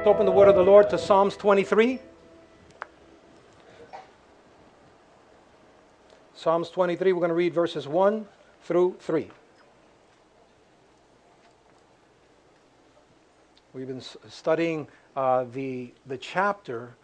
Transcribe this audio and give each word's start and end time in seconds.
Let's 0.00 0.08
open 0.08 0.24
the 0.24 0.32
word 0.32 0.48
of 0.48 0.54
the 0.54 0.62
Lord 0.62 0.88
to 0.88 0.96
Psalms 0.96 1.36
23. 1.36 1.98
Psalms 6.32 6.70
23, 6.70 7.12
we're 7.12 7.18
going 7.18 7.28
to 7.28 7.34
read 7.34 7.52
verses 7.52 7.86
1 7.86 8.26
through 8.62 8.96
3. 9.00 9.28
We've 13.74 13.86
been 13.86 14.00
studying 14.00 14.88
uh, 15.14 15.44
the, 15.52 15.92
the 16.06 16.16
chapter. 16.16 16.94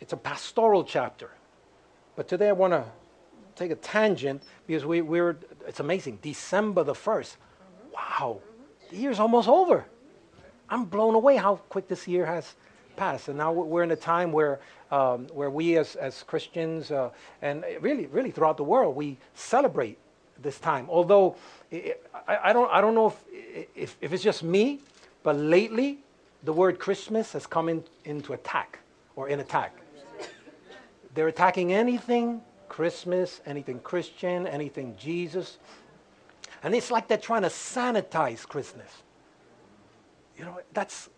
It's 0.00 0.14
a 0.14 0.16
pastoral 0.16 0.84
chapter. 0.84 1.32
But 2.16 2.28
today 2.28 2.48
I 2.48 2.52
want 2.52 2.72
to 2.72 2.86
take 3.56 3.72
a 3.72 3.76
tangent 3.76 4.42
because 4.66 4.86
we, 4.86 5.02
we're, 5.02 5.36
it's 5.68 5.80
amazing. 5.80 6.18
December 6.22 6.82
the 6.82 6.94
1st. 6.94 7.36
Wow, 7.92 8.40
the 8.88 8.96
year's 8.96 9.20
almost 9.20 9.48
over. 9.48 9.84
I'm 10.68 10.84
blown 10.84 11.14
away 11.14 11.36
how 11.36 11.56
quick 11.68 11.88
this 11.88 12.08
year 12.08 12.26
has 12.26 12.54
passed. 12.96 13.28
And 13.28 13.38
now 13.38 13.52
we're 13.52 13.82
in 13.82 13.90
a 13.90 13.96
time 13.96 14.32
where, 14.32 14.58
um, 14.90 15.26
where 15.28 15.50
we 15.50 15.76
as, 15.76 15.96
as 15.96 16.22
Christians 16.22 16.90
uh, 16.90 17.10
and 17.42 17.64
really, 17.80 18.06
really 18.06 18.30
throughout 18.30 18.56
the 18.56 18.64
world, 18.64 18.96
we 18.96 19.16
celebrate 19.34 19.98
this 20.42 20.58
time. 20.58 20.86
Although 20.88 21.36
it, 21.70 22.04
I, 22.26 22.50
I, 22.50 22.52
don't, 22.52 22.70
I 22.72 22.80
don't 22.80 22.94
know 22.94 23.08
if, 23.08 23.68
if, 23.74 23.96
if, 24.00 24.12
it's 24.12 24.22
just 24.22 24.42
me, 24.42 24.80
but 25.22 25.36
lately 25.36 25.98
the 26.44 26.52
word 26.52 26.78
Christmas 26.78 27.32
has 27.32 27.46
come 27.46 27.68
in, 27.68 27.84
into 28.04 28.32
attack 28.32 28.80
or 29.14 29.28
in 29.28 29.40
attack. 29.40 29.76
They're 31.14 31.28
attacking 31.28 31.72
anything 31.72 32.42
Christmas, 32.68 33.40
anything 33.46 33.78
Christian, 33.80 34.46
anything 34.46 34.96
Jesus. 34.98 35.56
And 36.62 36.74
it's 36.74 36.90
like 36.90 37.08
they're 37.08 37.16
trying 37.16 37.42
to 37.42 37.48
sanitize 37.48 38.46
Christmas. 38.46 38.90
You 40.38 40.44
know, 40.44 40.60
that's 40.72 41.08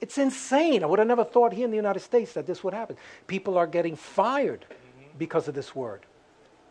it's 0.00 0.18
insane. 0.18 0.82
I 0.82 0.86
would 0.86 0.98
have 0.98 1.08
never 1.08 1.24
thought 1.24 1.54
here 1.54 1.64
in 1.64 1.70
the 1.70 1.78
United 1.78 2.00
States 2.00 2.34
that 2.34 2.46
this 2.46 2.62
would 2.62 2.74
happen. 2.74 2.96
People 3.26 3.56
are 3.56 3.66
getting 3.66 3.96
fired 3.96 4.66
because 5.16 5.48
of 5.48 5.54
this 5.54 5.74
word. 5.74 6.04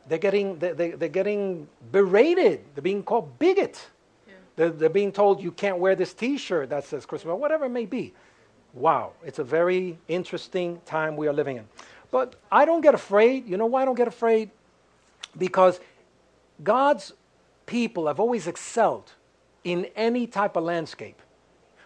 They're 0.08 0.20
getting, 0.20 0.60
they're, 0.60 0.76
they're 0.76 1.10
getting 1.10 1.68
berated. 1.92 2.64
They're 2.76 2.84
being 2.84 3.02
called 3.02 3.40
bigot. 3.40 3.88
Yeah. 4.28 4.34
They're, 4.56 4.70
they're 4.70 4.90
being 4.90 5.12
told 5.12 5.42
you 5.42 5.52
can't 5.52 5.80
wear 5.80 5.96
this 5.96 6.14
t 6.14 6.38
shirt 6.38 6.70
that 6.70 6.86
says 6.86 7.08
Christmas, 7.08 7.34
whatever 7.34 7.66
it 7.66 7.70
may 7.70 7.86
be. 7.86 8.14
Wow, 8.74 9.14
it's 9.24 9.40
a 9.40 9.44
very 9.44 9.98
interesting 10.08 10.82
time 10.86 11.16
we 11.16 11.28
are 11.28 11.34
living 11.34 11.58
in. 11.58 11.66
But 12.12 12.36
I 12.52 12.66
don't 12.66 12.82
get 12.82 12.94
afraid. 12.94 13.48
You 13.48 13.58
know 13.58 13.66
why 13.66 13.82
I 13.82 13.86
don't 13.86 13.96
get 13.96 14.08
afraid? 14.08 14.52
Because 15.38 15.80
God's 16.64 17.14
people 17.66 18.06
have 18.06 18.20
always 18.20 18.46
excelled 18.46 19.12
in 19.64 19.88
any 19.96 20.28
type 20.28 20.56
of 20.56 20.64
landscape. 20.64 21.20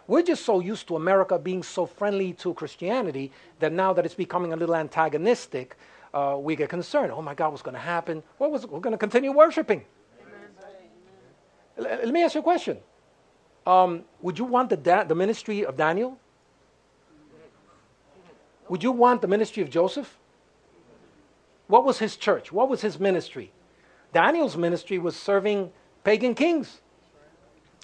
We're 0.07 0.23
just 0.23 0.45
so 0.45 0.61
used 0.61 0.87
to 0.87 0.95
America 0.95 1.37
being 1.37 1.63
so 1.63 1.85
friendly 1.85 2.33
to 2.33 2.53
Christianity 2.53 3.31
that 3.59 3.73
now 3.73 3.91
that 3.93 4.05
it's 4.05 4.15
becoming 4.15 4.53
a 4.53 4.55
little 4.55 4.75
antagonistic, 4.75 5.75
uh, 6.13 6.37
we 6.39 6.55
get 6.55 6.69
concerned. 6.69 7.11
Oh 7.11 7.21
my 7.21 7.35
God, 7.35 7.49
what's 7.49 7.61
going 7.61 7.75
to 7.75 7.79
happen? 7.79 8.23
What 8.37 8.51
was, 8.51 8.65
we're 8.65 8.79
going 8.79 8.93
to 8.93 8.97
continue 8.97 9.31
worshiping. 9.31 9.83
Let 11.77 12.09
me 12.09 12.23
ask 12.23 12.33
you 12.33 12.39
a 12.39 12.43
question. 12.43 12.77
Um, 13.67 14.05
would 14.21 14.39
you 14.39 14.45
want 14.45 14.69
the, 14.69 14.77
da- 14.77 15.03
the 15.03 15.13
ministry 15.13 15.65
of 15.65 15.75
Daniel? 15.75 16.17
Would 18.69 18.81
you 18.81 18.91
want 18.91 19.21
the 19.21 19.27
ministry 19.27 19.61
of 19.61 19.69
Joseph? 19.69 20.17
What 21.67 21.83
was 21.83 21.99
his 21.99 22.15
church? 22.15 22.51
What 22.51 22.69
was 22.69 22.81
his 22.81 22.99
ministry? 22.99 23.51
Daniel's 24.13 24.55
ministry 24.55 24.97
was 24.97 25.15
serving 25.15 25.71
pagan 26.03 26.33
kings. 26.33 26.81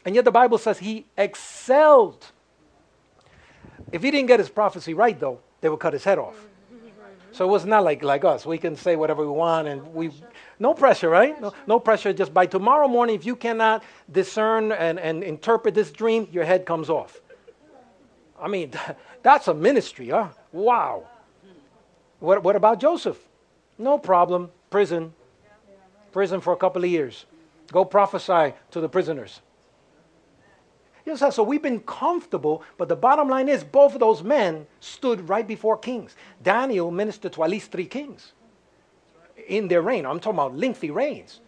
And 0.05 0.15
yet 0.15 0.25
the 0.25 0.31
Bible 0.31 0.57
says 0.57 0.79
he 0.79 1.05
excelled. 1.17 2.31
If 3.91 4.03
he 4.03 4.11
didn't 4.11 4.27
get 4.27 4.39
his 4.39 4.49
prophecy 4.49 4.93
right, 4.93 5.17
though, 5.19 5.39
they 5.61 5.69
would 5.69 5.79
cut 5.79 5.93
his 5.93 6.03
head 6.03 6.17
off. 6.17 6.35
So 7.31 7.45
it 7.45 7.51
was 7.51 7.65
not 7.65 7.83
like, 7.83 8.03
like 8.03 8.23
us. 8.23 8.45
We 8.45 8.59
can 8.59 8.75
say 8.75 8.95
whatever 8.95 9.23
we 9.23 9.31
want 9.31 9.67
and 9.67 9.93
we, 9.93 10.11
no 10.59 10.73
pressure, 10.73 11.09
right? 11.09 11.39
No, 11.41 11.51
no 11.65 11.79
pressure. 11.79 12.13
Just 12.13 12.31
by 12.31 12.45
tomorrow 12.45 12.87
morning, 12.87 13.15
if 13.15 13.25
you 13.25 13.35
cannot 13.35 13.83
discern 14.11 14.71
and, 14.71 14.99
and 14.99 15.23
interpret 15.23 15.73
this 15.73 15.91
dream, 15.91 16.27
your 16.31 16.43
head 16.43 16.65
comes 16.65 16.91
off. 16.91 17.21
I 18.39 18.47
mean, 18.47 18.71
that's 19.23 19.47
a 19.47 19.53
ministry, 19.53 20.09
huh? 20.09 20.29
Wow. 20.51 21.07
What, 22.19 22.43
what 22.43 22.55
about 22.55 22.79
Joseph? 22.79 23.17
No 23.79 23.97
problem. 23.97 24.51
Prison. 24.69 25.13
Prison 26.11 26.39
for 26.39 26.53
a 26.53 26.57
couple 26.57 26.83
of 26.83 26.89
years. 26.89 27.25
Go 27.71 27.83
prophesy 27.83 28.53
to 28.71 28.79
the 28.79 28.89
prisoners. 28.89 29.41
Yes, 31.05 31.35
so 31.35 31.43
we've 31.43 31.61
been 31.61 31.81
comfortable, 31.81 32.63
but 32.77 32.87
the 32.87 32.95
bottom 32.95 33.27
line 33.27 33.49
is 33.49 33.63
both 33.63 33.93
of 33.93 33.99
those 33.99 34.23
men 34.23 34.67
stood 34.79 35.27
right 35.27 35.45
before 35.45 35.77
kings. 35.77 36.15
Daniel 36.41 36.91
ministered 36.91 37.33
to 37.33 37.43
at 37.43 37.49
least 37.49 37.71
three 37.71 37.85
kings 37.85 38.31
in 39.47 39.67
their 39.67 39.81
reign. 39.81 40.05
I'm 40.05 40.19
talking 40.19 40.39
about 40.39 40.55
lengthy 40.55 40.91
reigns. 40.91 41.41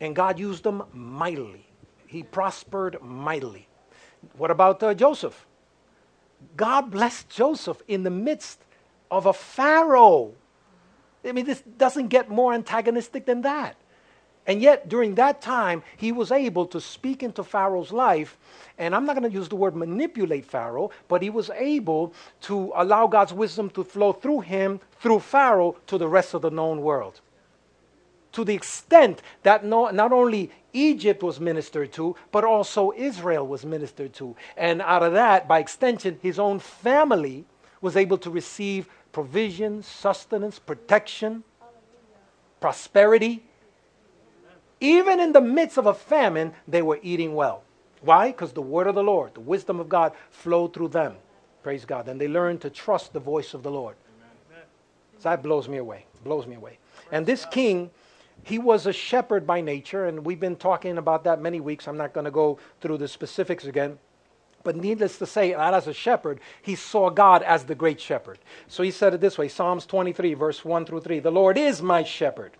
And 0.00 0.14
God 0.14 0.38
used 0.38 0.64
them 0.64 0.82
mightily. 0.92 1.66
He 2.06 2.22
prospered 2.22 3.00
mightily. 3.02 3.68
What 4.36 4.50
about 4.50 4.82
uh, 4.82 4.94
Joseph? 4.94 5.46
God 6.56 6.90
blessed 6.90 7.28
Joseph 7.28 7.82
in 7.86 8.02
the 8.02 8.10
midst 8.10 8.60
of 9.10 9.26
a 9.26 9.32
Pharaoh. 9.32 10.34
I 11.24 11.32
mean, 11.32 11.44
this 11.44 11.62
doesn't 11.62 12.08
get 12.08 12.30
more 12.30 12.52
antagonistic 12.54 13.26
than 13.26 13.42
that. 13.42 13.76
And 14.50 14.60
yet, 14.60 14.88
during 14.88 15.14
that 15.14 15.40
time, 15.40 15.84
he 15.96 16.10
was 16.10 16.32
able 16.32 16.66
to 16.66 16.80
speak 16.80 17.22
into 17.22 17.44
Pharaoh's 17.44 17.92
life. 17.92 18.36
And 18.78 18.96
I'm 18.96 19.06
not 19.06 19.14
going 19.14 19.30
to 19.30 19.38
use 19.38 19.48
the 19.48 19.54
word 19.54 19.76
manipulate 19.76 20.44
Pharaoh, 20.44 20.90
but 21.06 21.22
he 21.22 21.30
was 21.30 21.50
able 21.50 22.12
to 22.48 22.72
allow 22.74 23.06
God's 23.06 23.32
wisdom 23.32 23.70
to 23.70 23.84
flow 23.84 24.12
through 24.12 24.40
him, 24.40 24.80
through 24.98 25.20
Pharaoh, 25.20 25.76
to 25.86 25.98
the 25.98 26.08
rest 26.08 26.34
of 26.34 26.42
the 26.42 26.50
known 26.50 26.80
world. 26.80 27.20
To 28.32 28.44
the 28.44 28.52
extent 28.52 29.22
that 29.44 29.64
no, 29.64 29.88
not 29.90 30.10
only 30.10 30.50
Egypt 30.72 31.22
was 31.22 31.38
ministered 31.38 31.92
to, 31.92 32.16
but 32.32 32.42
also 32.42 32.92
Israel 32.96 33.46
was 33.46 33.64
ministered 33.64 34.12
to. 34.14 34.34
And 34.56 34.82
out 34.82 35.04
of 35.04 35.12
that, 35.12 35.46
by 35.46 35.60
extension, 35.60 36.18
his 36.20 36.40
own 36.40 36.58
family 36.58 37.44
was 37.80 37.96
able 37.96 38.18
to 38.18 38.30
receive 38.30 38.88
provision, 39.12 39.84
sustenance, 39.84 40.58
protection, 40.58 41.44
prosperity 42.58 43.44
even 44.80 45.20
in 45.20 45.32
the 45.32 45.40
midst 45.40 45.76
of 45.76 45.86
a 45.86 45.94
famine, 45.94 46.52
they 46.66 46.82
were 46.82 46.98
eating 47.02 47.34
well. 47.34 47.62
Why? 48.00 48.28
Because 48.28 48.52
the 48.52 48.62
word 48.62 48.86
of 48.86 48.94
the 48.94 49.02
Lord, 49.02 49.34
the 49.34 49.40
wisdom 49.40 49.78
of 49.78 49.88
God, 49.88 50.12
flowed 50.30 50.72
through 50.72 50.88
them. 50.88 51.16
Praise 51.62 51.84
God. 51.84 52.08
And 52.08 52.20
they 52.20 52.28
learned 52.28 52.62
to 52.62 52.70
trust 52.70 53.12
the 53.12 53.20
voice 53.20 53.52
of 53.52 53.62
the 53.62 53.70
Lord. 53.70 53.96
So 55.18 55.28
that 55.28 55.42
blows 55.42 55.68
me 55.68 55.76
away. 55.76 56.06
Blows 56.24 56.46
me 56.46 56.56
away. 56.56 56.78
And 57.12 57.26
this 57.26 57.44
king, 57.50 57.90
he 58.42 58.58
was 58.58 58.86
a 58.86 58.92
shepherd 58.92 59.46
by 59.46 59.60
nature, 59.60 60.06
and 60.06 60.24
we've 60.24 60.40
been 60.40 60.56
talking 60.56 60.96
about 60.96 61.24
that 61.24 61.42
many 61.42 61.60
weeks. 61.60 61.86
I'm 61.86 61.98
not 61.98 62.14
going 62.14 62.24
to 62.24 62.30
go 62.30 62.58
through 62.80 62.98
the 62.98 63.08
specifics 63.08 63.64
again. 63.64 63.98
But 64.62 64.76
needless 64.76 65.18
to 65.18 65.26
say, 65.26 65.52
that 65.52 65.74
as 65.74 65.86
a 65.86 65.94
shepherd, 65.94 66.40
he 66.62 66.74
saw 66.74 67.10
God 67.10 67.42
as 67.42 67.64
the 67.64 67.74
great 67.74 68.00
shepherd. 68.00 68.38
So 68.68 68.82
he 68.82 68.90
said 68.90 69.14
it 69.14 69.20
this 69.20 69.38
way 69.38 69.48
Psalms 69.48 69.86
23, 69.86 70.34
verse 70.34 70.64
1 70.64 70.86
through 70.86 71.00
3 71.00 71.18
The 71.18 71.30
Lord 71.30 71.58
is 71.58 71.82
my 71.82 72.02
shepherd. 72.02 72.52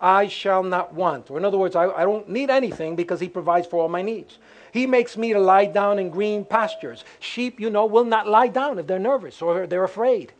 I 0.00 0.28
shall 0.28 0.62
not 0.62 0.94
want. 0.94 1.30
Or 1.30 1.38
in 1.38 1.44
other 1.44 1.58
words, 1.58 1.76
I, 1.76 1.86
I 1.86 2.04
don't 2.04 2.28
need 2.28 2.50
anything 2.50 2.96
because 2.96 3.20
he 3.20 3.28
provides 3.28 3.66
for 3.66 3.80
all 3.80 3.88
my 3.88 4.02
needs. 4.02 4.38
He 4.72 4.86
makes 4.86 5.16
me 5.16 5.32
to 5.32 5.38
lie 5.38 5.66
down 5.66 5.98
in 5.98 6.10
green 6.10 6.44
pastures. 6.44 7.04
Sheep, 7.18 7.60
you 7.60 7.70
know, 7.70 7.86
will 7.86 8.04
not 8.04 8.28
lie 8.28 8.48
down 8.48 8.78
if 8.78 8.86
they're 8.86 8.98
nervous 8.98 9.40
or 9.40 9.66
they're 9.66 9.84
afraid. 9.84 10.32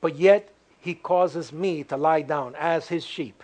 But 0.00 0.16
yet, 0.16 0.50
he 0.78 0.94
causes 0.94 1.52
me 1.52 1.82
to 1.84 1.96
lie 1.96 2.22
down 2.22 2.54
as 2.56 2.88
his 2.88 3.04
sheep 3.04 3.42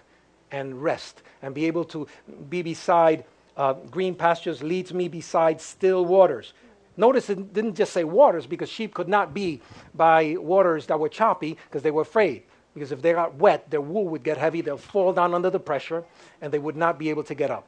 and 0.53 0.83
rest 0.83 1.23
and 1.43 1.55
be 1.55 1.67
able 1.67 1.85
to 1.87 2.07
be 2.49 2.63
beside 2.63 3.25
uh, 3.57 3.73
green 3.73 4.15
pastures, 4.15 4.63
leads 4.63 4.95
me 4.95 5.09
beside 5.09 5.61
still 5.61 6.05
waters. 6.05 6.53
Notice 6.97 7.29
it 7.29 7.53
didn't 7.53 7.75
just 7.75 7.93
say 7.93 8.05
waters 8.05 8.47
because 8.47 8.69
sheep 8.69 8.95
could 8.95 9.09
not 9.09 9.35
be 9.35 9.61
by 9.95 10.37
waters 10.39 10.87
that 10.87 10.99
were 11.01 11.09
choppy 11.09 11.57
because 11.69 11.83
they 11.83 11.91
were 11.91 12.03
afraid 12.03 12.45
because 12.75 12.93
if 12.93 13.01
they 13.01 13.13
got 13.13 13.37
wet, 13.37 13.71
their 13.71 13.81
wool 13.81 14.07
would 14.09 14.25
get 14.25 14.37
heavy, 14.37 14.61
they'll 14.61 14.77
fall 14.77 15.13
down 15.13 15.33
under 15.33 15.49
the 15.49 15.61
pressure, 15.61 16.05
and 16.41 16.53
they 16.53 16.59
would 16.59 16.77
not 16.77 16.99
be 16.99 17.09
able 17.09 17.25
to 17.25 17.35
get 17.35 17.51
up. 17.51 17.67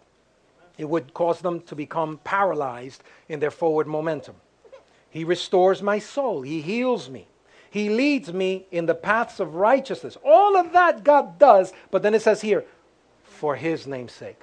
It 0.76 0.88
would 0.88 1.14
cause 1.14 1.40
them 1.40 1.60
to 1.62 1.74
become 1.74 2.20
paralyzed 2.24 3.02
in 3.28 3.40
their 3.40 3.50
forward 3.50 3.86
momentum. 3.86 4.34
He 5.08 5.24
restores 5.24 5.80
my 5.80 5.98
soul, 5.98 6.42
He 6.42 6.60
heals 6.60 7.08
me. 7.08 7.28
He 7.70 7.88
leads 7.88 8.32
me 8.32 8.66
in 8.70 8.86
the 8.86 8.94
paths 8.94 9.38
of 9.38 9.54
righteousness. 9.54 10.16
All 10.24 10.56
of 10.56 10.72
that 10.72 11.04
God 11.04 11.38
does, 11.38 11.72
but 11.90 12.02
then 12.02 12.14
it 12.14 12.22
says 12.22 12.40
here, 12.40 12.64
for 13.22 13.54
His 13.56 13.86
name's 13.86 14.12
sake. 14.12 14.40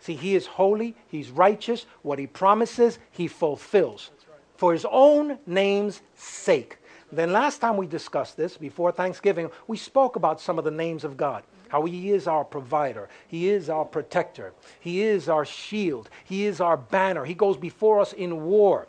See, 0.00 0.14
He 0.14 0.34
is 0.34 0.46
holy, 0.46 0.94
He's 1.08 1.30
righteous. 1.30 1.86
What 2.02 2.18
He 2.18 2.26
promises, 2.26 2.98
He 3.10 3.26
fulfills. 3.26 4.10
For 4.56 4.72
His 4.72 4.86
own 4.90 5.38
name's 5.46 6.02
sake. 6.14 6.78
Then 7.10 7.32
last 7.32 7.58
time 7.58 7.76
we 7.76 7.86
discussed 7.86 8.36
this, 8.36 8.56
before 8.56 8.92
Thanksgiving, 8.92 9.50
we 9.66 9.76
spoke 9.76 10.16
about 10.16 10.40
some 10.40 10.58
of 10.58 10.64
the 10.64 10.70
names 10.70 11.04
of 11.04 11.16
God. 11.16 11.42
How 11.68 11.84
He 11.84 12.10
is 12.10 12.26
our 12.26 12.44
provider. 12.44 13.08
He 13.26 13.48
is 13.48 13.70
our 13.70 13.84
protector. 13.84 14.52
He 14.80 15.02
is 15.02 15.28
our 15.28 15.44
shield. 15.44 16.10
He 16.24 16.44
is 16.44 16.60
our 16.60 16.76
banner. 16.76 17.24
He 17.24 17.34
goes 17.34 17.56
before 17.56 18.00
us 18.00 18.12
in 18.12 18.44
war. 18.44 18.88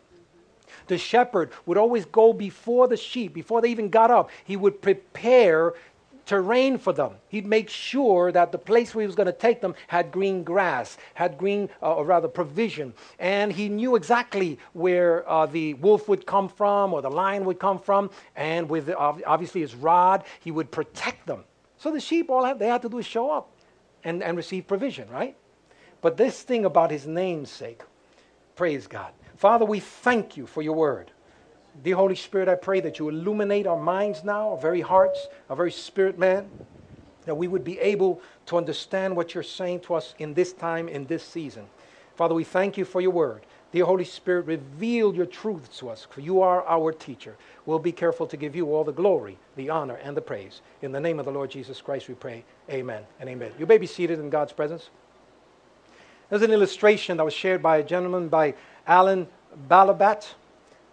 The 0.88 0.98
shepherd 0.98 1.52
would 1.66 1.78
always 1.78 2.06
go 2.06 2.34
before 2.34 2.88
the 2.88 2.98
sheep, 2.98 3.34
before 3.34 3.62
they 3.62 3.70
even 3.70 3.90
got 3.90 4.12
up. 4.12 4.30
He 4.44 4.58
would 4.58 4.82
prepare 4.82 5.74
terrain 6.30 6.78
for 6.78 6.94
them. 6.94 7.14
He'd 7.28 7.48
make 7.48 7.70
sure 7.72 8.32
that 8.32 8.52
the 8.52 8.60
place 8.60 8.94
where 8.94 9.02
he 9.02 9.08
was 9.08 9.16
going 9.16 9.26
to 9.26 9.34
take 9.34 9.62
them 9.62 9.74
had 9.88 10.12
green 10.12 10.44
grass, 10.44 10.96
had 11.16 11.40
green, 11.40 11.70
uh, 11.82 11.96
or 11.96 12.06
rather, 12.06 12.28
provision. 12.28 12.94
And 13.18 13.52
he 13.52 13.68
knew 13.68 13.96
exactly 13.96 14.60
where 14.74 15.28
uh, 15.28 15.48
the 15.48 15.74
wolf 15.74 16.08
would 16.08 16.28
come 16.28 16.48
from 16.48 16.94
or 16.94 17.02
the 17.02 17.10
lion 17.10 17.46
would 17.46 17.58
come 17.58 17.80
from. 17.80 18.12
And 18.36 18.70
with 18.70 18.92
obviously 18.96 19.62
his 19.62 19.74
rod, 19.74 20.24
he 20.40 20.52
would 20.52 20.70
protect 20.70 21.26
them. 21.26 21.46
So 21.78 21.92
the 21.92 22.00
sheep, 22.00 22.30
all 22.30 22.56
they 22.56 22.68
had 22.68 22.84
to 22.84 22.90
do 22.90 23.00
is 23.00 23.08
show 23.08 23.32
up 23.32 23.50
and, 24.04 24.22
and 24.22 24.38
receive 24.38 24.68
provision, 24.68 25.10
right? 25.10 25.36
But 26.02 26.16
this 26.16 26.44
thing 26.44 26.64
about 26.64 26.92
his 26.92 27.08
namesake, 27.08 27.82
praise 28.56 28.86
God. 28.86 29.14
Father, 29.36 29.66
we 29.66 29.80
thank 29.80 30.38
you 30.38 30.46
for 30.46 30.62
your 30.62 30.76
word. 30.76 31.10
Dear 31.84 31.96
Holy 31.96 32.16
Spirit, 32.16 32.50
I 32.50 32.56
pray 32.56 32.80
that 32.82 33.00
you 33.00 33.10
illuminate 33.10 33.66
our 33.68 33.80
minds 33.80 34.24
now, 34.24 34.50
our 34.50 34.58
very 34.58 34.82
hearts, 34.82 35.28
our 35.50 35.56
very 35.56 35.72
spirit 35.72 36.20
man, 36.20 36.50
that 37.26 37.36
we 37.36 37.48
would 37.48 37.64
be 37.64 37.80
able 37.80 38.22
to 38.48 38.58
understand 38.58 39.16
what 39.16 39.34
you're 39.34 39.44
saying 39.44 39.82
to 39.82 39.94
us 39.94 40.14
in 40.20 40.34
this 40.34 40.52
time, 40.52 40.90
in 40.90 41.06
this 41.06 41.24
season. 41.24 41.68
Father, 42.16 42.36
we 42.36 42.44
thank 42.44 42.78
you 42.78 42.86
for 42.86 43.02
your 43.02 43.12
word. 43.12 43.46
Dear 43.72 43.86
Holy 43.86 44.04
Spirit, 44.04 44.48
reveal 44.48 45.14
your 45.14 45.28
truths 45.28 45.78
to 45.78 45.90
us, 45.90 46.08
for 46.10 46.22
you 46.22 46.42
are 46.42 46.66
our 46.68 46.92
teacher. 46.92 47.38
We'll 47.68 47.78
be 47.78 47.92
careful 47.92 48.26
to 48.26 48.36
give 48.36 48.56
you 48.56 48.74
all 48.74 48.84
the 48.84 48.92
glory, 48.92 49.38
the 49.56 49.70
honor, 49.70 49.96
and 49.96 50.18
the 50.18 50.22
praise. 50.22 50.62
In 50.82 50.92
the 50.92 51.00
name 51.00 51.20
of 51.20 51.26
the 51.26 51.32
Lord 51.32 51.52
Jesus 51.52 51.80
Christ, 51.80 52.08
we 52.08 52.16
pray. 52.16 52.44
Amen 52.70 53.04
and 53.20 53.30
amen. 53.30 53.52
You 53.60 53.68
may 53.68 53.78
be 53.78 53.86
seated 53.86 54.18
in 54.20 54.32
God's 54.32 54.54
presence. 54.54 54.90
There's 56.30 56.42
an 56.42 56.52
illustration 56.52 57.18
that 57.18 57.24
was 57.24 57.34
shared 57.34 57.62
by 57.62 57.78
a 57.78 57.84
gentleman 57.84 58.28
by 58.28 58.56
Alan 58.88 59.28
Balabat. 59.68 60.34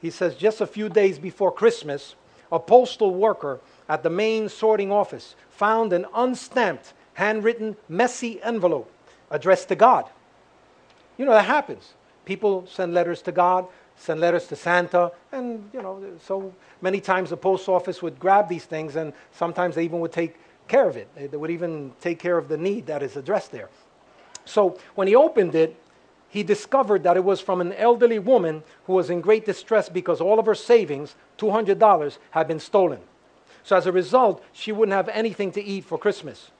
He 0.00 0.10
says, 0.10 0.34
just 0.34 0.60
a 0.60 0.66
few 0.66 0.88
days 0.88 1.18
before 1.18 1.50
Christmas, 1.50 2.14
a 2.52 2.58
postal 2.58 3.14
worker 3.14 3.60
at 3.88 4.02
the 4.02 4.10
main 4.10 4.48
sorting 4.48 4.92
office 4.92 5.34
found 5.50 5.92
an 5.92 6.06
unstamped, 6.14 6.92
handwritten, 7.14 7.76
messy 7.88 8.42
envelope 8.42 8.90
addressed 9.30 9.68
to 9.68 9.74
God. 9.74 10.04
You 11.16 11.24
know, 11.24 11.32
that 11.32 11.46
happens. 11.46 11.94
People 12.24 12.66
send 12.66 12.92
letters 12.92 13.22
to 13.22 13.32
God, 13.32 13.66
send 13.96 14.20
letters 14.20 14.46
to 14.48 14.56
Santa, 14.56 15.12
and, 15.32 15.68
you 15.72 15.80
know, 15.80 16.02
so 16.22 16.52
many 16.82 17.00
times 17.00 17.30
the 17.30 17.36
post 17.36 17.68
office 17.68 18.02
would 18.02 18.18
grab 18.18 18.48
these 18.48 18.64
things, 18.64 18.96
and 18.96 19.12
sometimes 19.32 19.74
they 19.74 19.84
even 19.84 20.00
would 20.00 20.12
take 20.12 20.36
care 20.68 20.88
of 20.88 20.96
it. 20.96 21.08
They 21.16 21.36
would 21.36 21.50
even 21.50 21.92
take 22.00 22.18
care 22.18 22.36
of 22.36 22.48
the 22.48 22.58
need 22.58 22.86
that 22.86 23.02
is 23.02 23.16
addressed 23.16 23.52
there. 23.52 23.70
So 24.44 24.78
when 24.94 25.08
he 25.08 25.16
opened 25.16 25.54
it, 25.54 25.76
he 26.28 26.42
discovered 26.42 27.02
that 27.04 27.16
it 27.16 27.24
was 27.24 27.40
from 27.40 27.60
an 27.60 27.72
elderly 27.74 28.18
woman 28.18 28.62
who 28.86 28.94
was 28.94 29.10
in 29.10 29.20
great 29.20 29.46
distress 29.46 29.88
because 29.88 30.20
all 30.20 30.38
of 30.38 30.46
her 30.46 30.54
savings, 30.54 31.14
$200, 31.38 32.18
had 32.30 32.48
been 32.48 32.60
stolen. 32.60 33.00
So 33.62 33.76
as 33.76 33.86
a 33.86 33.92
result, 33.92 34.42
she 34.52 34.72
wouldn't 34.72 34.94
have 34.94 35.08
anything 35.08 35.52
to 35.52 35.62
eat 35.62 35.84
for 35.84 35.98
Christmas. 35.98 36.50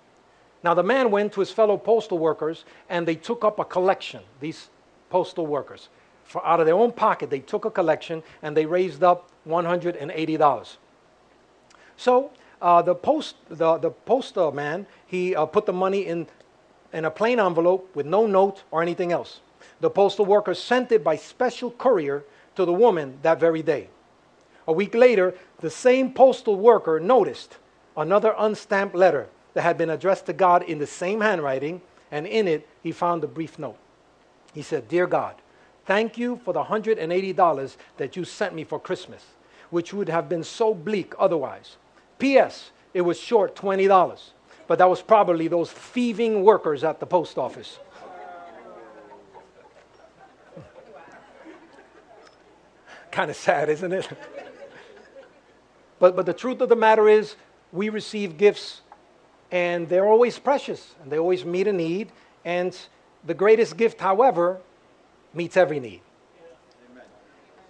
Now 0.63 0.75
the 0.75 0.83
man 0.83 1.11
went 1.11 1.33
to 1.35 1.41
his 1.41 1.51
fellow 1.51 1.77
postal 1.77 2.19
workers 2.19 2.65
and 2.89 3.07
they 3.07 3.15
took 3.15 3.45
up 3.45 3.59
a 3.59 3.65
collection, 3.65 4.23
these 4.41 4.69
postal 5.11 5.47
workers. 5.47 5.89
For 6.25 6.45
out 6.45 6.59
of 6.59 6.67
their 6.67 6.75
own 6.75 6.91
pocket, 6.91 7.31
they 7.31 7.39
took 7.39 7.65
a 7.65 7.71
collection 7.71 8.23
and 8.43 8.57
they 8.57 8.67
raised 8.67 9.05
up 9.05 9.31
$180. 9.49 10.77
So 11.97 12.31
uh, 12.61 12.83
the, 12.83 12.95
post, 12.95 13.37
the, 13.49 13.79
the 13.79 13.91
postal 13.91 14.51
man, 14.51 14.87
he 15.07 15.37
uh, 15.37 15.47
put 15.47 15.67
the 15.67 15.73
money 15.73 16.07
in, 16.07 16.27
in 16.93 17.05
a 17.05 17.11
plain 17.11 17.39
envelope 17.39 17.95
with 17.95 18.07
no 18.07 18.27
note 18.27 18.65
or 18.71 18.83
anything 18.83 19.13
else. 19.13 19.41
The 19.81 19.91
postal 19.91 20.25
worker 20.25 20.55
sent 20.55 20.93
it 20.93 21.05
by 21.05 21.17
special 21.17 21.71
courier 21.71 22.25
to 22.57 22.65
the 22.65 22.73
woman 22.73 23.19
that 23.23 23.39
very 23.39 23.63
day. 23.63 23.89
A 24.67 24.73
week 24.73 24.95
later, 24.95 25.35
the 25.61 25.71
same 25.71 26.13
postal 26.13 26.57
worker 26.57 26.99
noticed 26.99 27.59
another 27.97 28.35
unstamped 28.39 28.95
letter 28.95 29.29
that 29.55 29.63
had 29.63 29.79
been 29.79 29.91
addressed 29.91 30.27
to 30.27 30.33
God 30.33 30.63
in 30.63 30.79
the 30.79 30.87
same 30.87 31.21
handwriting, 31.21 31.81
and 32.11 32.27
in 32.27 32.49
it 32.49 32.67
he 32.83 32.93
found 32.93 33.23
a 33.23 33.29
brief 33.29 33.59
note. 33.59 33.77
He 34.53 34.63
said, 34.63 34.89
Dear 34.89 35.07
God, 35.07 35.35
thank 35.85 36.19
you 36.19 36.41
for 36.45 36.53
the 36.53 36.65
$180 36.65 37.77
that 37.99 38.17
you 38.17 38.25
sent 38.25 38.55
me 38.55 38.65
for 38.65 38.81
Christmas, 38.81 39.25
which 39.71 39.93
would 39.93 40.09
have 40.09 40.29
been 40.29 40.45
so 40.45 40.75
bleak 40.75 41.15
otherwise. 41.19 41.77
P.S. 42.19 42.71
It 42.95 43.03
was 43.03 43.19
short 43.21 43.55
$20, 43.55 44.21
but 44.67 44.79
that 44.79 44.89
was 44.89 45.03
probably 45.03 45.49
those 45.49 45.71
thieving 45.71 46.43
workers 46.43 46.83
at 46.83 46.99
the 46.99 47.07
post 47.07 47.39
office. 47.39 47.79
Kind 53.17 53.31
of 53.31 53.37
sad, 53.37 53.71
isn't 53.71 53.95
it? 53.95 54.07
but, 55.99 56.15
but 56.15 56.27
the 56.27 56.35
truth 56.35 56.61
of 56.61 56.69
the 56.69 56.77
matter 56.77 57.09
is, 57.09 57.35
we 57.73 57.89
receive 57.89 58.37
gifts 58.37 58.83
and 59.51 59.89
they're 59.89 60.07
always 60.07 60.39
precious 60.39 60.95
and 61.03 61.11
they 61.11 61.19
always 61.19 61.43
meet 61.43 61.67
a 61.67 61.73
need. 61.73 62.13
And 62.45 62.79
the 63.25 63.33
greatest 63.33 63.79
gift, 63.79 64.01
however, 64.01 64.59
meets 65.33 65.57
every 65.57 65.81
need. 65.81 66.03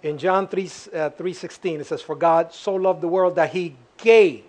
In 0.03 0.17
John 0.17 0.49
3, 0.49 0.63
uh, 0.63 0.67
3.16, 1.11 1.79
it 1.79 1.85
says, 1.85 2.01
For 2.01 2.15
God 2.15 2.53
so 2.53 2.75
loved 2.75 2.99
the 2.99 3.07
world 3.07 3.35
that 3.35 3.51
he 3.51 3.77
gave. 3.97 4.43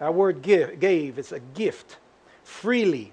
That 0.00 0.14
word 0.14 0.42
give, 0.42 0.78
gave 0.78 1.18
is 1.18 1.32
a 1.32 1.40
gift 1.40 1.96
freely, 2.44 3.12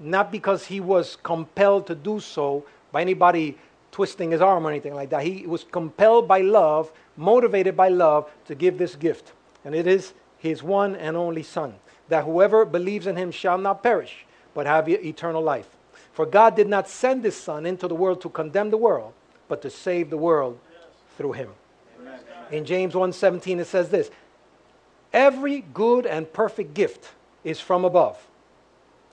not 0.00 0.32
because 0.32 0.66
he 0.66 0.80
was 0.80 1.16
compelled 1.22 1.86
to 1.86 1.94
do 1.94 2.18
so 2.18 2.64
by 2.90 3.00
anybody 3.00 3.56
twisting 3.98 4.30
his 4.30 4.40
arm 4.40 4.64
or 4.64 4.70
anything 4.70 4.94
like 4.94 5.10
that. 5.10 5.24
He 5.24 5.44
was 5.44 5.64
compelled 5.64 6.28
by 6.28 6.40
love, 6.40 6.92
motivated 7.16 7.76
by 7.76 7.88
love, 7.88 8.30
to 8.44 8.54
give 8.54 8.78
this 8.78 8.94
gift. 8.94 9.32
And 9.64 9.74
it 9.74 9.88
is 9.88 10.14
his 10.38 10.62
one 10.62 10.94
and 10.94 11.16
only 11.16 11.42
Son, 11.42 11.74
that 12.08 12.22
whoever 12.22 12.64
believes 12.64 13.08
in 13.08 13.16
him 13.16 13.32
shall 13.32 13.58
not 13.58 13.82
perish, 13.82 14.24
but 14.54 14.66
have 14.66 14.88
eternal 14.88 15.42
life. 15.42 15.66
For 16.12 16.26
God 16.26 16.54
did 16.54 16.68
not 16.68 16.88
send 16.88 17.24
his 17.24 17.34
Son 17.34 17.66
into 17.66 17.88
the 17.88 17.96
world 17.96 18.20
to 18.20 18.28
condemn 18.28 18.70
the 18.70 18.76
world, 18.76 19.14
but 19.48 19.62
to 19.62 19.68
save 19.68 20.10
the 20.10 20.16
world 20.16 20.60
through 21.16 21.32
him. 21.32 21.50
Amen. 22.00 22.20
In 22.52 22.64
James 22.64 22.94
1:17 22.94 23.58
it 23.58 23.66
says 23.66 23.88
this, 23.88 24.12
every 25.12 25.64
good 25.74 26.06
and 26.06 26.32
perfect 26.32 26.72
gift 26.72 27.10
is 27.42 27.58
from 27.58 27.84
above. 27.84 28.28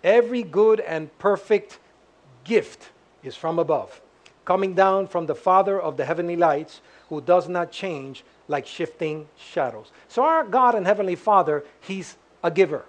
Every 0.04 0.44
good 0.44 0.80
and 0.80 1.10
perfect 1.18 1.80
gift 2.44 2.92
is 3.24 3.36
from 3.36 3.58
above 3.58 4.00
coming 4.46 4.76
down 4.76 5.08
from 5.08 5.26
the 5.26 5.36
Father 5.36 5.82
of 5.82 5.98
the 5.98 6.06
heavenly 6.06 6.36
lights, 6.36 6.82
who 7.10 7.20
does 7.20 7.50
not 7.50 7.72
change 7.72 8.24
like 8.48 8.66
shifting 8.66 9.28
shadows. 9.38 9.92
So, 10.08 10.24
our 10.24 10.44
God 10.44 10.76
and 10.76 10.86
Heavenly 10.86 11.16
Father, 11.16 11.66
He's 11.82 12.16
a 12.44 12.52
giver, 12.52 12.86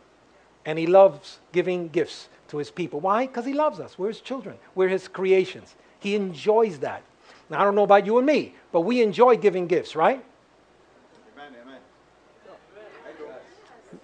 and 0.64 0.78
He 0.78 0.86
loves 0.86 1.38
giving 1.52 1.88
gifts 1.88 2.28
to 2.48 2.58
His 2.58 2.70
people. 2.70 3.00
Why? 3.00 3.26
Because 3.26 3.46
He 3.46 3.54
loves 3.54 3.80
us. 3.80 3.98
We're 3.98 4.08
His 4.08 4.20
children, 4.20 4.56
we're 4.74 4.88
His 4.88 5.08
creations. 5.08 5.74
He 5.98 6.14
enjoys 6.14 6.78
that. 6.80 7.02
Now, 7.48 7.60
I 7.60 7.64
don't 7.64 7.74
know 7.74 7.84
about 7.84 8.06
you 8.06 8.18
and 8.18 8.26
me, 8.26 8.54
but 8.70 8.82
we 8.82 9.02
enjoy 9.02 9.36
giving 9.36 9.66
gifts, 9.66 9.96
right? 9.96 10.22
Amen, 11.34 11.54
amen. 11.62 11.80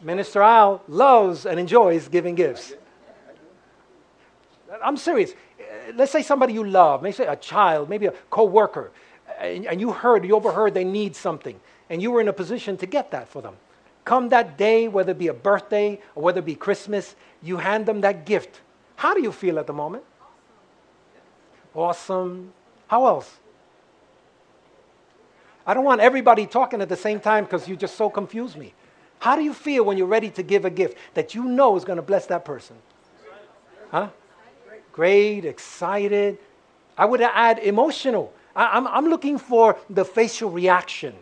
Minister 0.01 0.43
Al 0.43 0.83
loves 0.89 1.45
and 1.45 1.61
enjoys 1.61 2.09
giving 2.09 2.35
gifts. 2.35 2.73
I'm 4.83 4.97
serious 4.97 5.35
Uh, 5.73 5.93
let's 5.95 6.13
say 6.13 6.23
somebody 6.23 6.53
you 6.53 6.65
love, 6.65 7.03
maybe 7.03 7.23
a 7.23 7.37
child, 7.37 7.89
maybe 7.89 8.07
a 8.07 8.13
coworker, 8.31 8.91
and, 9.39 9.67
and 9.67 9.81
you 9.81 9.93
heard, 9.93 10.25
you 10.25 10.35
overheard 10.35 10.75
they 10.75 10.85
need 10.85 11.17
something, 11.17 11.59
and 11.89 12.03
you 12.03 12.11
were 12.11 12.21
in 12.21 12.29
a 12.29 12.33
position 12.33 12.77
to 12.77 12.87
get 12.87 13.11
that 13.13 13.29
for 13.29 13.41
them. 13.41 13.57
Come 14.05 14.29
that 14.31 14.59
day, 14.59 14.89
whether 14.89 15.13
it 15.13 15.19
be 15.19 15.29
a 15.29 15.35
birthday 15.35 16.01
or 16.15 16.25
whether 16.25 16.41
it 16.41 16.45
be 16.45 16.55
Christmas, 16.55 17.15
you 17.43 17.57
hand 17.59 17.87
them 17.87 18.01
that 18.01 18.27
gift. 18.27 18.61
How 18.97 19.15
do 19.15 19.23
you 19.23 19.33
feel 19.33 19.59
at 19.59 19.67
the 19.67 19.73
moment? 19.73 20.05
Awesome. 21.75 22.53
How 22.89 23.07
else? 23.07 23.39
I 25.67 25.75
don't 25.75 25.85
want 25.85 26.01
everybody 26.01 26.47
talking 26.47 26.81
at 26.83 26.89
the 26.89 26.97
same 26.97 27.21
time 27.21 27.45
because 27.45 27.69
you 27.69 27.77
just 27.77 27.97
so 27.97 28.11
confuse 28.11 28.57
me. 28.57 28.75
How 29.21 29.37
do 29.37 29.43
you 29.43 29.55
feel 29.55 29.85
when 29.85 29.97
you're 29.97 30.09
ready 30.09 30.31
to 30.31 30.43
give 30.43 30.65
a 30.65 30.71
gift 30.71 30.99
that 31.15 31.35
you 31.35 31.45
know 31.45 31.77
is 31.77 31.85
going 31.85 31.97
to 31.97 32.03
bless 32.03 32.27
that 32.27 32.45
person? 32.45 32.77
Huh? 33.93 34.09
Great, 34.93 35.45
excited. 35.45 36.39
I 36.97 37.07
would 37.07 37.21
add 37.21 37.59
emotional. 37.59 38.33
I, 38.55 38.77
am 38.77 38.87
I'm, 38.87 39.05
I'm 39.05 39.11
looking 39.11 39.39
for 39.39 39.79
the 39.89 40.05
facial 40.05 40.51
reaction, 40.51 41.15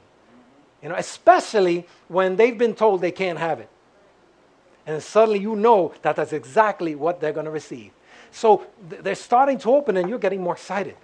you 0.83 0.89
know, 0.89 0.97
especially 0.97 1.87
when 2.09 2.37
they've 2.37 2.57
been 2.57 2.75
told 2.75 3.01
they 3.01 3.13
can't 3.13 3.39
have 3.39 3.61
it. 3.61 3.69
And 4.87 5.03
suddenly 5.03 5.39
you 5.39 5.55
know 5.55 5.95
that 6.03 6.17
that's 6.17 6.33
exactly 6.33 6.95
what 6.95 7.21
they're 7.21 7.33
going 7.33 7.45
to 7.47 7.53
receive. 7.53 7.93
So 8.33 8.67
th- 8.89 9.03
they're 9.03 9.15
starting 9.15 9.59
to 9.59 9.71
open 9.73 9.97
and 9.97 10.09
you're 10.09 10.19
getting 10.19 10.43
more 10.43 10.55
excited. 10.55 10.97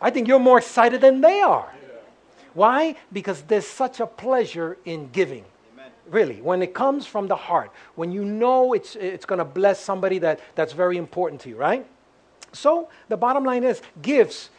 I 0.00 0.10
think 0.10 0.28
you're 0.28 0.38
more 0.38 0.58
excited 0.58 1.00
than 1.00 1.20
they 1.20 1.40
are. 1.40 1.72
Why? 2.54 2.96
Because 3.12 3.42
there's 3.42 3.66
such 3.66 4.00
a 4.00 4.06
pleasure 4.06 4.76
in 4.84 5.08
giving 5.10 5.44
really, 6.12 6.40
when 6.42 6.62
it 6.62 6.74
comes 6.74 7.06
from 7.06 7.26
the 7.26 7.36
heart, 7.36 7.72
when 7.94 8.12
you 8.12 8.24
know 8.24 8.74
it's, 8.74 8.96
it's 8.96 9.24
going 9.24 9.38
to 9.38 9.44
bless 9.44 9.80
somebody 9.80 10.18
that, 10.18 10.40
that's 10.54 10.72
very 10.72 10.98
important 10.98 11.40
to 11.40 11.48
you, 11.48 11.56
right? 11.56 11.86
So 12.52 12.88
the 13.08 13.16
bottom 13.16 13.44
line 13.44 13.64
is 13.64 13.82
gifts. 14.00 14.50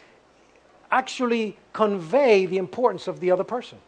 actually 0.90 1.56
convey 1.72 2.46
the 2.46 2.56
importance 2.56 3.08
of 3.08 3.18
the 3.18 3.30
other 3.32 3.42
person 3.42 3.78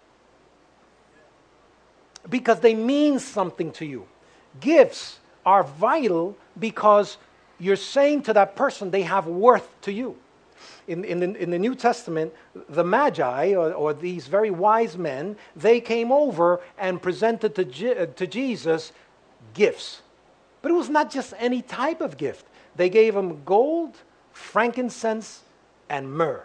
because 2.28 2.60
they 2.60 2.74
mean 2.74 3.18
something 3.18 3.70
to 3.72 3.86
you. 3.86 4.06
Gifts 4.60 5.18
are 5.44 5.62
vital 5.62 6.36
because 6.58 7.18
you're 7.58 7.76
saying 7.76 8.22
to 8.22 8.32
that 8.32 8.56
person 8.56 8.90
they 8.90 9.02
have 9.02 9.26
worth 9.26 9.68
to 9.82 9.92
you. 9.92 10.16
In, 10.88 11.04
in, 11.04 11.20
the, 11.20 11.34
in 11.34 11.50
the 11.50 11.58
New 11.58 11.74
Testament, 11.74 12.32
the 12.68 12.82
Magi, 12.82 13.54
or, 13.54 13.72
or, 13.72 13.92
these 13.92 14.26
very 14.26 14.50
wise 14.50 14.96
men, 14.96 15.36
they 15.54 15.80
came 15.80 16.10
over 16.10 16.60
and 16.78 17.00
presented 17.00 17.54
to, 17.56 17.64
Je- 17.64 18.06
to 18.16 18.26
Jesus 18.26 18.92
gifts. 19.52 20.00
But 20.62 20.70
it 20.70 20.74
was 20.74 20.88
not 20.88 21.10
just 21.10 21.34
any 21.38 21.60
type 21.60 22.00
of 22.00 22.16
gift. 22.16 22.46
They 22.76 22.88
gave 22.88 23.16
him 23.16 23.42
gold, 23.44 23.96
frankincense, 24.32 25.42
and 25.88 26.12
myrrh. 26.12 26.44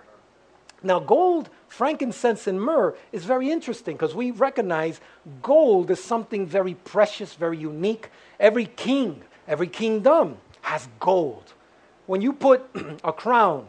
Now, 0.84 1.00
gold, 1.00 1.50
frankincense, 1.68 2.48
and 2.48 2.60
myrrh 2.60 2.96
is 3.12 3.26
very 3.26 3.52
interesting 3.52 3.96
because 3.96 4.16
we 4.16 4.32
recognize 4.32 5.00
gold 5.42 5.92
is 5.92 6.04
something 6.04 6.48
very 6.48 6.74
precious, 6.74 7.36
very 7.36 7.58
unique. 7.58 8.10
Every 8.40 8.66
king, 8.66 9.22
every 9.48 9.68
kingdom 9.68 10.38
has 10.62 10.88
gold. 11.00 11.54
When 12.08 12.22
you 12.22 12.34
put 12.34 12.68
a 13.04 13.14
crown 13.14 13.68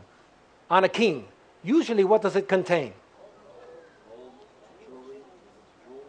on 0.71 0.85
a 0.85 0.88
king, 0.88 1.26
usually 1.62 2.04
what 2.04 2.23
does 2.23 2.37
it 2.37 2.49
contain? 2.49 2.95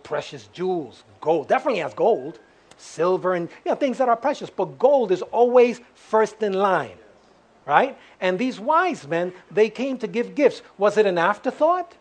Precious 0.04 0.48
jewels, 0.48 1.04
gold. 1.20 1.48
Definitely 1.48 1.82
has 1.82 1.94
gold, 1.94 2.40
silver, 2.78 3.34
and 3.34 3.50
you 3.66 3.72
know, 3.72 3.76
things 3.76 3.98
that 3.98 4.10
are 4.10 4.16
precious. 4.16 4.50
But 4.50 4.80
gold 4.80 5.12
is 5.12 5.22
always 5.22 5.82
first 5.94 6.42
in 6.44 6.54
line 6.54 6.98
right? 7.66 7.98
And 8.20 8.38
these 8.38 8.60
wise 8.60 9.08
men, 9.08 9.34
they 9.52 9.70
came 9.70 9.98
to 10.00 10.08
give 10.08 10.36
gifts. 10.36 10.62
Was 10.78 10.98
it 10.98 11.06
an 11.06 11.18
afterthought? 11.18 11.96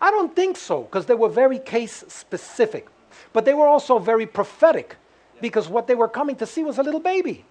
I 0.00 0.10
don't 0.10 0.34
think 0.34 0.56
so, 0.56 0.82
because 0.82 1.06
they 1.06 1.14
were 1.14 1.28
very 1.28 1.58
case 1.58 2.04
specific. 2.08 2.88
But 3.32 3.44
they 3.44 3.54
were 3.54 3.66
also 3.66 3.98
very 3.98 4.26
prophetic, 4.26 4.96
because 5.40 5.68
what 5.68 5.86
they 5.86 5.94
were 5.94 6.08
coming 6.08 6.36
to 6.36 6.46
see 6.46 6.64
was 6.64 6.78
a 6.78 6.82
little 6.82 7.00
baby. 7.00 7.44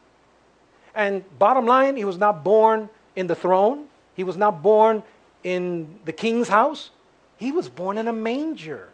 And 0.93 1.23
bottom 1.39 1.65
line, 1.65 1.95
he 1.95 2.05
was 2.05 2.17
not 2.17 2.43
born 2.43 2.89
in 3.15 3.27
the 3.27 3.35
throne, 3.35 3.85
he 4.15 4.23
was 4.23 4.37
not 4.37 4.61
born 4.61 5.03
in 5.43 5.99
the 6.05 6.13
king's 6.13 6.47
house, 6.47 6.91
he 7.37 7.51
was 7.51 7.69
born 7.69 7.97
in 7.97 8.07
a 8.07 8.13
manger. 8.13 8.89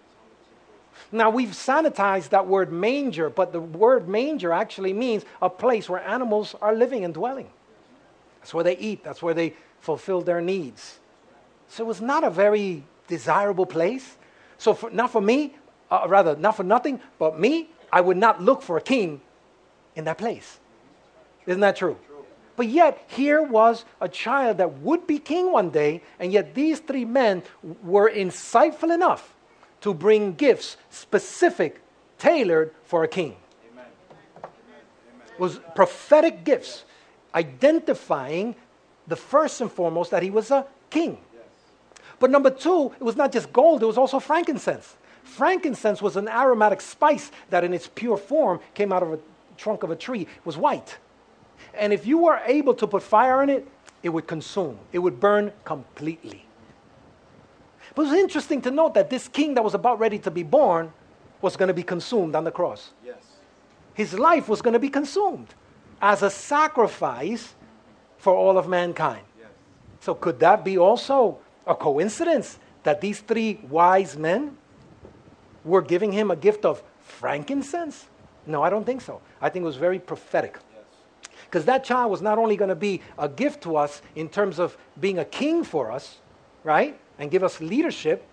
Now, 1.12 1.30
we've 1.30 1.50
sanitized 1.50 2.30
that 2.30 2.48
word 2.48 2.72
manger, 2.72 3.30
but 3.30 3.52
the 3.52 3.62
word 3.62 4.08
manger 4.08 4.54
actually 4.54 4.94
means 4.94 5.26
a 5.42 5.50
place 5.50 5.90
where 5.90 6.02
animals 6.08 6.56
are 6.62 6.76
living 6.76 7.04
and 7.04 7.14
dwelling. 7.14 7.50
That's 8.40 8.54
where 8.54 8.64
they 8.64 8.78
eat, 8.78 9.04
that's 9.04 9.22
where 9.22 9.34
they 9.34 9.56
fulfill 9.80 10.22
their 10.22 10.42
needs. 10.42 11.00
So 11.68 11.84
it 11.84 11.88
was 11.88 12.02
not 12.02 12.24
a 12.24 12.30
very 12.30 12.84
desirable 13.08 13.66
place. 13.66 14.18
So, 14.58 14.74
for, 14.74 14.90
not 14.90 15.12
for 15.12 15.22
me, 15.22 15.56
uh, 15.90 16.06
rather, 16.08 16.36
not 16.36 16.58
for 16.58 16.64
nothing, 16.64 17.00
but 17.18 17.40
me, 17.40 17.70
I 17.92 18.02
would 18.02 18.18
not 18.18 18.42
look 18.42 18.62
for 18.62 18.78
a 18.78 18.82
king 18.82 19.22
in 19.96 20.06
that 20.06 20.18
place. 20.18 20.60
Isn't 21.46 21.62
that 21.62 21.76
true? 21.76 21.98
But 22.56 22.68
yet, 22.68 23.04
here 23.08 23.42
was 23.42 23.86
a 24.02 24.10
child 24.10 24.58
that 24.58 24.80
would 24.80 25.08
be 25.08 25.18
king 25.18 25.52
one 25.52 25.70
day, 25.70 26.04
and 26.20 26.32
yet 26.32 26.54
these 26.54 26.80
three 26.80 27.06
men 27.06 27.44
were 27.84 28.12
insightful 28.12 28.94
enough 28.94 29.34
to 29.82 29.94
bring 29.94 30.34
gifts 30.34 30.78
specific, 30.90 31.82
tailored 32.18 32.74
for 32.84 33.04
a 33.04 33.08
king. 33.08 33.36
Amen. 33.72 33.86
Amen. 34.38 34.52
Was 35.38 35.60
prophetic 35.76 36.44
gifts 36.44 36.86
identifying 37.34 38.56
the 39.08 39.16
first 39.16 39.62
and 39.62 39.72
foremost 39.72 40.12
that 40.12 40.24
he 40.24 40.30
was 40.30 40.52
a 40.52 40.66
king. 40.90 41.18
But 42.20 42.32
number 42.32 42.50
two, 42.50 42.92
it 43.00 43.04
was 43.04 43.16
not 43.16 43.32
just 43.32 43.52
gold, 43.54 43.82
it 43.82 43.86
was 43.86 43.98
also 43.98 44.20
frankincense. 44.20 44.98
Frankincense 45.24 46.02
was 46.02 46.18
an 46.18 46.28
aromatic 46.28 46.82
spice 46.82 47.32
that, 47.50 47.64
in 47.64 47.74
its 47.74 47.88
pure 47.88 48.18
form, 48.18 48.60
came 48.74 48.92
out 48.92 49.04
of 49.04 49.14
a 49.14 49.20
trunk 49.58 49.84
of 49.84 49.92
a 49.92 49.96
tree, 49.96 50.28
was 50.44 50.58
white. 50.58 50.98
And 51.74 51.94
if 51.94 52.06
you 52.06 52.18
were 52.18 52.42
able 52.46 52.74
to 52.74 52.88
put 52.88 53.04
fire 53.04 53.42
in 53.44 53.50
it, 53.50 53.68
it 54.02 54.10
would 54.10 54.28
consume, 54.28 54.80
it 54.92 55.00
would 55.00 55.20
burn 55.20 55.52
completely. 55.66 56.46
But 58.00 58.06
it 58.06 58.12
was 58.12 58.20
interesting 58.20 58.62
to 58.62 58.72
note 58.72 58.94
that 58.94 59.10
this 59.10 59.28
king 59.28 59.56
that 59.56 59.62
was 59.62 59.74
about 59.74 60.00
ready 60.00 60.20
to 60.20 60.32
be 60.32 60.42
born 60.42 60.94
was 61.42 61.58
going 61.58 61.68
to 61.68 61.74
be 61.74 61.84
consumed 61.84 62.34
on 62.34 62.46
the 62.46 62.50
cross. 62.50 62.92
Yes. 63.06 63.22
His 63.94 64.18
life 64.18 64.48
was 64.48 64.62
going 64.62 64.72
to 64.72 64.80
be 64.80 64.88
consumed 64.88 65.48
as 66.02 66.24
a 66.24 66.30
sacrifice 66.30 67.56
for 68.18 68.34
all 68.34 68.58
of 68.58 68.70
mankind. 68.70 69.26
Yes. 69.38 69.50
So, 70.00 70.16
could 70.16 70.40
that 70.40 70.64
be 70.64 70.78
also 70.78 71.40
a 71.68 71.76
coincidence 71.76 72.58
that 72.84 73.02
these 73.02 73.20
three 73.20 73.60
wise 73.68 74.16
men 74.16 74.56
were 75.66 75.82
giving 75.82 76.14
him 76.14 76.32
a 76.32 76.38
gift 76.38 76.64
of 76.64 76.82
frankincense? 77.02 78.06
No, 78.46 78.64
I 78.64 78.70
don't 78.70 78.86
think 78.86 79.02
so. 79.02 79.20
I 79.42 79.50
think 79.50 79.64
it 79.64 79.66
was 79.66 79.76
very 79.76 80.00
prophetic. 80.00 80.58
Because 81.48 81.64
yes. 81.64 81.66
that 81.66 81.84
child 81.84 82.12
was 82.12 82.22
not 82.22 82.38
only 82.38 82.56
going 82.56 82.70
to 82.70 82.76
be 82.76 83.02
a 83.18 83.28
gift 83.28 83.62
to 83.64 83.76
us 83.76 84.02
in 84.16 84.30
terms 84.30 84.58
of 84.58 84.78
being 85.02 85.20
a 85.20 85.26
king 85.26 85.66
for 85.66 85.92
us, 85.92 86.20
right? 86.64 86.98
And 87.20 87.30
give 87.30 87.44
us 87.44 87.62
leadership 87.62 88.26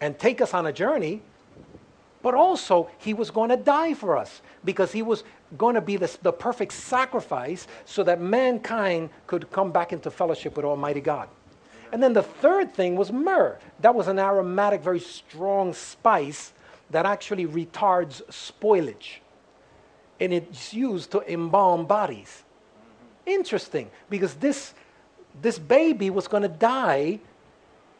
and 0.00 0.18
take 0.18 0.40
us 0.40 0.52
on 0.52 0.66
a 0.66 0.72
journey, 0.72 1.22
but 2.22 2.34
also 2.34 2.90
he 2.98 3.14
was 3.14 3.30
going 3.30 3.50
to 3.50 3.56
die 3.56 3.94
for 3.94 4.16
us 4.18 4.42
because 4.64 4.92
he 4.92 5.02
was 5.02 5.24
going 5.56 5.76
to 5.76 5.80
be 5.80 5.96
the, 5.96 6.14
the 6.22 6.32
perfect 6.32 6.72
sacrifice 6.72 7.66
so 7.84 8.02
that 8.02 8.20
mankind 8.20 9.10
could 9.26 9.50
come 9.50 9.70
back 9.70 9.92
into 9.92 10.10
fellowship 10.10 10.56
with 10.56 10.64
Almighty 10.64 11.00
God. 11.00 11.28
And 11.92 12.02
then 12.02 12.12
the 12.12 12.22
third 12.22 12.74
thing 12.74 12.96
was 12.96 13.12
myrrh. 13.12 13.58
That 13.80 13.94
was 13.94 14.08
an 14.08 14.18
aromatic, 14.18 14.80
very 14.82 14.98
strong 14.98 15.72
spice 15.72 16.52
that 16.90 17.06
actually 17.06 17.46
retards 17.46 18.20
spoilage. 18.30 19.18
And 20.18 20.32
it's 20.32 20.74
used 20.74 21.12
to 21.12 21.20
embalm 21.32 21.86
bodies. 21.86 22.42
Interesting, 23.26 23.90
because 24.10 24.34
this, 24.34 24.74
this 25.40 25.58
baby 25.58 26.10
was 26.10 26.26
going 26.26 26.42
to 26.42 26.48
die 26.48 27.20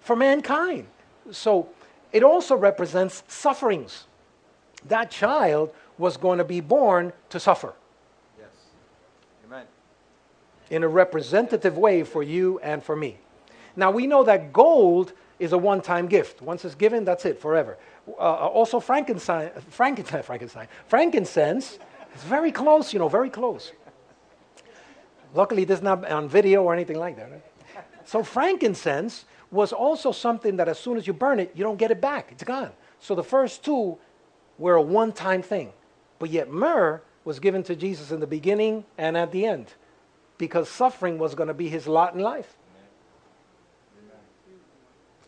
for 0.05 0.15
mankind. 0.15 0.87
So 1.33 1.69
it 2.13 2.23
also 2.23 2.55
represents 2.55 3.25
sufferings. 3.27 4.05
That 4.87 5.11
child 5.11 5.71
was 5.99 6.17
going 6.17 6.39
to 6.39 6.45
be 6.45 6.61
born 6.61 7.13
to 7.31 7.41
suffer. 7.41 7.73
Yes. 8.39 8.49
Amen. 9.47 9.65
In 10.71 10.85
a 10.85 10.89
representative 10.89 11.79
way 11.79 12.05
for 12.05 12.23
you 12.23 12.61
and 12.61 12.83
for 12.83 12.95
me. 12.95 13.17
Now 13.77 13.91
we 13.91 14.07
know 14.07 14.23
that 14.25 14.53
gold 14.53 15.15
is 15.39 15.53
a 15.53 15.59
one 15.59 15.81
time 15.81 16.07
gift. 16.07 16.43
Once 16.43 16.65
it's 16.65 16.75
given, 16.75 17.05
that's 17.05 17.25
it 17.25 17.41
forever. 17.41 17.79
Uh, 18.07 18.21
also, 18.21 18.81
frankincense, 18.81 19.51
frankincense, 19.71 20.27
frankincense, 20.27 20.69
frankincense 20.87 21.79
is 22.15 22.23
very 22.25 22.53
close, 22.53 22.93
you 22.93 22.99
know, 22.99 23.09
very 23.09 23.31
close. 23.31 23.73
Luckily, 25.35 25.65
this 25.65 25.79
is 25.79 25.83
not 25.83 26.09
on 26.09 26.29
video 26.29 26.63
or 26.63 26.75
anything 26.75 26.99
like 26.99 27.17
that. 27.17 27.31
Right? 27.31 27.43
So, 28.05 28.23
frankincense 28.23 29.25
was 29.55 29.73
also 29.73 30.11
something 30.11 30.57
that 30.57 30.69
as 30.69 30.79
soon 30.79 30.97
as 30.97 31.07
you 31.07 31.13
burn 31.13 31.39
it, 31.39 31.53
you 31.55 31.63
don't 31.63 31.79
get 31.79 31.93
it 31.93 32.01
back. 32.01 32.29
It's 32.33 32.43
gone. 32.43 32.73
So, 32.99 33.15
the 33.15 33.23
first 33.23 33.65
two 33.65 33.97
were 34.59 34.75
a 34.75 34.83
one 34.83 35.13
time 35.13 35.43
thing. 35.43 35.73
But 36.19 36.31
yet, 36.31 36.51
myrrh 36.51 37.01
was 37.25 37.39
given 37.39 37.63
to 37.65 37.77
Jesus 37.77 38.11
in 38.11 38.21
the 38.21 38.27
beginning 38.27 38.85
and 38.99 39.17
at 39.17 39.31
the 39.31 39.47
end 39.47 39.73
because 40.39 40.69
suffering 40.69 41.19
was 41.19 41.35
going 41.35 41.47
to 41.47 41.55
be 41.55 41.69
his 41.69 41.87
lot 41.87 42.15
in 42.15 42.21
life. 42.21 42.57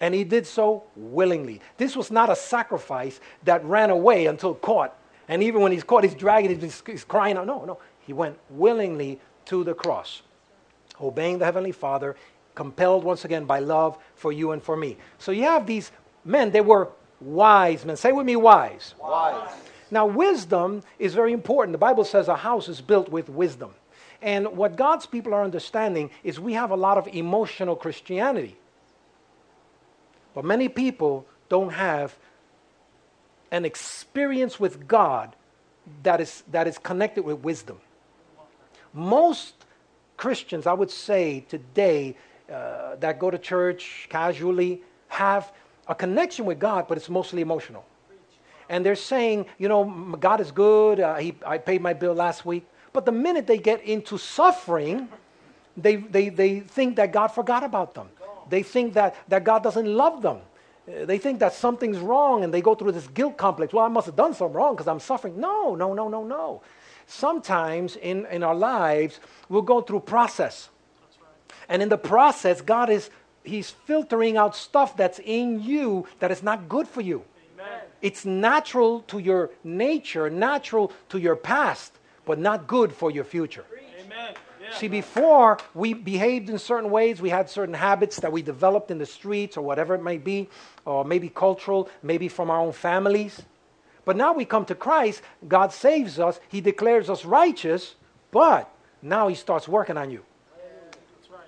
And 0.01 0.13
he 0.13 0.25
did 0.25 0.47
so 0.47 0.85
willingly. 0.95 1.63
This 1.79 1.97
was 1.97 2.11
not 2.11 2.29
a 2.29 2.37
sacrifice 2.37 3.19
that 3.45 3.65
ran 3.65 3.89
away 3.89 4.27
until 4.27 4.55
caught. 4.55 4.95
And 5.29 5.43
even 5.43 5.63
when 5.63 5.73
he's 5.73 5.85
caught, 5.85 6.05
he's 6.05 6.15
dragging, 6.15 6.61
he's, 6.61 6.83
he's 6.85 7.05
crying 7.05 7.39
out. 7.39 7.47
No, 7.47 7.65
no. 7.65 7.79
He 8.01 8.13
went 8.13 8.39
willingly 8.51 9.21
to 9.47 9.65
the 9.65 9.73
cross, 9.73 10.23
obeying 11.01 11.39
the 11.39 11.47
Heavenly 11.47 11.73
Father, 11.73 12.15
compelled 12.57 13.05
once 13.05 13.25
again 13.25 13.45
by 13.45 13.61
love 13.61 13.97
for 14.17 14.33
you 14.33 14.51
and 14.51 14.61
for 14.61 14.77
me. 14.77 14.97
So 15.19 15.31
you 15.31 15.45
have 15.45 15.67
these 15.67 15.93
men, 16.25 16.51
they 16.51 16.61
were 16.61 16.89
wise 17.21 17.85
men. 17.85 17.97
Say 17.97 18.11
with 18.11 18.27
me, 18.27 18.35
wise. 18.35 18.95
Wise. 19.01 19.51
Now, 19.91 20.07
wisdom 20.07 20.83
is 20.99 21.15
very 21.15 21.33
important. 21.33 21.73
The 21.73 21.79
Bible 21.79 22.05
says 22.05 22.27
a 22.27 22.35
house 22.35 22.69
is 22.69 22.81
built 22.81 23.09
with 23.09 23.29
wisdom. 23.29 23.73
And 24.21 24.57
what 24.57 24.77
God's 24.77 25.07
people 25.07 25.33
are 25.33 25.45
understanding 25.45 26.11
is 26.25 26.41
we 26.41 26.55
have 26.55 26.73
a 26.73 26.77
lot 26.77 26.99
of 26.99 27.07
emotional 27.09 27.77
Christianity. 27.77 28.57
But 30.35 30.45
many 30.45 30.69
people 30.69 31.27
don't 31.49 31.71
have 31.71 32.17
an 33.53 33.65
experience 33.65 34.59
with 34.59 34.89
God 34.89 35.37
that 36.03 36.21
is, 36.21 36.43
that 36.51 36.67
is 36.67 36.79
connected 36.79 37.25
with 37.25 37.39
wisdom. 37.39 37.79
Most 38.93 39.55
Christians, 40.17 40.67
I 40.67 40.73
would 40.73 40.91
say 40.91 41.45
today, 41.49 42.17
uh, 42.53 42.97
that 42.97 43.19
go 43.19 43.31
to 43.31 43.39
church 43.39 44.07
casually 44.09 44.83
have 45.09 45.53
a 45.89 45.95
connection 45.95 46.45
with 46.45 46.59
God, 46.59 46.87
but 46.89 46.97
it's 46.97 47.09
mostly 47.09 47.43
emotional 47.43 47.85
and 48.69 48.85
they're 48.85 48.97
saying, 48.97 49.47
you 49.59 49.69
know, 49.69 49.85
God 50.19 50.41
is 50.41 50.51
good. 50.51 51.01
Uh, 51.01 51.17
he, 51.17 51.35
I 51.47 51.59
paid 51.59 51.81
my 51.81 51.93
bill 51.93 52.15
last 52.15 52.45
week. 52.45 52.67
But 52.93 53.05
the 53.05 53.13
minute 53.13 53.47
they 53.47 53.59
get 53.59 53.83
into 53.85 54.19
suffering, 54.19 55.09
they, 55.77 55.97
they, 55.97 56.29
they 56.31 56.61
think 56.61 56.97
that 56.97 57.13
God 57.13 57.29
forgot 57.29 57.63
about 57.63 57.95
them. 57.95 58.09
they 58.49 58.63
think 58.63 58.95
that, 58.95 59.17
that 59.29 59.45
God 59.45 59.63
doesn't 59.63 59.87
love 59.87 60.23
them. 60.23 60.39
Uh, 60.89 61.05
They 61.05 61.19
think 61.19 61.39
that 61.41 61.53
something's 61.53 61.99
wrong 61.99 62.45
and 62.45 62.53
they 62.53 62.61
go 62.61 62.75
through 62.75 62.93
this 62.93 63.07
guilt 63.09 63.37
complex. 63.37 63.73
Well, 63.73 63.85
I 63.85 63.89
must 63.89 64.07
have 64.07 64.17
done 64.17 64.35
something 64.35 64.55
wrong 64.55 64.75
because 64.75 64.89
I'm 64.89 65.01
suffering. 65.01 65.39
No, 65.39 65.75
no, 65.75 65.93
no, 65.95 66.09
no, 66.09 66.25
no. 66.25 66.63
Sometimes 67.07 67.97
in, 67.97 68.27
in 68.27 68.43
our 68.43 68.55
lives, 68.55 69.21
we'll 69.49 69.63
go 69.63 69.81
through 69.81 70.01
process. 70.01 70.71
And 71.69 71.83
in 71.83 71.89
the 71.89 71.99
process, 71.99 72.61
God 72.61 72.91
is 72.91 73.11
He's 73.45 73.71
filtering 73.71 74.37
out 74.37 74.57
stuff 74.57 74.97
that's 74.97 75.21
in 75.21 75.63
you 75.63 76.07
that 76.19 76.33
is 76.33 76.43
not 76.43 76.69
good 76.69 76.89
for 76.89 77.01
you. 77.01 77.25
It's 78.03 78.25
natural 78.25 79.01
to 79.03 79.19
your 79.19 79.51
nature, 79.65 80.29
natural 80.31 80.93
to 81.09 81.19
your 81.19 81.37
past, 81.37 81.93
but 82.25 82.39
not 82.39 82.67
good 82.67 82.93
for 82.93 83.11
your 83.11 83.25
future. 83.25 83.65
Amen. 83.99 84.35
Yeah. 84.61 84.77
See, 84.77 84.89
before 84.89 85.59
we 85.75 85.95
behaved 85.95 86.51
in 86.51 86.59
certain 86.59 86.91
ways, 86.91 87.21
we 87.21 87.31
had 87.31 87.49
certain 87.49 87.75
habits 87.75 88.21
that 88.21 88.33
we 88.33 88.43
developed 88.43 88.91
in 88.91 88.99
the 88.99 89.07
streets 89.07 89.57
or 89.57 89.63
whatever 89.63 89.95
it 89.95 90.03
may 90.03 90.19
be, 90.19 90.49
or 90.85 91.05
maybe 91.05 91.29
cultural, 91.29 91.89
maybe 92.03 92.29
from 92.29 92.51
our 92.51 92.61
own 92.61 92.73
families. 92.73 93.43
But 94.05 94.17
now 94.17 94.33
we 94.33 94.45
come 94.45 94.65
to 94.67 94.75
Christ, 94.75 95.23
God 95.49 95.73
saves 95.73 96.19
us, 96.21 96.39
He 96.49 96.61
declares 96.61 97.11
us 97.11 97.25
righteous, 97.25 97.97
but 98.31 98.71
now 99.03 99.29
He 99.29 99.35
starts 99.35 99.67
working 99.67 99.97
on 99.97 100.11
you. 100.11 100.23
That's 101.17 101.31
right. 101.31 101.41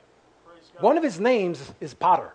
Praise 0.44 0.67
God. 0.67 0.67
One 0.80 0.96
of 0.96 1.02
His 1.02 1.18
names 1.18 1.72
is 1.80 1.94
Potter. 1.94 2.32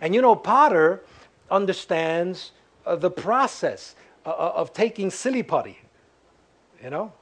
And 0.00 0.14
you 0.14 0.20
know, 0.20 0.34
Potter 0.34 1.02
understands 1.50 2.50
uh, 2.84 2.96
the 2.96 3.10
process 3.10 3.94
uh, 4.26 4.30
uh, 4.30 4.52
of 4.56 4.72
taking 4.72 5.10
silly 5.10 5.42
putty, 5.42 5.78
you 6.82 6.90
know, 6.90 7.12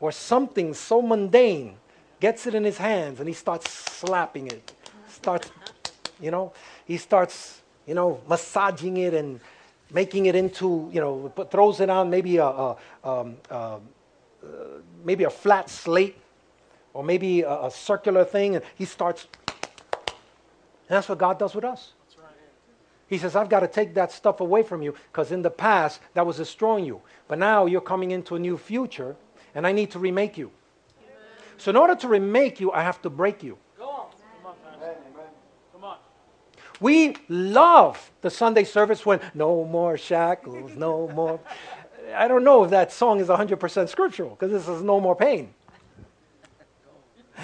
or 0.00 0.12
something 0.12 0.74
so 0.74 1.00
mundane, 1.00 1.76
gets 2.20 2.46
it 2.46 2.54
in 2.54 2.64
his 2.64 2.78
hands 2.78 3.18
and 3.18 3.28
he 3.28 3.34
starts 3.34 3.70
slapping 3.70 4.46
it, 4.48 4.74
starts, 5.08 5.50
you 6.20 6.30
know, 6.30 6.52
he 6.84 6.96
starts, 6.96 7.62
you 7.86 7.94
know, 7.94 8.20
massaging 8.28 8.98
it 8.98 9.14
and 9.14 9.40
making 9.90 10.26
it 10.26 10.34
into, 10.34 10.90
you 10.92 11.00
know, 11.00 11.32
put, 11.34 11.50
throws 11.50 11.80
it 11.80 11.88
on 11.88 12.10
maybe 12.10 12.36
a, 12.36 12.44
a 12.44 12.76
um, 13.04 13.36
uh, 13.50 13.78
maybe 15.04 15.24
a 15.24 15.30
flat 15.30 15.70
slate 15.70 16.16
or 16.96 17.04
maybe 17.04 17.42
a, 17.42 17.66
a 17.66 17.70
circular 17.70 18.24
thing, 18.24 18.56
and 18.56 18.64
he 18.74 18.86
starts. 18.86 19.26
And 20.88 20.96
that's 20.96 21.08
what 21.08 21.18
God 21.18 21.38
does 21.38 21.54
with 21.54 21.64
us. 21.64 21.92
He 23.08 23.18
says, 23.18 23.36
I've 23.36 23.48
got 23.48 23.60
to 23.60 23.68
take 23.68 23.94
that 23.94 24.10
stuff 24.10 24.40
away 24.40 24.62
from 24.62 24.82
you 24.82 24.94
because 25.12 25.30
in 25.30 25.42
the 25.42 25.50
past 25.50 26.00
that 26.14 26.26
was 26.26 26.38
destroying 26.38 26.84
you. 26.84 27.02
But 27.28 27.38
now 27.38 27.66
you're 27.66 27.80
coming 27.80 28.10
into 28.10 28.34
a 28.34 28.38
new 28.38 28.56
future 28.56 29.14
and 29.54 29.66
I 29.66 29.72
need 29.72 29.90
to 29.92 29.98
remake 29.98 30.36
you. 30.36 30.50
So, 31.58 31.70
in 31.70 31.76
order 31.76 31.94
to 31.94 32.08
remake 32.08 32.60
you, 32.60 32.72
I 32.72 32.82
have 32.82 33.00
to 33.02 33.10
break 33.10 33.42
you. 33.42 33.56
Come 33.78 34.46
on, 34.46 34.54
Pastor. 34.64 34.96
Come 35.72 35.84
on. 35.84 35.96
We 36.80 37.16
love 37.28 38.10
the 38.22 38.30
Sunday 38.30 38.64
service 38.64 39.06
when 39.06 39.20
no 39.34 39.64
more 39.64 39.96
shackles, 39.96 40.72
no 40.76 41.08
more. 41.08 41.40
I 42.14 42.28
don't 42.28 42.44
know 42.44 42.64
if 42.64 42.70
that 42.70 42.92
song 42.92 43.20
is 43.20 43.28
100% 43.28 43.88
scriptural 43.88 44.30
because 44.30 44.50
this 44.50 44.68
is 44.68 44.82
no 44.82 45.00
more 45.00 45.16
pain. 45.16 45.54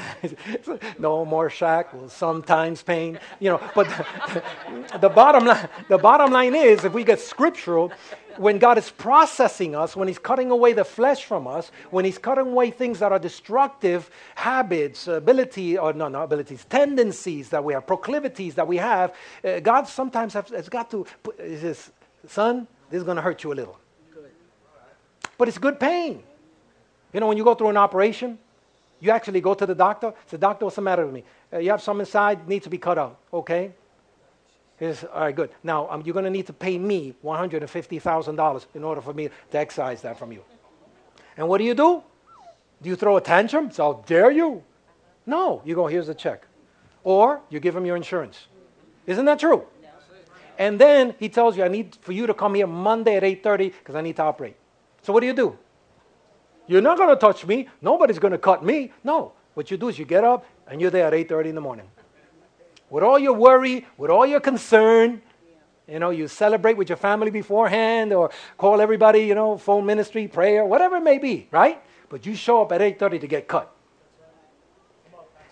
no 0.98 1.24
more 1.24 1.50
shackles, 1.50 2.12
sometimes 2.12 2.82
pain, 2.82 3.18
you 3.40 3.50
know. 3.50 3.60
But 3.74 3.88
the, 3.88 4.98
the 5.00 5.08
bottom 5.08 5.44
line, 5.44 5.68
the 5.88 5.98
bottom 5.98 6.32
line 6.32 6.54
is, 6.54 6.84
if 6.84 6.92
we 6.92 7.04
get 7.04 7.20
scriptural, 7.20 7.92
when 8.36 8.58
God 8.58 8.78
is 8.78 8.90
processing 8.90 9.74
us, 9.74 9.94
when 9.94 10.08
He's 10.08 10.18
cutting 10.18 10.50
away 10.50 10.72
the 10.72 10.84
flesh 10.84 11.24
from 11.24 11.46
us, 11.46 11.70
when 11.90 12.04
He's 12.04 12.18
cutting 12.18 12.48
away 12.48 12.70
things 12.70 12.98
that 13.00 13.12
are 13.12 13.18
destructive, 13.18 14.10
habits, 14.34 15.06
ability, 15.08 15.76
or 15.76 15.92
no, 15.92 16.08
not 16.08 16.24
abilities, 16.24 16.64
tendencies 16.64 17.48
that 17.50 17.62
we 17.62 17.74
have, 17.74 17.86
proclivities 17.86 18.54
that 18.54 18.66
we 18.66 18.78
have, 18.78 19.14
uh, 19.44 19.60
God 19.60 19.86
sometimes 19.86 20.34
has, 20.34 20.48
has 20.48 20.68
got 20.68 20.90
to. 20.90 21.06
Put, 21.22 21.40
he 21.40 21.56
says, 21.56 21.90
"Son, 22.26 22.66
this 22.90 22.98
is 22.98 23.04
going 23.04 23.16
to 23.16 23.22
hurt 23.22 23.44
you 23.44 23.52
a 23.52 23.54
little." 23.54 23.78
But 25.38 25.48
it's 25.48 25.58
good 25.58 25.80
pain. 25.80 26.22
You 27.12 27.20
know, 27.20 27.26
when 27.26 27.36
you 27.36 27.44
go 27.44 27.54
through 27.54 27.68
an 27.68 27.76
operation, 27.76 28.38
you 29.02 29.10
actually 29.10 29.40
go 29.40 29.52
to 29.52 29.66
the 29.66 29.74
doctor. 29.74 30.14
Say, 30.26 30.36
doctor, 30.36 30.64
what's 30.64 30.76
the 30.76 30.82
matter 30.82 31.04
with 31.04 31.12
me? 31.12 31.24
Uh, 31.52 31.58
you 31.58 31.70
have 31.70 31.82
some 31.82 31.98
inside, 31.98 32.46
needs 32.46 32.62
to 32.62 32.70
be 32.70 32.78
cut 32.78 32.98
out. 32.98 33.18
Okay. 33.34 33.72
He 34.78 34.84
says, 34.84 35.04
all 35.12 35.22
right, 35.22 35.34
good. 35.34 35.50
Now 35.64 35.90
um, 35.90 36.02
you're 36.06 36.12
going 36.12 36.24
to 36.24 36.30
need 36.30 36.46
to 36.46 36.52
pay 36.52 36.78
me 36.78 37.12
$150,000 37.24 38.66
in 38.74 38.84
order 38.84 39.00
for 39.00 39.12
me 39.12 39.28
to 39.50 39.58
excise 39.58 40.02
that 40.02 40.20
from 40.20 40.30
you. 40.30 40.44
And 41.36 41.48
what 41.48 41.58
do 41.58 41.64
you 41.64 41.74
do? 41.74 42.04
Do 42.80 42.88
you 42.88 42.94
throw 42.94 43.16
a 43.16 43.20
tantrum? 43.20 43.72
So, 43.72 43.82
how 43.82 44.04
dare 44.06 44.30
you? 44.30 44.62
No. 45.26 45.62
You 45.64 45.74
go, 45.74 45.88
here's 45.88 46.06
the 46.06 46.14
check. 46.14 46.46
Or 47.02 47.40
you 47.50 47.58
give 47.58 47.74
him 47.74 47.84
your 47.84 47.96
insurance. 47.96 48.46
Isn't 49.06 49.24
that 49.24 49.40
true? 49.40 49.66
And 50.58 50.78
then 50.78 51.16
he 51.18 51.28
tells 51.28 51.56
you, 51.56 51.64
I 51.64 51.68
need 51.68 51.96
for 52.02 52.12
you 52.12 52.28
to 52.28 52.34
come 52.34 52.54
here 52.54 52.68
Monday 52.68 53.16
at 53.16 53.24
8.30 53.24 53.72
because 53.80 53.96
I 53.96 54.00
need 54.00 54.14
to 54.16 54.22
operate. 54.22 54.54
So 55.02 55.12
what 55.12 55.20
do 55.20 55.26
you 55.26 55.32
do? 55.32 55.58
You're 56.72 56.80
not 56.80 56.96
going 56.96 57.10
to 57.10 57.16
touch 57.16 57.44
me. 57.44 57.68
Nobody's 57.82 58.18
going 58.18 58.32
to 58.32 58.38
cut 58.38 58.64
me. 58.64 58.92
No. 59.04 59.32
What 59.52 59.70
you 59.70 59.76
do 59.76 59.88
is 59.88 59.98
you 59.98 60.06
get 60.06 60.24
up 60.24 60.46
and 60.66 60.80
you're 60.80 60.90
there 60.90 61.06
at 61.06 61.12
8:30 61.12 61.50
in 61.50 61.54
the 61.54 61.60
morning. 61.60 61.86
With 62.88 63.04
all 63.04 63.18
your 63.18 63.34
worry, 63.34 63.86
with 63.98 64.10
all 64.10 64.24
your 64.24 64.40
concern, 64.40 65.20
you 65.86 65.98
know, 65.98 66.08
you 66.08 66.28
celebrate 66.28 66.78
with 66.78 66.88
your 66.88 66.96
family 66.96 67.30
beforehand 67.30 68.14
or 68.14 68.30
call 68.56 68.80
everybody, 68.80 69.20
you 69.20 69.34
know, 69.34 69.58
phone 69.58 69.84
ministry, 69.84 70.26
prayer, 70.28 70.64
whatever 70.64 70.96
it 70.96 71.02
may 71.02 71.18
be, 71.18 71.46
right? 71.50 71.78
But 72.08 72.24
you 72.24 72.34
show 72.34 72.62
up 72.62 72.72
at 72.72 72.80
8:30 72.80 73.20
to 73.20 73.26
get 73.26 73.48
cut. 73.48 73.70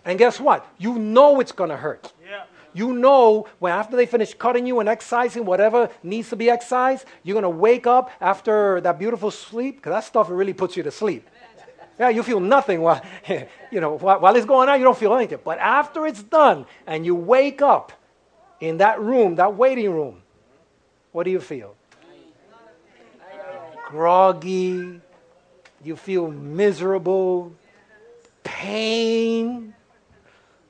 And 0.06 0.18
guess 0.18 0.40
what? 0.40 0.66
You 0.78 0.98
know 0.98 1.40
it's 1.40 1.52
going 1.52 1.68
to 1.68 1.76
hurt. 1.76 2.14
Yeah. 2.24 2.44
You 2.72 2.92
know 2.92 3.46
when 3.58 3.72
after 3.72 3.96
they 3.96 4.06
finish 4.06 4.34
cutting 4.34 4.66
you 4.66 4.80
and 4.80 4.88
excising 4.88 5.44
whatever 5.44 5.90
needs 6.02 6.30
to 6.30 6.36
be 6.36 6.50
excised, 6.50 7.04
you're 7.22 7.34
going 7.34 7.42
to 7.42 7.48
wake 7.48 7.86
up 7.86 8.10
after 8.20 8.80
that 8.82 8.98
beautiful 8.98 9.30
sleep 9.30 9.76
because 9.76 9.90
that 9.90 10.04
stuff 10.04 10.28
really 10.30 10.52
puts 10.52 10.76
you 10.76 10.82
to 10.82 10.90
sleep. 10.90 11.28
Yeah, 11.98 12.08
you 12.08 12.22
feel 12.22 12.40
nothing 12.40 12.80
while 12.80 13.02
you 13.70 13.80
know 13.80 13.98
while, 13.98 14.20
while 14.20 14.34
it's 14.34 14.46
going 14.46 14.68
on. 14.68 14.78
You 14.78 14.84
don't 14.84 14.96
feel 14.96 15.14
anything, 15.14 15.40
but 15.44 15.58
after 15.58 16.06
it's 16.06 16.22
done 16.22 16.66
and 16.86 17.04
you 17.04 17.14
wake 17.14 17.60
up 17.60 17.92
in 18.60 18.78
that 18.78 19.00
room, 19.00 19.34
that 19.36 19.54
waiting 19.54 19.90
room, 19.90 20.22
what 21.12 21.24
do 21.24 21.30
you 21.30 21.40
feel? 21.40 21.76
Groggy. 23.86 25.00
You 25.82 25.96
feel 25.96 26.30
miserable. 26.30 27.52
Pain. 28.44 29.74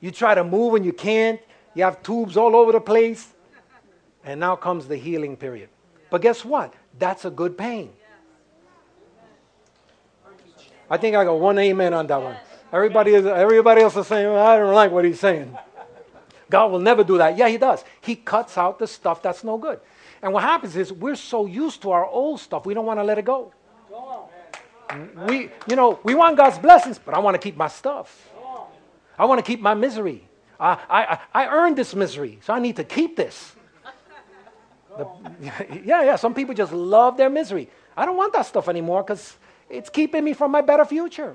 You 0.01 0.11
try 0.11 0.35
to 0.35 0.43
move 0.43 0.75
and 0.75 0.85
you 0.85 0.93
can't. 0.93 1.41
You 1.75 1.85
have 1.85 2.03
tubes 2.03 2.37
all 2.37 2.57
over 2.57 2.73
the 2.73 2.81
place. 2.81 3.35
And 4.25 4.41
now 4.41 4.55
comes 4.55 4.87
the 4.87 4.97
healing 4.97 5.37
period. 5.37 5.71
But 6.11 6.21
guess 6.21 6.45
what? 6.45 6.75
That's 6.99 7.25
a 7.25 7.31
good 7.31 7.57
pain. 7.57 7.91
I 10.91 10.97
think 10.97 11.17
I 11.17 11.25
got 11.25 11.39
one 11.39 11.59
amen 11.59 11.95
on 11.95 12.07
that 12.09 12.21
one. 12.21 12.37
Everybody, 12.73 13.15
is, 13.15 13.25
everybody 13.25 13.83
else 13.83 13.97
is 13.97 14.07
saying, 14.07 14.27
I 14.27 14.59
don't 14.59 14.75
like 14.75 14.91
what 14.91 15.05
he's 15.05 15.21
saying. 15.21 15.57
God 16.51 16.73
will 16.73 16.81
never 16.81 17.05
do 17.05 17.17
that. 17.19 17.37
Yeah, 17.37 17.49
he 17.49 17.57
does. 17.57 17.85
He 18.01 18.17
cuts 18.17 18.59
out 18.59 18.79
the 18.79 18.87
stuff 18.87 19.23
that's 19.23 19.45
no 19.45 19.57
good. 19.57 19.81
And 20.21 20.33
what 20.33 20.43
happens 20.43 20.77
is 20.77 20.93
we're 20.93 21.15
so 21.15 21.47
used 21.47 21.81
to 21.83 21.93
our 21.93 22.05
old 22.05 22.41
stuff, 22.41 22.67
we 22.67 22.75
don't 22.75 22.87
want 22.87 22.99
to 22.99 23.05
let 23.05 23.19
it 23.19 23.25
go. 23.25 23.53
We, 25.27 25.51
you 25.69 25.77
know, 25.77 26.01
we 26.03 26.15
want 26.15 26.37
God's 26.37 26.59
blessings, 26.59 26.99
but 26.99 27.15
I 27.15 27.21
want 27.21 27.37
to 27.37 27.39
keep 27.39 27.57
my 27.57 27.69
stuff. 27.69 28.29
I 29.17 29.25
want 29.25 29.39
to 29.39 29.45
keep 29.45 29.61
my 29.61 29.75
misery. 29.75 30.25
I, 30.61 30.79
I, 30.91 31.19
I 31.45 31.47
earned 31.49 31.77
this 31.77 31.95
misery, 31.95 32.39
so 32.43 32.53
I 32.53 32.61
need 32.61 32.77
to 32.77 32.85
keep 32.85 33.17
this. 33.17 33.57
The- 34.97 35.09
yeah, 35.85 36.03
yeah. 36.03 36.17
Some 36.17 36.35
people 36.35 36.55
just 36.55 36.73
love 36.73 37.17
their 37.17 37.31
misery. 37.31 37.71
I 37.97 38.05
don't 38.05 38.17
want 38.17 38.33
that 38.35 38.47
stuff 38.47 38.69
anymore 38.69 39.03
because 39.03 39.37
it's 39.71 39.89
keeping 39.89 40.23
me 40.23 40.35
from 40.35 40.51
my 40.51 40.61
better 40.61 40.85
future. 40.85 41.35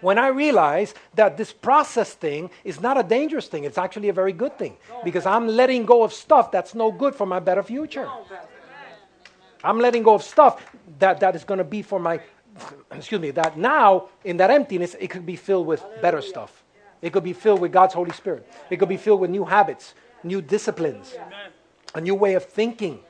When 0.00 0.18
I 0.18 0.28
realize 0.28 0.94
that 1.14 1.36
this 1.36 1.52
process 1.52 2.14
thing 2.14 2.50
is 2.62 2.80
not 2.80 2.98
a 2.98 3.02
dangerous 3.02 3.48
thing, 3.48 3.64
it's 3.64 3.78
actually 3.78 4.10
a 4.10 4.12
very 4.12 4.32
good 4.32 4.56
thing 4.56 4.76
because 5.02 5.26
I'm 5.26 5.48
letting 5.48 5.86
go 5.86 6.04
of 6.04 6.12
stuff 6.12 6.52
that's 6.52 6.74
no 6.74 6.92
good 6.92 7.14
for 7.14 7.26
my 7.26 7.40
better 7.40 7.62
future. 7.62 8.08
I'm 9.64 9.80
letting 9.80 10.04
go 10.04 10.14
of 10.14 10.22
stuff 10.22 10.64
that, 11.00 11.18
that 11.20 11.34
is 11.34 11.42
going 11.42 11.58
to 11.58 11.64
be 11.64 11.82
for 11.82 11.98
my, 11.98 12.20
excuse 12.92 13.20
me, 13.20 13.32
that 13.32 13.56
now 13.58 14.08
in 14.22 14.36
that 14.36 14.50
emptiness, 14.50 14.94
it 15.00 15.08
could 15.08 15.26
be 15.26 15.34
filled 15.34 15.66
with 15.66 15.84
better 16.00 16.22
stuff. 16.22 16.62
It 17.00 17.12
could 17.12 17.24
be 17.24 17.32
filled 17.32 17.60
with 17.60 17.72
God's 17.72 17.94
Holy 17.94 18.12
Spirit. 18.12 18.48
It 18.70 18.78
could 18.78 18.88
be 18.88 18.96
filled 18.96 19.20
with 19.20 19.30
new 19.30 19.44
habits, 19.44 19.94
new 20.22 20.42
disciplines, 20.42 21.14
a 21.94 22.00
new 22.00 22.14
way 22.14 22.34
of 22.34 22.44
thinking. 22.44 23.00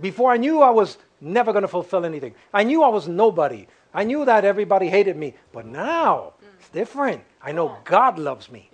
Before 0.00 0.30
I 0.32 0.36
knew 0.36 0.60
I 0.60 0.70
was 0.70 0.98
never 1.20 1.52
going 1.52 1.62
to 1.62 1.68
fulfill 1.68 2.04
anything, 2.04 2.34
I 2.52 2.64
knew 2.64 2.82
I 2.82 2.88
was 2.88 3.08
nobody. 3.08 3.66
I 3.94 4.04
knew 4.04 4.24
that 4.24 4.44
everybody 4.44 4.88
hated 4.88 5.16
me. 5.16 5.34
But 5.52 5.66
now 5.66 6.34
it's 6.58 6.68
different. 6.68 7.22
I 7.40 7.52
know 7.52 7.76
God 7.84 8.18
loves 8.18 8.50
me. 8.50 8.70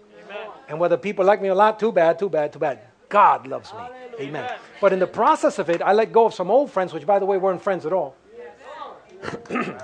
And 0.68 0.78
whether 0.78 0.96
people 0.96 1.24
like 1.24 1.42
me 1.42 1.50
or 1.50 1.56
not, 1.56 1.78
too 1.78 1.92
bad, 1.92 2.18
too 2.18 2.28
bad, 2.28 2.52
too 2.52 2.58
bad. 2.58 2.80
God 3.08 3.46
loves 3.46 3.72
me. 3.72 3.80
Amen. 4.20 4.50
But 4.80 4.92
in 4.92 4.98
the 4.98 5.06
process 5.06 5.58
of 5.58 5.68
it, 5.68 5.82
I 5.82 5.92
let 5.92 6.12
go 6.12 6.26
of 6.26 6.34
some 6.34 6.50
old 6.50 6.70
friends, 6.70 6.92
which, 6.92 7.04
by 7.06 7.18
the 7.18 7.26
way, 7.26 7.36
weren't 7.38 7.60
friends 7.60 7.84
at 7.84 7.92
all. 7.92 8.16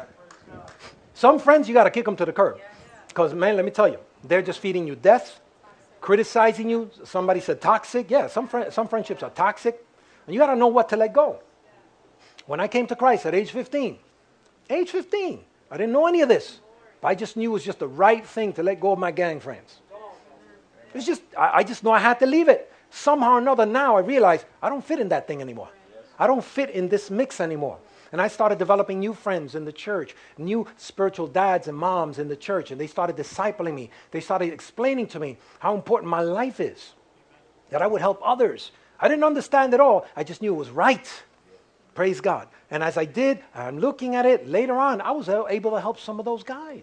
some 1.14 1.38
friends, 1.38 1.68
you 1.68 1.74
got 1.74 1.84
to 1.84 1.90
kick 1.90 2.04
them 2.04 2.16
to 2.16 2.24
the 2.24 2.32
curb. 2.32 2.58
Because, 3.08 3.34
man, 3.34 3.56
let 3.56 3.64
me 3.64 3.72
tell 3.72 3.88
you, 3.88 3.98
they're 4.28 4.42
just 4.42 4.60
feeding 4.60 4.86
you 4.86 4.96
death 4.96 5.40
criticizing 6.06 6.70
you. 6.70 6.88
Somebody 7.04 7.40
said 7.40 7.60
toxic. 7.60 8.08
Yeah, 8.08 8.28
some, 8.28 8.46
fri- 8.46 8.70
some 8.70 8.86
friendships 8.86 9.24
are 9.24 9.30
toxic. 9.30 9.84
And 10.26 10.34
you 10.34 10.40
got 10.40 10.52
to 10.54 10.56
know 10.56 10.68
what 10.68 10.88
to 10.90 10.96
let 10.96 11.12
go. 11.12 11.40
When 12.46 12.60
I 12.60 12.68
came 12.68 12.86
to 12.86 12.94
Christ 12.94 13.26
at 13.26 13.34
age 13.34 13.50
15, 13.50 13.98
age 14.70 14.90
15, 14.90 15.40
I 15.68 15.76
didn't 15.76 15.92
know 15.92 16.06
any 16.06 16.20
of 16.20 16.28
this. 16.28 16.60
But 17.00 17.08
I 17.08 17.14
just 17.16 17.36
knew 17.36 17.50
it 17.50 17.52
was 17.52 17.64
just 17.64 17.80
the 17.80 17.88
right 17.88 18.24
thing 18.24 18.52
to 18.52 18.62
let 18.62 18.78
go 18.78 18.92
of 18.92 19.00
my 19.00 19.10
gang 19.10 19.40
friends. 19.40 19.80
It's 20.94 21.04
just, 21.04 21.22
I, 21.36 21.58
I 21.58 21.62
just 21.64 21.82
know 21.82 21.90
I 21.90 21.98
had 21.98 22.20
to 22.20 22.26
leave 22.26 22.48
it. 22.48 22.72
Somehow 22.90 23.32
or 23.32 23.38
another, 23.38 23.66
now 23.66 23.96
I 23.96 24.00
realize 24.00 24.44
I 24.62 24.68
don't 24.68 24.84
fit 24.84 25.00
in 25.00 25.08
that 25.08 25.26
thing 25.26 25.40
anymore. 25.40 25.70
I 26.20 26.28
don't 26.28 26.44
fit 26.44 26.70
in 26.70 26.88
this 26.88 27.10
mix 27.10 27.40
anymore. 27.40 27.78
And 28.12 28.20
I 28.20 28.28
started 28.28 28.58
developing 28.58 29.00
new 29.00 29.14
friends 29.14 29.54
in 29.54 29.64
the 29.64 29.72
church, 29.72 30.14
new 30.38 30.66
spiritual 30.76 31.26
dads 31.26 31.68
and 31.68 31.76
moms 31.76 32.18
in 32.18 32.28
the 32.28 32.36
church, 32.36 32.70
and 32.70 32.80
they 32.80 32.86
started 32.86 33.16
discipling 33.16 33.74
me. 33.74 33.90
They 34.10 34.20
started 34.20 34.52
explaining 34.52 35.08
to 35.08 35.20
me 35.20 35.38
how 35.58 35.74
important 35.74 36.10
my 36.10 36.20
life 36.20 36.60
is, 36.60 36.92
that 37.70 37.82
I 37.82 37.86
would 37.86 38.00
help 38.00 38.20
others. 38.24 38.70
I 39.00 39.08
didn't 39.08 39.24
understand 39.24 39.74
at 39.74 39.80
all, 39.80 40.06
I 40.16 40.24
just 40.24 40.40
knew 40.40 40.54
it 40.54 40.58
was 40.58 40.70
right. 40.70 41.08
Praise 41.94 42.20
God. 42.20 42.48
And 42.70 42.82
as 42.82 42.96
I 42.96 43.06
did, 43.06 43.40
I'm 43.54 43.78
looking 43.78 44.16
at 44.16 44.26
it 44.26 44.46
later 44.48 44.76
on, 44.76 45.00
I 45.00 45.12
was 45.12 45.28
able 45.28 45.72
to 45.72 45.80
help 45.80 45.98
some 45.98 46.18
of 46.18 46.24
those 46.24 46.42
guys. 46.42 46.82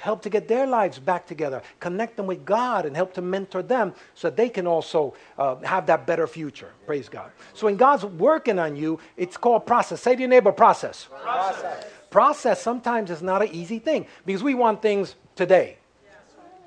Help 0.00 0.22
to 0.22 0.30
get 0.30 0.48
their 0.48 0.66
lives 0.66 0.98
back 0.98 1.26
together, 1.26 1.62
connect 1.80 2.16
them 2.16 2.26
with 2.26 2.44
God, 2.44 2.86
and 2.86 2.94
help 2.94 3.14
to 3.14 3.22
mentor 3.22 3.62
them 3.62 3.94
so 4.14 4.28
that 4.28 4.36
they 4.36 4.48
can 4.48 4.66
also 4.66 5.14
uh, 5.38 5.56
have 5.56 5.86
that 5.86 6.06
better 6.06 6.26
future. 6.26 6.72
Praise 6.86 7.08
God. 7.08 7.30
So 7.54 7.66
when 7.66 7.76
God's 7.76 8.04
working 8.04 8.58
on 8.58 8.76
you, 8.76 9.00
it's 9.16 9.36
called 9.36 9.66
process. 9.66 10.02
Say 10.02 10.14
to 10.14 10.20
your 10.20 10.28
neighbor, 10.28 10.52
process. 10.52 11.08
Process, 11.22 11.86
process 12.10 12.62
sometimes 12.62 13.10
is 13.10 13.22
not 13.22 13.42
an 13.42 13.48
easy 13.52 13.78
thing 13.78 14.06
because 14.24 14.42
we 14.42 14.54
want 14.54 14.82
things 14.82 15.14
today. 15.34 15.78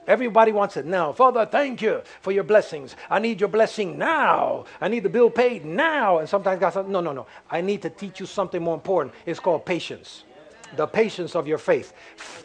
Everybody 0.10 0.52
wants 0.52 0.76
it 0.76 0.88
now. 0.88 1.14
Father, 1.14 1.46
thank 1.46 1.84
you 1.84 2.02
for 2.22 2.32
your 2.32 2.44
blessings. 2.44 2.96
I 3.12 3.20
need 3.20 3.40
your 3.40 3.48
blessing 3.48 3.96
now. 3.96 4.66
I 4.82 4.88
need 4.88 5.04
the 5.04 5.10
bill 5.10 5.30
paid 5.30 5.66
now. 5.66 6.18
And 6.18 6.28
sometimes 6.28 6.60
God 6.60 6.72
says, 6.72 6.88
No, 6.88 7.00
no, 7.00 7.12
no. 7.12 7.28
I 7.48 7.62
need 7.62 7.84
to 7.84 7.92
teach 7.92 8.20
you 8.20 8.26
something 8.26 8.60
more 8.60 8.74
important. 8.74 9.14
It's 9.28 9.40
called 9.40 9.68
patience. 9.68 10.24
The 10.76 10.88
patience 10.88 11.36
of 11.36 11.48
your 11.48 11.58
faith. 11.58 11.94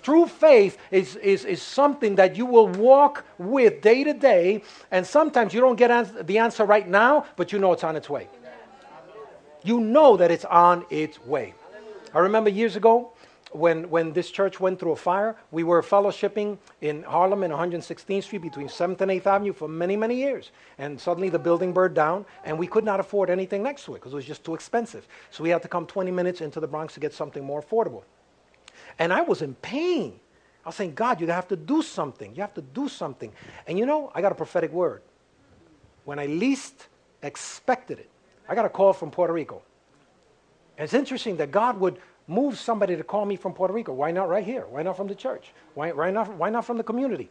True 0.03 0.27
faith 0.27 0.79
is, 0.91 1.17
is, 1.17 1.45
is 1.45 1.63
something 1.63 2.15
that 2.17 2.37
you 2.37 2.47
will 2.47 2.69
walk 2.69 3.25
with 3.39 3.81
day 3.81 4.05
to 4.05 4.13
day. 4.13 4.63
And 4.91 5.07
sometimes 5.07 5.55
you 5.55 5.61
don't 5.61 5.77
get 5.77 6.27
the 6.27 6.39
answer 6.39 6.65
right 6.65 6.89
now, 6.89 7.27
but 7.37 7.53
you 7.53 7.59
know 7.59 7.73
it's 7.73 7.85
on 7.85 7.97
its 7.97 8.09
way. 8.09 8.29
You 9.63 9.81
know 9.81 10.17
that 10.17 10.31
it's 10.31 10.45
on 10.45 10.85
its 10.91 11.25
way. 11.25 11.55
I 12.15 12.19
remember 12.21 12.51
years 12.51 12.77
ago, 12.77 13.13
when, 13.55 13.89
when 13.89 14.13
this 14.13 14.31
church 14.31 14.59
went 14.59 14.81
through 14.81 14.93
a 14.93 14.97
fire, 14.97 15.37
we 15.53 15.63
were 15.63 15.81
fellowshipping 15.81 16.59
in 16.81 17.05
Harlem 17.05 17.45
in 17.45 17.53
116th 17.53 18.25
Street 18.25 18.43
between 18.43 18.67
7th 18.67 19.01
and 19.01 19.11
8th 19.13 19.27
Avenue 19.27 19.53
for 19.53 19.69
many, 19.69 19.97
many 19.97 20.17
years. 20.17 20.51
And 20.79 21.01
suddenly 21.01 21.29
the 21.29 21.39
building 21.39 21.73
burned 21.73 21.95
down, 21.95 22.27
and 22.45 22.59
we 22.59 22.67
could 22.67 22.85
not 22.85 22.99
afford 22.99 23.31
anything 23.31 23.63
next 23.63 23.85
to 23.85 23.95
it 23.95 24.01
because 24.01 24.13
it 24.13 24.17
was 24.17 24.25
just 24.25 24.45
too 24.45 24.55
expensive. 24.55 25.07
So 25.31 25.45
we 25.45 25.51
had 25.51 25.63
to 25.63 25.69
come 25.69 25.87
20 25.87 26.11
minutes 26.11 26.41
into 26.41 26.59
the 26.59 26.67
Bronx 26.67 26.95
to 26.95 27.01
get 27.01 27.15
something 27.15 27.45
more 27.45 27.63
affordable. 27.63 28.03
And 28.99 29.13
I 29.13 29.23
was 29.23 29.43
in 29.43 29.55
pain. 29.55 30.21
I 30.65 30.69
was 30.69 30.77
saying, 30.77 30.95
God, 30.95 31.21
you 31.21 31.27
have 31.29 31.49
to 31.49 31.57
do 31.57 31.83
something. 31.83 32.35
You 32.35 32.41
have 32.41 32.55
to 32.55 32.63
do 32.63 32.89
something. 32.89 33.33
And 33.67 33.79
you 33.79 33.87
know, 33.87 34.11
I 34.15 34.21
got 34.21 34.33
a 34.33 34.35
prophetic 34.35 34.73
word. 34.73 35.03
When 36.05 36.19
I 36.19 36.27
least 36.27 36.89
expected 37.23 37.99
it, 37.99 38.11
I 38.49 38.55
got 38.55 38.65
a 38.65 38.69
call 38.69 38.93
from 38.93 39.11
Puerto 39.11 39.33
Rico. 39.33 39.63
And 40.77 40.85
it's 40.85 40.95
interesting 40.95 41.37
that 41.37 41.51
God 41.51 41.79
would 41.81 41.99
move 42.27 42.59
somebody 42.59 42.97
to 42.97 43.05
call 43.05 43.25
me 43.27 43.37
from 43.37 43.53
Puerto 43.53 43.75
Rico. 43.75 43.93
Why 43.93 44.11
not 44.11 44.29
right 44.29 44.45
here? 44.45 44.67
Why 44.69 44.83
not 44.83 44.97
from 44.97 45.07
the 45.07 45.15
church? 45.15 45.53
Why, 45.75 45.93
why, 45.93 46.11
not, 46.11 46.35
why 46.35 46.51
not 46.51 46.65
from 46.65 46.79
the 46.79 46.83
community? 46.83 47.31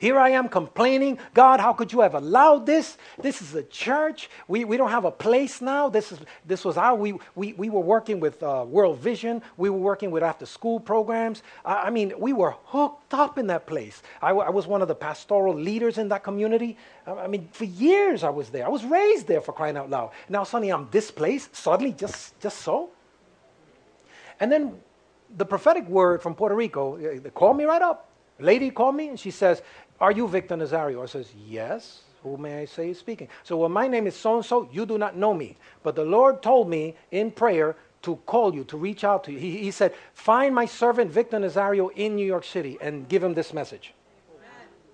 Here 0.00 0.18
I 0.18 0.30
am 0.30 0.48
complaining, 0.48 1.18
God, 1.34 1.60
how 1.60 1.74
could 1.74 1.92
you 1.92 2.00
have 2.00 2.14
allowed 2.14 2.64
this? 2.64 2.96
This 3.20 3.42
is 3.42 3.54
a 3.54 3.62
church. 3.62 4.30
We, 4.48 4.64
we 4.64 4.78
don't 4.78 4.88
have 4.88 5.04
a 5.04 5.10
place 5.10 5.60
now. 5.60 5.90
This, 5.90 6.10
is, 6.10 6.18
this 6.46 6.64
was 6.64 6.78
our, 6.78 6.94
we, 6.94 7.18
we, 7.34 7.52
we 7.52 7.68
were 7.68 7.80
working 7.80 8.18
with 8.18 8.42
uh, 8.42 8.64
World 8.66 8.98
Vision. 8.98 9.42
We 9.58 9.68
were 9.68 9.76
working 9.76 10.10
with 10.10 10.22
after 10.22 10.46
school 10.46 10.80
programs. 10.80 11.42
I, 11.66 11.74
I 11.74 11.90
mean, 11.90 12.14
we 12.18 12.32
were 12.32 12.52
hooked 12.64 13.12
up 13.12 13.36
in 13.36 13.48
that 13.48 13.66
place. 13.66 14.02
I, 14.22 14.30
I, 14.30 14.48
was 14.48 14.66
one 14.66 14.80
of 14.80 14.88
the 14.88 14.94
pastoral 14.94 15.54
leaders 15.54 15.98
in 15.98 16.08
that 16.08 16.24
community. 16.24 16.78
I, 17.06 17.12
I 17.12 17.26
mean, 17.26 17.50
for 17.52 17.64
years 17.64 18.24
I 18.24 18.30
was 18.30 18.48
there. 18.48 18.64
I 18.64 18.70
was 18.70 18.86
raised 18.86 19.26
there 19.26 19.42
for 19.42 19.52
crying 19.52 19.76
out 19.76 19.90
loud. 19.90 20.12
Now 20.30 20.44
suddenly 20.44 20.72
I'm 20.72 20.86
displaced, 20.86 21.54
suddenly 21.54 21.92
just, 21.92 22.40
just 22.40 22.62
so. 22.62 22.88
And 24.40 24.50
then 24.50 24.80
the 25.36 25.44
prophetic 25.44 25.86
word 25.88 26.22
from 26.22 26.34
Puerto 26.34 26.54
Rico, 26.54 26.96
uh, 26.96 27.20
they 27.22 27.28
called 27.28 27.58
me 27.58 27.64
right 27.64 27.82
up. 27.82 28.06
A 28.38 28.42
lady 28.42 28.70
called 28.70 28.96
me 28.96 29.08
and 29.08 29.20
she 29.20 29.30
says, 29.30 29.60
Are 30.00 30.12
you 30.12 30.26
Victor 30.26 30.56
Nazario? 30.56 31.02
I 31.02 31.06
says, 31.06 31.32
Yes. 31.46 32.02
Who 32.22 32.36
may 32.36 32.60
I 32.60 32.64
say 32.66 32.90
is 32.90 32.98
speaking? 32.98 33.28
So, 33.44 33.56
well, 33.56 33.70
my 33.70 33.88
name 33.88 34.06
is 34.06 34.14
so 34.14 34.36
and 34.36 34.44
so. 34.44 34.68
You 34.70 34.84
do 34.84 34.98
not 34.98 35.16
know 35.16 35.32
me. 35.32 35.56
But 35.82 35.96
the 35.96 36.04
Lord 36.04 36.42
told 36.42 36.68
me 36.68 36.94
in 37.10 37.30
prayer 37.30 37.76
to 38.02 38.16
call 38.26 38.54
you, 38.54 38.64
to 38.64 38.76
reach 38.76 39.04
out 39.04 39.24
to 39.24 39.32
you. 39.32 39.38
He, 39.38 39.58
he 39.58 39.70
said, 39.70 39.94
Find 40.12 40.54
my 40.54 40.66
servant 40.66 41.10
Victor 41.10 41.38
Nazario 41.38 41.90
in 41.96 42.16
New 42.16 42.26
York 42.26 42.44
City 42.44 42.76
and 42.80 43.08
give 43.08 43.22
him 43.22 43.34
this 43.34 43.52
message. 43.54 43.94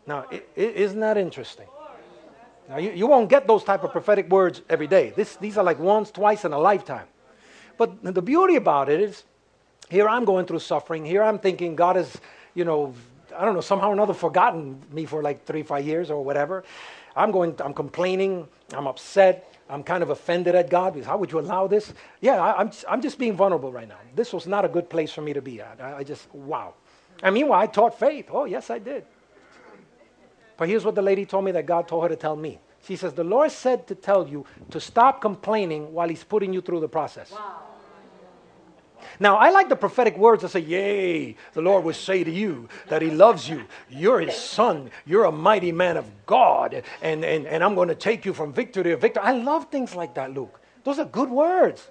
Now, 0.06 0.26
is 0.30 0.40
isn't 0.54 1.00
that 1.00 1.16
interesting? 1.16 1.66
Now, 2.68 2.78
you, 2.78 2.92
you 2.92 3.06
won't 3.06 3.28
get 3.28 3.46
those 3.46 3.64
type 3.64 3.84
of 3.84 3.92
prophetic 3.92 4.28
words 4.28 4.62
every 4.68 4.86
day. 4.86 5.12
This, 5.14 5.36
these 5.36 5.56
are 5.56 5.64
like 5.64 5.78
once, 5.78 6.10
twice 6.10 6.44
in 6.44 6.52
a 6.52 6.58
lifetime. 6.58 7.06
But 7.76 8.02
the 8.02 8.22
beauty 8.22 8.56
about 8.56 8.88
it 8.88 9.00
is, 9.00 9.24
here 9.88 10.08
I'm 10.08 10.24
going 10.24 10.46
through 10.46 10.60
suffering. 10.60 11.04
Here 11.04 11.22
I'm 11.22 11.38
thinking 11.38 11.76
God 11.76 11.96
is, 11.96 12.20
you 12.54 12.64
know, 12.64 12.94
I 13.38 13.44
don't 13.44 13.54
know, 13.54 13.60
somehow 13.60 13.90
or 13.90 13.92
another 13.92 14.14
forgotten 14.14 14.82
me 14.90 15.04
for 15.04 15.22
like 15.22 15.44
three, 15.44 15.62
five 15.62 15.86
years 15.86 16.10
or 16.10 16.22
whatever. 16.22 16.64
I'm 17.14 17.30
going, 17.30 17.54
I'm 17.60 17.72
complaining, 17.72 18.46
I'm 18.72 18.86
upset, 18.86 19.52
I'm 19.68 19.82
kind 19.82 20.02
of 20.02 20.10
offended 20.10 20.54
at 20.54 20.68
God 20.70 20.94
because 20.94 21.06
how 21.06 21.16
would 21.16 21.32
you 21.32 21.38
allow 21.38 21.66
this? 21.66 21.92
Yeah, 22.20 22.40
I, 22.40 22.60
am 22.60 22.68
I'm, 22.68 22.72
I'm 22.88 23.00
just 23.00 23.18
being 23.18 23.34
vulnerable 23.34 23.72
right 23.72 23.88
now. 23.88 23.98
This 24.14 24.32
was 24.32 24.46
not 24.46 24.64
a 24.64 24.68
good 24.68 24.90
place 24.90 25.12
for 25.12 25.22
me 25.22 25.32
to 25.32 25.42
be 25.42 25.60
at. 25.60 25.80
I, 25.80 25.98
I 25.98 26.04
just, 26.04 26.32
wow. 26.34 26.74
And 27.22 27.34
meanwhile, 27.34 27.60
I 27.60 27.66
taught 27.66 27.98
faith. 27.98 28.26
Oh, 28.30 28.44
yes, 28.44 28.70
I 28.70 28.78
did. 28.78 29.04
But 30.56 30.68
here's 30.68 30.84
what 30.84 30.94
the 30.94 31.02
lady 31.02 31.26
told 31.26 31.44
me 31.44 31.52
that 31.52 31.66
God 31.66 31.88
told 31.88 32.02
her 32.04 32.08
to 32.08 32.16
tell 32.16 32.36
me. 32.36 32.58
She 32.86 32.96
says, 32.96 33.14
The 33.14 33.24
Lord 33.24 33.50
said 33.50 33.86
to 33.88 33.94
tell 33.94 34.28
you 34.28 34.46
to 34.70 34.80
stop 34.80 35.20
complaining 35.20 35.92
while 35.92 36.08
He's 36.08 36.24
putting 36.24 36.52
you 36.52 36.60
through 36.60 36.80
the 36.80 36.88
process. 36.88 37.30
Wow. 37.32 37.62
Now, 39.18 39.36
I 39.36 39.50
like 39.50 39.68
the 39.68 39.76
prophetic 39.76 40.16
words 40.16 40.42
that 40.42 40.50
say, 40.50 40.60
Yea, 40.60 41.36
the 41.54 41.62
Lord 41.62 41.84
will 41.84 41.94
say 41.94 42.22
to 42.24 42.30
you 42.30 42.68
that 42.88 43.02
He 43.02 43.10
loves 43.10 43.48
you. 43.48 43.64
You're 43.88 44.20
His 44.20 44.36
son. 44.36 44.90
You're 45.04 45.24
a 45.24 45.32
mighty 45.32 45.72
man 45.72 45.96
of 45.96 46.10
God. 46.26 46.82
And, 47.02 47.24
and, 47.24 47.46
and 47.46 47.64
I'm 47.64 47.74
going 47.74 47.88
to 47.88 47.94
take 47.94 48.24
you 48.24 48.32
from 48.34 48.52
victory 48.52 48.84
to 48.84 48.96
victory. 48.96 49.22
I 49.22 49.32
love 49.32 49.70
things 49.70 49.94
like 49.94 50.14
that, 50.14 50.34
Luke. 50.34 50.60
Those 50.84 50.98
are 50.98 51.04
good 51.04 51.30
words. 51.30 51.88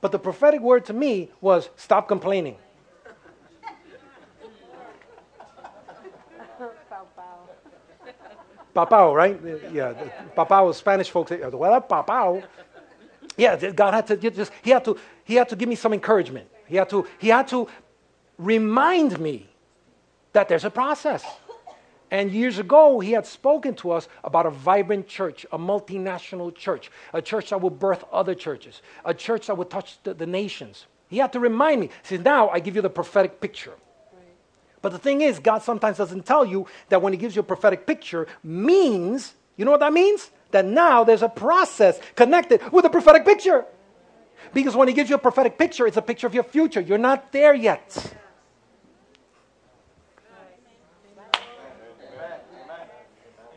But 0.00 0.12
the 0.12 0.18
prophetic 0.18 0.60
word 0.60 0.84
to 0.86 0.92
me 0.92 1.30
was, 1.40 1.68
Stop 1.76 2.08
complaining. 2.08 2.56
Papao, 8.74 9.14
right? 9.14 9.38
Yeah, 9.72 9.94
papao, 10.36 10.74
Spanish 10.74 11.10
folks 11.10 11.30
well, 11.30 11.80
papao. 11.80 12.42
Yeah, 13.40 13.56
God 13.70 13.94
had 13.94 14.06
to 14.08 14.30
just, 14.30 14.52
he 14.60 14.68
had 14.68 14.84
to, 14.84 14.98
he 15.24 15.36
had 15.36 15.48
to 15.48 15.56
give 15.56 15.66
me 15.66 15.74
some 15.74 15.94
encouragement. 15.94 16.46
He 16.66 16.76
had 16.76 16.90
to, 16.90 17.06
he 17.18 17.28
had 17.28 17.48
to 17.48 17.68
remind 18.36 19.18
me 19.18 19.48
that 20.34 20.46
there's 20.46 20.66
a 20.66 20.70
process. 20.70 21.24
And 22.10 22.30
years 22.32 22.58
ago, 22.58 23.00
he 23.00 23.12
had 23.12 23.24
spoken 23.24 23.74
to 23.76 23.92
us 23.92 24.08
about 24.22 24.44
a 24.44 24.50
vibrant 24.50 25.08
church, 25.08 25.46
a 25.52 25.58
multinational 25.58 26.54
church, 26.54 26.90
a 27.14 27.22
church 27.22 27.48
that 27.48 27.62
would 27.62 27.78
birth 27.78 28.04
other 28.12 28.34
churches, 28.34 28.82
a 29.06 29.14
church 29.14 29.46
that 29.46 29.56
would 29.56 29.70
touch 29.70 29.96
the, 30.02 30.12
the 30.12 30.26
nations. 30.26 30.84
He 31.08 31.16
had 31.16 31.32
to 31.32 31.40
remind 31.40 31.80
me. 31.80 31.88
Said, 32.02 32.22
Now 32.22 32.50
I 32.50 32.60
give 32.60 32.76
you 32.76 32.82
the 32.82 32.90
prophetic 32.90 33.40
picture. 33.40 33.72
But 34.82 34.92
the 34.92 34.98
thing 34.98 35.22
is, 35.22 35.38
God 35.38 35.62
sometimes 35.62 35.96
doesn't 35.96 36.26
tell 36.26 36.44
you 36.44 36.66
that 36.90 37.00
when 37.00 37.14
He 37.14 37.18
gives 37.18 37.34
you 37.34 37.40
a 37.40 37.44
prophetic 37.54 37.86
picture, 37.86 38.26
means, 38.44 39.32
you 39.56 39.64
know 39.64 39.70
what 39.70 39.80
that 39.80 39.94
means? 39.94 40.30
That 40.50 40.64
now 40.64 41.04
there's 41.04 41.22
a 41.22 41.28
process 41.28 42.00
connected 42.14 42.60
with 42.72 42.84
a 42.84 42.90
prophetic 42.90 43.24
picture. 43.24 43.64
Because 44.52 44.74
when 44.74 44.88
he 44.88 44.94
gives 44.94 45.08
you 45.08 45.16
a 45.16 45.18
prophetic 45.18 45.58
picture, 45.58 45.86
it's 45.86 45.96
a 45.96 46.02
picture 46.02 46.26
of 46.26 46.34
your 46.34 46.42
future. 46.42 46.80
You're 46.80 46.98
not 46.98 47.32
there 47.32 47.54
yet. 47.54 48.14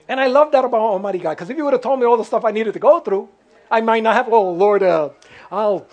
And 0.07 0.19
I 0.19 0.27
love 0.27 0.51
that 0.51 0.65
about 0.65 0.81
Almighty 0.81 1.17
God, 1.17 1.31
because 1.31 1.49
if 1.49 1.57
you 1.57 1.63
would 1.63 1.73
have 1.73 1.81
told 1.81 1.99
me 1.99 2.05
all 2.05 2.17
the 2.17 2.25
stuff 2.25 2.45
I 2.45 2.51
needed 2.51 2.73
to 2.73 2.79
go 2.79 2.99
through, 2.99 3.29
I 3.71 3.81
might 3.81 4.03
not 4.03 4.15
have, 4.15 4.31
oh, 4.31 4.51
Lord, 4.51 4.83
uh, 4.83 5.09
I'll. 5.49 5.87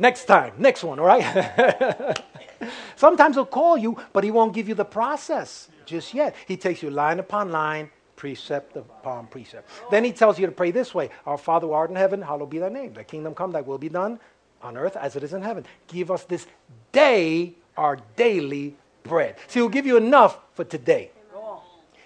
Next 0.00 0.26
time, 0.26 0.52
next 0.58 0.84
one, 0.84 1.00
all 1.00 1.06
right? 1.06 2.22
Sometimes 2.96 3.34
he'll 3.34 3.46
call 3.46 3.76
you, 3.76 3.96
but 4.12 4.22
he 4.22 4.30
won't 4.30 4.52
give 4.52 4.68
you 4.68 4.74
the 4.74 4.84
process 4.84 5.68
just 5.86 6.14
yet. 6.14 6.36
He 6.46 6.56
takes 6.56 6.82
you 6.82 6.90
line 6.90 7.18
upon 7.18 7.50
line, 7.50 7.90
precept 8.18 8.76
upon 8.76 9.28
precept. 9.28 9.70
Then 9.90 10.04
he 10.04 10.12
tells 10.12 10.38
you 10.38 10.44
to 10.44 10.52
pray 10.52 10.72
this 10.72 10.94
way 10.94 11.08
Our 11.24 11.38
Father 11.38 11.68
who 11.68 11.72
art 11.72 11.88
in 11.88 11.96
heaven, 11.96 12.20
hallowed 12.20 12.50
be 12.50 12.58
thy 12.58 12.68
name. 12.68 12.92
Thy 12.92 13.04
kingdom 13.04 13.34
come, 13.34 13.52
thy 13.52 13.62
will 13.62 13.78
be 13.78 13.88
done 13.88 14.20
on 14.60 14.76
earth 14.76 14.96
as 14.96 15.16
it 15.16 15.22
is 15.22 15.32
in 15.32 15.40
heaven. 15.40 15.64
Give 15.86 16.10
us 16.10 16.24
this 16.24 16.46
day 16.92 17.54
our 17.76 17.96
daily 18.16 18.74
bread. 19.04 19.36
See, 19.46 19.60
he'll 19.60 19.68
give 19.68 19.86
you 19.86 19.96
enough 19.96 20.38
for 20.52 20.64
today. 20.64 21.12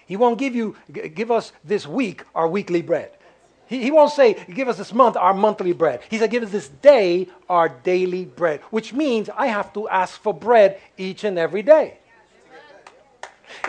He 0.05 0.15
won't 0.15 0.37
give 0.37 0.55
you, 0.55 0.75
give 0.91 1.31
us 1.31 1.51
this 1.63 1.87
week 1.87 2.23
our 2.35 2.47
weekly 2.47 2.81
bread. 2.81 3.11
He, 3.65 3.81
he 3.81 3.89
won't 3.89 4.11
say, 4.11 4.35
give 4.53 4.67
us 4.67 4.77
this 4.77 4.93
month 4.93 5.17
our 5.17 5.33
monthly 5.33 5.73
bread. 5.73 6.01
He 6.09 6.19
said, 6.19 6.29
give 6.29 6.43
us 6.43 6.51
this 6.51 6.67
day 6.67 7.27
our 7.49 7.69
daily 7.69 8.25
bread, 8.25 8.59
which 8.69 8.93
means 8.93 9.29
I 9.29 9.47
have 9.47 9.73
to 9.73 9.89
ask 9.89 10.21
for 10.21 10.33
bread 10.33 10.79
each 10.97 11.23
and 11.23 11.39
every 11.39 11.63
day. 11.63 11.97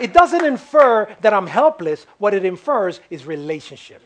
It 0.01 0.13
doesn't 0.13 0.43
infer 0.43 1.07
that 1.21 1.33
I'm 1.33 1.47
helpless. 1.47 2.05
What 2.17 2.33
it 2.33 2.45
infers 2.45 2.99
is 3.09 3.25
relationship. 3.25 4.01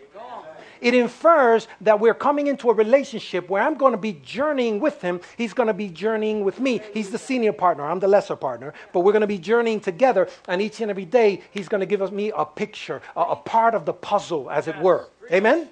It 0.81 0.93
infers 0.93 1.67
that 1.81 1.99
we're 1.99 2.13
coming 2.13 2.47
into 2.47 2.69
a 2.69 2.73
relationship 2.73 3.49
where 3.49 3.61
I'm 3.61 3.75
going 3.75 3.91
to 3.91 3.97
be 3.97 4.13
journeying 4.23 4.79
with 4.79 5.01
him. 5.01 5.19
He's 5.37 5.53
going 5.53 5.67
to 5.67 5.73
be 5.73 5.89
journeying 5.89 6.45
with 6.45 6.59
me. 6.59 6.79
He's 6.93 7.09
the 7.09 7.17
senior 7.17 7.51
partner. 7.51 7.85
I'm 7.85 7.99
the 7.99 8.07
lesser 8.07 8.37
partner. 8.37 8.73
But 8.93 9.01
we're 9.01 9.11
going 9.11 9.21
to 9.21 9.27
be 9.27 9.37
journeying 9.37 9.81
together. 9.81 10.29
And 10.47 10.61
each 10.61 10.79
and 10.79 10.89
every 10.89 11.05
day, 11.05 11.41
he's 11.51 11.67
going 11.67 11.81
to 11.81 11.85
give 11.85 12.13
me 12.13 12.31
a 12.35 12.45
picture, 12.45 13.01
a, 13.15 13.21
a 13.21 13.35
part 13.35 13.75
of 13.75 13.85
the 13.85 13.93
puzzle, 13.93 14.49
as 14.49 14.67
it 14.67 14.77
were. 14.79 15.09
Amen? 15.31 15.67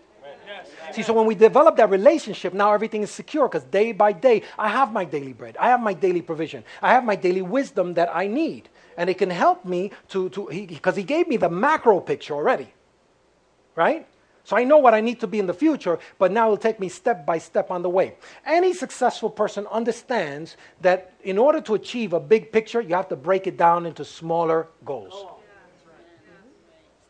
See, 0.91 1.03
so 1.03 1.13
when 1.13 1.25
we 1.25 1.36
develop 1.36 1.75
that 1.77 1.89
relationship, 1.89 2.53
now 2.53 2.73
everything 2.73 3.03
is 3.03 3.12
secure 3.12 3.47
because 3.47 3.63
day 3.63 3.91
by 3.91 4.12
day, 4.12 4.43
I 4.58 4.69
have 4.69 4.91
my 4.91 5.06
daily 5.06 5.34
bread. 5.34 5.58
I 5.58 5.69
have 5.69 5.82
my 5.82 5.93
daily 5.93 6.21
provision. 6.21 6.63
I 6.82 6.93
have 6.93 7.03
my 7.03 7.15
daily 7.15 7.41
wisdom 7.41 7.93
that 7.95 8.10
I 8.13 8.27
need. 8.27 8.69
And 8.97 9.10
it 9.10 9.17
can 9.17 9.29
help 9.29 9.63
me 9.63 9.91
to, 10.10 10.29
to 10.29 10.47
because 10.67 10.95
he, 10.95 11.01
he 11.01 11.07
gave 11.07 11.27
me 11.27 11.38
the 11.38 11.49
macro 11.49 11.99
picture 11.99 12.33
already. 12.33 12.73
Right? 13.75 14.07
So 14.43 14.55
I 14.55 14.63
know 14.63 14.77
what 14.77 14.93
I 14.93 15.01
need 15.01 15.19
to 15.19 15.27
be 15.27 15.39
in 15.39 15.45
the 15.45 15.53
future, 15.53 15.99
but 16.17 16.31
now 16.31 16.45
it'll 16.45 16.57
take 16.57 16.79
me 16.79 16.88
step 16.88 17.25
by 17.25 17.38
step 17.38 17.69
on 17.69 17.81
the 17.81 17.89
way. 17.89 18.15
Any 18.45 18.73
successful 18.73 19.29
person 19.29 19.67
understands 19.67 20.55
that 20.79 21.12
in 21.21 21.38
order 21.38 21.60
to 21.62 21.73
achieve 21.73 22.13
a 22.13 22.19
big 22.19 22.53
picture, 22.53 22.79
you 22.79 22.95
have 22.95 23.10
to 23.10 23.17
break 23.17 23.45
it 23.45 23.57
down 23.57 23.86
into 23.86 24.05
smaller 24.05 24.67
goals. 24.86 25.25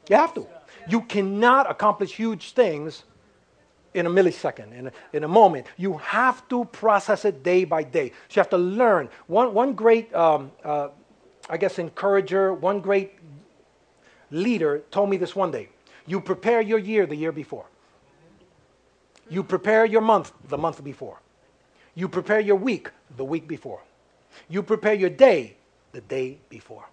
You 0.10 0.16
have 0.16 0.34
to. 0.34 0.48
You 0.90 1.02
cannot 1.02 1.70
accomplish 1.70 2.16
huge 2.16 2.54
things 2.54 3.04
in 3.94 4.08
a 4.08 4.10
millisecond, 4.10 4.74
in 4.74 4.88
a, 4.88 4.92
in 5.14 5.24
a 5.24 5.28
moment. 5.28 5.68
You 5.78 5.98
have 5.98 6.48
to 6.50 6.66
process 6.66 7.24
it 7.24 7.44
day 7.44 7.66
by 7.66 7.84
day. 7.84 8.10
So 8.30 8.40
you 8.40 8.40
have 8.40 8.50
to 8.50 8.58
learn. 8.58 9.10
One, 9.28 9.54
one 9.54 9.74
great, 9.74 10.14
um, 10.16 10.52
uh, 10.64 10.90
I 11.50 11.58
guess, 11.58 11.80
encourager, 11.80 12.54
one 12.54 12.82
great 12.82 13.14
leader 14.32 14.84
told 14.92 15.10
me 15.10 15.18
this 15.18 15.36
one 15.36 15.52
day. 15.52 15.70
You 16.06 16.22
prepare 16.22 16.62
your 16.62 16.80
year 16.80 17.06
the 17.06 17.16
year 17.16 17.32
before. 17.32 17.66
You 19.30 19.44
prepare 19.44 19.86
your 19.86 20.02
month 20.02 20.32
the 20.48 20.58
month 20.58 20.84
before. 20.84 21.20
You 21.96 22.08
prepare 22.08 22.40
your 22.40 22.56
week 22.56 22.90
the 23.16 23.26
week 23.26 23.48
before. 23.48 23.82
You 24.50 24.64
prepare 24.64 24.94
your 24.94 25.10
day 25.10 25.58
the 25.92 26.02
day 26.02 26.38
before. 26.50 26.86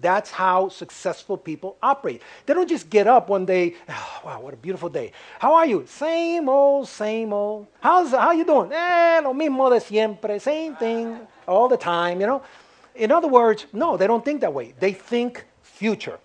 That's 0.00 0.30
how 0.30 0.68
successful 0.68 1.36
people 1.36 1.76
operate. 1.82 2.22
They 2.46 2.54
don't 2.54 2.68
just 2.68 2.88
get 2.88 3.08
up 3.08 3.28
one 3.28 3.44
day, 3.44 3.74
oh, 3.88 4.20
wow, 4.24 4.40
what 4.40 4.54
a 4.54 4.56
beautiful 4.56 4.88
day. 4.88 5.10
How 5.40 5.54
are 5.54 5.66
you? 5.66 5.84
Same 5.86 6.48
old, 6.48 6.88
same 6.88 7.32
old. 7.32 7.66
How's 7.80 8.12
how 8.12 8.30
you 8.30 8.44
doing? 8.44 8.72
Eh, 8.72 9.20
lo 9.22 9.34
mismo 9.34 9.68
de 9.70 9.80
siempre, 9.80 10.38
same 10.38 10.76
thing 10.76 11.18
all 11.48 11.68
the 11.68 11.76
time, 11.76 12.20
you 12.20 12.26
know. 12.28 12.42
In 12.98 13.12
other 13.12 13.28
words, 13.28 13.66
no, 13.72 13.96
they 13.96 14.06
don't 14.06 14.24
think 14.24 14.40
that 14.42 14.52
way. 14.52 14.74
They 14.78 14.92
think 14.92 15.46
future. 15.62 16.18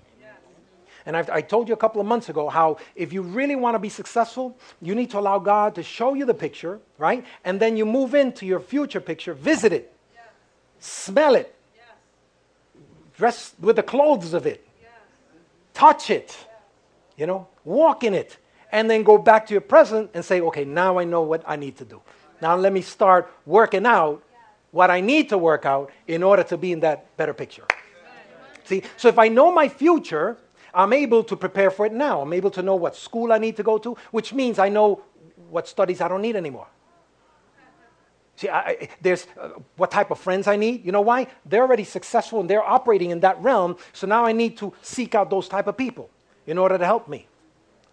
And 1.05 1.17
I've, 1.17 1.29
I 1.29 1.41
told 1.41 1.67
you 1.67 1.73
a 1.73 1.77
couple 1.77 1.99
of 2.01 2.07
months 2.07 2.29
ago 2.29 2.49
how 2.49 2.77
if 2.95 3.11
you 3.11 3.21
really 3.21 3.55
want 3.55 3.75
to 3.75 3.79
be 3.79 3.89
successful, 3.89 4.57
you 4.81 4.95
need 4.95 5.11
to 5.11 5.19
allow 5.19 5.37
God 5.37 5.75
to 5.75 5.83
show 5.83 6.13
you 6.13 6.25
the 6.25 6.33
picture, 6.33 6.79
right? 6.97 7.25
And 7.43 7.59
then 7.59 7.75
you 7.77 7.85
move 7.85 8.15
into 8.15 8.45
your 8.45 8.59
future 8.59 9.01
picture, 9.01 9.33
visit 9.33 9.73
it, 9.73 9.93
smell 10.79 11.35
it, 11.35 11.53
dress 13.17 13.53
with 13.59 13.75
the 13.75 13.83
clothes 13.83 14.33
of 14.33 14.45
it, 14.45 14.65
touch 15.73 16.09
it, 16.09 16.35
you 17.17 17.27
know, 17.27 17.47
walk 17.65 18.03
in 18.03 18.13
it, 18.13 18.37
and 18.71 18.89
then 18.89 19.03
go 19.03 19.17
back 19.17 19.45
to 19.47 19.53
your 19.53 19.61
present 19.61 20.09
and 20.13 20.23
say, 20.23 20.41
okay, 20.41 20.63
now 20.63 20.97
I 20.97 21.03
know 21.03 21.21
what 21.21 21.43
I 21.45 21.57
need 21.57 21.77
to 21.77 21.85
do. 21.85 22.01
Now 22.41 22.55
let 22.55 22.71
me 22.73 22.81
start 22.81 23.31
working 23.45 23.85
out 23.85 24.23
what 24.73 24.89
I 24.89 25.01
need 25.01 25.29
to 25.29 25.37
work 25.37 25.65
out 25.65 25.91
in 26.07 26.23
order 26.23 26.43
to 26.43 26.57
be 26.57 26.71
in 26.71 26.79
that 26.81 27.15
better 27.15 27.33
picture. 27.33 27.65
See, 28.65 28.81
so 28.97 29.07
if 29.07 29.19
I 29.19 29.27
know 29.27 29.51
my 29.51 29.69
future, 29.69 30.35
I'm 30.73 30.93
able 30.93 31.23
to 31.25 31.35
prepare 31.35 31.69
for 31.69 31.85
it 31.85 31.93
now. 31.93 32.21
I'm 32.21 32.33
able 32.33 32.49
to 32.51 32.63
know 32.63 32.75
what 32.75 32.95
school 32.95 33.31
I 33.31 33.37
need 33.37 33.55
to 33.57 33.63
go 33.63 33.77
to, 33.77 33.95
which 34.09 34.33
means 34.33 34.57
I 34.57 34.69
know 34.69 35.03
what 35.49 35.67
studies 35.67 36.01
I 36.01 36.07
don't 36.07 36.23
need 36.23 36.35
anymore. 36.35 36.67
See, 38.35 38.49
I, 38.49 38.89
there's 38.99 39.27
uh, 39.39 39.49
what 39.77 39.91
type 39.91 40.09
of 40.09 40.17
friends 40.17 40.47
I 40.47 40.55
need. 40.55 40.83
You 40.83 40.91
know 40.91 41.01
why? 41.01 41.27
They're 41.45 41.61
already 41.61 41.83
successful 41.83 42.39
and 42.39 42.49
they're 42.49 42.63
operating 42.63 43.11
in 43.11 43.19
that 43.19 43.39
realm. 43.43 43.77
So 43.93 44.07
now 44.07 44.25
I 44.25 44.31
need 44.31 44.57
to 44.57 44.73
seek 44.81 45.13
out 45.13 45.29
those 45.29 45.47
type 45.47 45.67
of 45.67 45.77
people 45.77 46.09
in 46.47 46.57
order 46.57 46.79
to 46.79 46.85
help 46.85 47.07
me. 47.07 47.27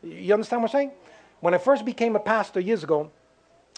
You 0.03 0.33
understand 0.33 0.62
what 0.62 0.71
I'm 0.71 0.73
saying? 0.73 0.93
When 1.40 1.53
I 1.53 1.59
first 1.59 1.85
became 1.85 2.16
a 2.16 2.21
pastor 2.21 2.59
years 2.59 2.83
ago, 2.85 3.11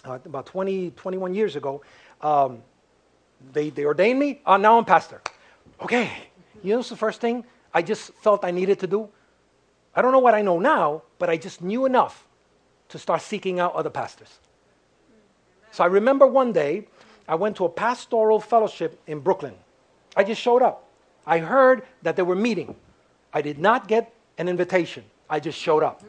uh, 0.05 0.19
about 0.23 0.45
20, 0.45 0.91
21 0.91 1.35
years 1.35 1.57
ago, 1.57 1.81
um, 2.21 2.63
they, 3.51 3.69
they 3.69 3.85
ordained 3.85 4.19
me. 4.19 4.41
Uh, 4.45 4.57
now 4.57 4.77
I'm 4.77 4.85
pastor. 4.85 5.21
Okay. 5.81 6.09
You 6.63 6.71
know 6.71 6.77
what's 6.77 6.89
the 6.89 6.95
first 6.95 7.19
thing 7.19 7.43
I 7.73 7.81
just 7.81 8.13
felt 8.15 8.45
I 8.45 8.51
needed 8.51 8.79
to 8.79 8.87
do? 8.87 9.09
I 9.95 10.01
don't 10.01 10.11
know 10.11 10.19
what 10.19 10.33
I 10.33 10.41
know 10.41 10.59
now, 10.59 11.03
but 11.19 11.29
I 11.29 11.37
just 11.37 11.61
knew 11.61 11.85
enough 11.85 12.25
to 12.89 12.97
start 12.97 13.21
seeking 13.21 13.59
out 13.59 13.75
other 13.75 13.89
pastors. 13.89 14.39
So 15.71 15.83
I 15.83 15.87
remember 15.87 16.25
one 16.25 16.53
day 16.53 16.87
I 17.27 17.35
went 17.35 17.57
to 17.57 17.65
a 17.65 17.69
pastoral 17.69 18.39
fellowship 18.39 18.99
in 19.07 19.19
Brooklyn. 19.19 19.55
I 20.15 20.23
just 20.23 20.41
showed 20.41 20.61
up. 20.61 20.87
I 21.25 21.39
heard 21.39 21.83
that 22.01 22.15
they 22.15 22.21
were 22.21 22.35
meeting. 22.35 22.75
I 23.33 23.41
did 23.41 23.59
not 23.59 23.87
get 23.87 24.13
an 24.37 24.47
invitation. 24.47 25.03
I 25.29 25.39
just 25.39 25.57
showed 25.57 25.83
up. 25.83 26.03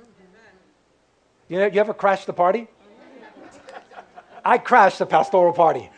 You, 1.48 1.58
know, 1.58 1.66
you 1.66 1.80
ever 1.80 1.94
crashed 1.94 2.26
the 2.26 2.32
party? 2.32 2.68
I 4.44 4.58
crashed 4.58 4.98
the 4.98 5.06
pastoral 5.06 5.52
party. 5.52 5.90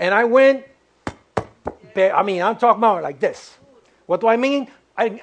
And 0.00 0.14
I 0.14 0.24
went, 0.24 0.64
I 1.94 2.22
mean, 2.22 2.40
I'm 2.40 2.56
talking 2.56 2.80
about 2.80 3.02
like 3.02 3.20
this. 3.20 3.58
What 4.06 4.22
do 4.22 4.28
I 4.28 4.36
mean? 4.36 4.68
I, 4.96 5.22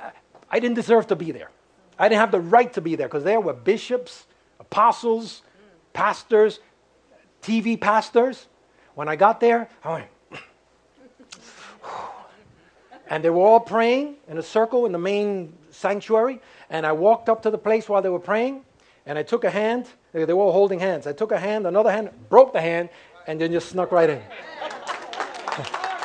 I 0.51 0.59
didn't 0.59 0.75
deserve 0.75 1.07
to 1.07 1.15
be 1.15 1.31
there. 1.31 1.49
I 1.97 2.07
didn't 2.07 2.19
have 2.19 2.31
the 2.31 2.39
right 2.39 2.71
to 2.73 2.81
be 2.81 2.95
there 2.95 3.07
because 3.07 3.23
there 3.23 3.41
were 3.41 3.53
bishops, 3.53 4.27
apostles, 4.59 5.41
pastors, 5.93 6.59
TV 7.41 7.79
pastors. 7.79 8.45
When 8.93 9.09
I 9.09 9.15
got 9.15 9.39
there, 9.39 9.67
I 9.83 9.91
went, 9.93 10.07
and 13.09 13.23
they 13.23 13.31
were 13.31 13.41
all 13.41 13.59
praying 13.59 14.17
in 14.27 14.37
a 14.37 14.43
circle 14.43 14.85
in 14.85 14.91
the 14.91 14.99
main 14.99 15.53
sanctuary. 15.71 16.39
And 16.69 16.85
I 16.85 16.91
walked 16.91 17.29
up 17.29 17.41
to 17.43 17.49
the 17.49 17.57
place 17.57 17.89
while 17.89 18.03
they 18.03 18.09
were 18.09 18.19
praying, 18.19 18.63
and 19.07 19.17
I 19.17 19.23
took 19.23 19.43
a 19.43 19.49
hand. 19.49 19.87
They 20.11 20.23
they 20.25 20.33
were 20.33 20.43
all 20.43 20.51
holding 20.51 20.79
hands. 20.79 21.07
I 21.07 21.13
took 21.13 21.31
a 21.31 21.39
hand, 21.39 21.65
another 21.65 21.91
hand, 21.91 22.11
broke 22.29 22.53
the 22.53 22.61
hand, 22.61 22.89
and 23.25 23.41
then 23.41 23.51
just 23.51 23.69
snuck 23.69 23.91
right 23.91 24.09
in. 24.09 24.21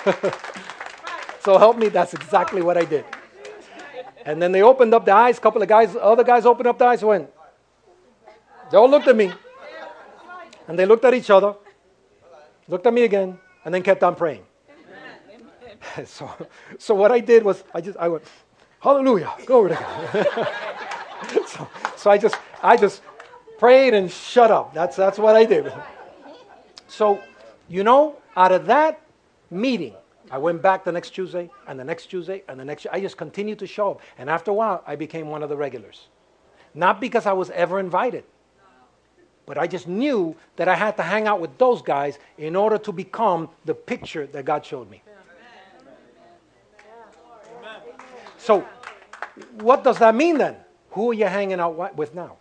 so 1.41 1.59
help 1.59 1.77
me, 1.77 1.89
that's 1.89 2.15
exactly 2.15 2.63
what 2.63 2.77
I 2.77 2.85
did. 2.85 3.05
And 4.25 4.41
then 4.41 4.53
they 4.53 4.63
opened 4.63 4.95
up 4.95 5.05
the 5.05 5.13
eyes. 5.13 5.39
A 5.39 5.41
couple 5.41 5.63
of 5.63 5.69
guys, 5.69 5.97
other 6.01 6.25
guys 6.25 6.47
opened 6.47 6.69
up 6.69 6.79
the 6.79 6.85
eyes 6.85 7.05
went. 7.05 7.29
They 8.71 8.77
all 8.77 8.89
looked 8.89 9.09
at 9.09 9.17
me. 9.17 9.33
And 10.69 10.79
they 10.79 10.87
looked 10.87 11.05
at 11.05 11.13
each 11.13 11.29
other, 11.29 11.55
looked 12.69 12.87
at 12.87 12.95
me 12.95 13.03
again, 13.03 13.39
and 13.65 13.75
then 13.75 13.83
kept 13.83 14.03
on 14.03 14.15
praying. 14.15 14.45
so, 16.07 16.31
so 16.79 16.95
what 16.95 17.11
I 17.11 17.21
did 17.21 17.43
was 17.43 17.65
I 17.75 17.81
just 17.81 17.99
I 17.99 18.09
went, 18.09 18.25
Hallelujah, 18.81 19.33
glory 19.47 19.71
to 19.71 19.77
God. 19.77 20.49
so, 21.47 21.69
so 21.97 22.11
I 22.11 22.19
just 22.19 22.37
I 22.63 22.77
just 22.77 23.03
prayed 23.59 23.95
and 23.95 24.11
shut 24.11 24.51
up. 24.51 24.75
That's 24.75 24.97
that's 24.97 25.19
what 25.19 25.37
I 25.37 25.45
did. 25.45 25.73
So, 26.89 27.21
you 27.69 27.85
know, 27.85 28.17
out 28.37 28.53
of 28.53 28.67
that 28.67 29.01
meeting, 29.53 29.95
I 30.31 30.39
went 30.39 30.63
back 30.63 30.85
the 30.85 30.93
next 30.93 31.11
Tuesday 31.11 31.51
and 31.67 31.79
the 31.79 31.85
next 31.85 32.07
Tuesday 32.07 32.43
and 32.49 32.59
the 32.59 32.65
next. 32.65 32.87
I 32.91 33.01
just 33.01 33.17
continued 33.17 33.59
to 33.59 33.67
show 33.67 33.93
up, 33.93 34.01
and 34.19 34.31
after 34.31 34.51
a 34.51 34.55
while, 34.55 34.83
I 34.87 34.97
became 34.97 35.29
one 35.29 35.43
of 35.43 35.49
the 35.49 35.57
regulars. 35.57 36.09
Not 36.75 37.01
because 37.01 37.27
I 37.27 37.33
was 37.33 37.51
ever 37.51 37.79
invited, 37.79 38.25
but 39.45 39.59
I 39.59 39.67
just 39.67 39.87
knew 39.87 40.35
that 40.57 40.69
I 40.69 40.75
had 40.75 40.97
to 40.97 41.03
hang 41.03 41.27
out 41.27 41.41
with 41.41 41.59
those 41.59 41.83
guys 41.83 42.19
in 42.39 42.57
order 42.57 42.79
to 42.79 42.93
become 42.93 43.51
the 43.65 43.75
picture 43.75 44.27
that 44.29 44.45
God 44.45 44.65
showed 44.65 44.91
me. 44.91 45.03
So, 48.39 48.67
what 49.61 49.85
does 49.85 49.99
that 49.99 50.15
mean 50.15 50.39
then? 50.39 50.57
Who 50.91 51.11
are 51.11 51.15
you 51.15 51.27
hanging 51.27 51.61
out 51.61 51.97
with 51.97 52.15
now? 52.15 52.37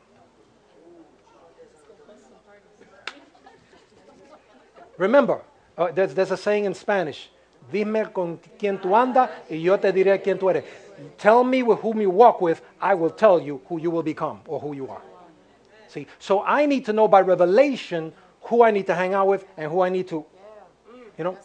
Remember, 4.97 5.41
uh, 5.78 5.92
there's, 5.92 6.14
there's 6.14 6.32
a 6.32 6.38
saying 6.38 6.66
in 6.66 6.74
Spanish 6.74 7.30
Dime 7.72 8.12
con 8.12 8.40
quién 8.58 8.82
tú 8.82 8.96
andas 8.96 9.30
y 9.50 9.62
yo 9.62 9.78
te 9.78 9.92
diré 9.92 10.22
quién 10.22 10.38
tú 10.38 10.50
eres. 10.50 10.64
Tell 11.18 11.44
me 11.44 11.64
with 11.64 11.80
whom 11.80 12.02
you 12.02 12.10
walk 12.10 12.42
with, 12.42 12.62
I 12.82 12.96
will 12.96 13.12
tell 13.12 13.40
you 13.40 13.62
who 13.68 13.80
you 13.80 13.92
will 13.92 14.04
become 14.04 14.42
or 14.46 14.60
who 14.60 14.74
you 14.74 14.88
are. 14.90 15.02
See, 15.88 16.08
so 16.20 16.44
I 16.44 16.66
need 16.66 16.86
to 16.86 16.94
know 16.94 17.08
by 17.08 17.22
revelation 17.22 18.14
who 18.44 18.64
I 18.64 18.72
need 18.72 18.88
to 18.88 18.96
hang 18.96 19.14
out 19.14 19.28
with 19.28 19.46
and 19.58 19.72
who 19.72 19.82
I 19.82 19.90
need 19.90 20.08
to, 20.10 20.26
you 21.18 21.24
know. 21.24 21.38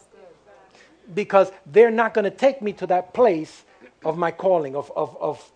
because 1.13 1.51
they're 1.65 1.91
not 1.91 2.13
going 2.13 2.25
to 2.25 2.31
take 2.31 2.61
me 2.61 2.73
to 2.73 2.87
that 2.87 3.13
place 3.13 3.63
of 4.03 4.17
my 4.17 4.31
calling, 4.31 4.75
of, 4.75 4.91
of, 4.95 5.15
of, 5.19 5.51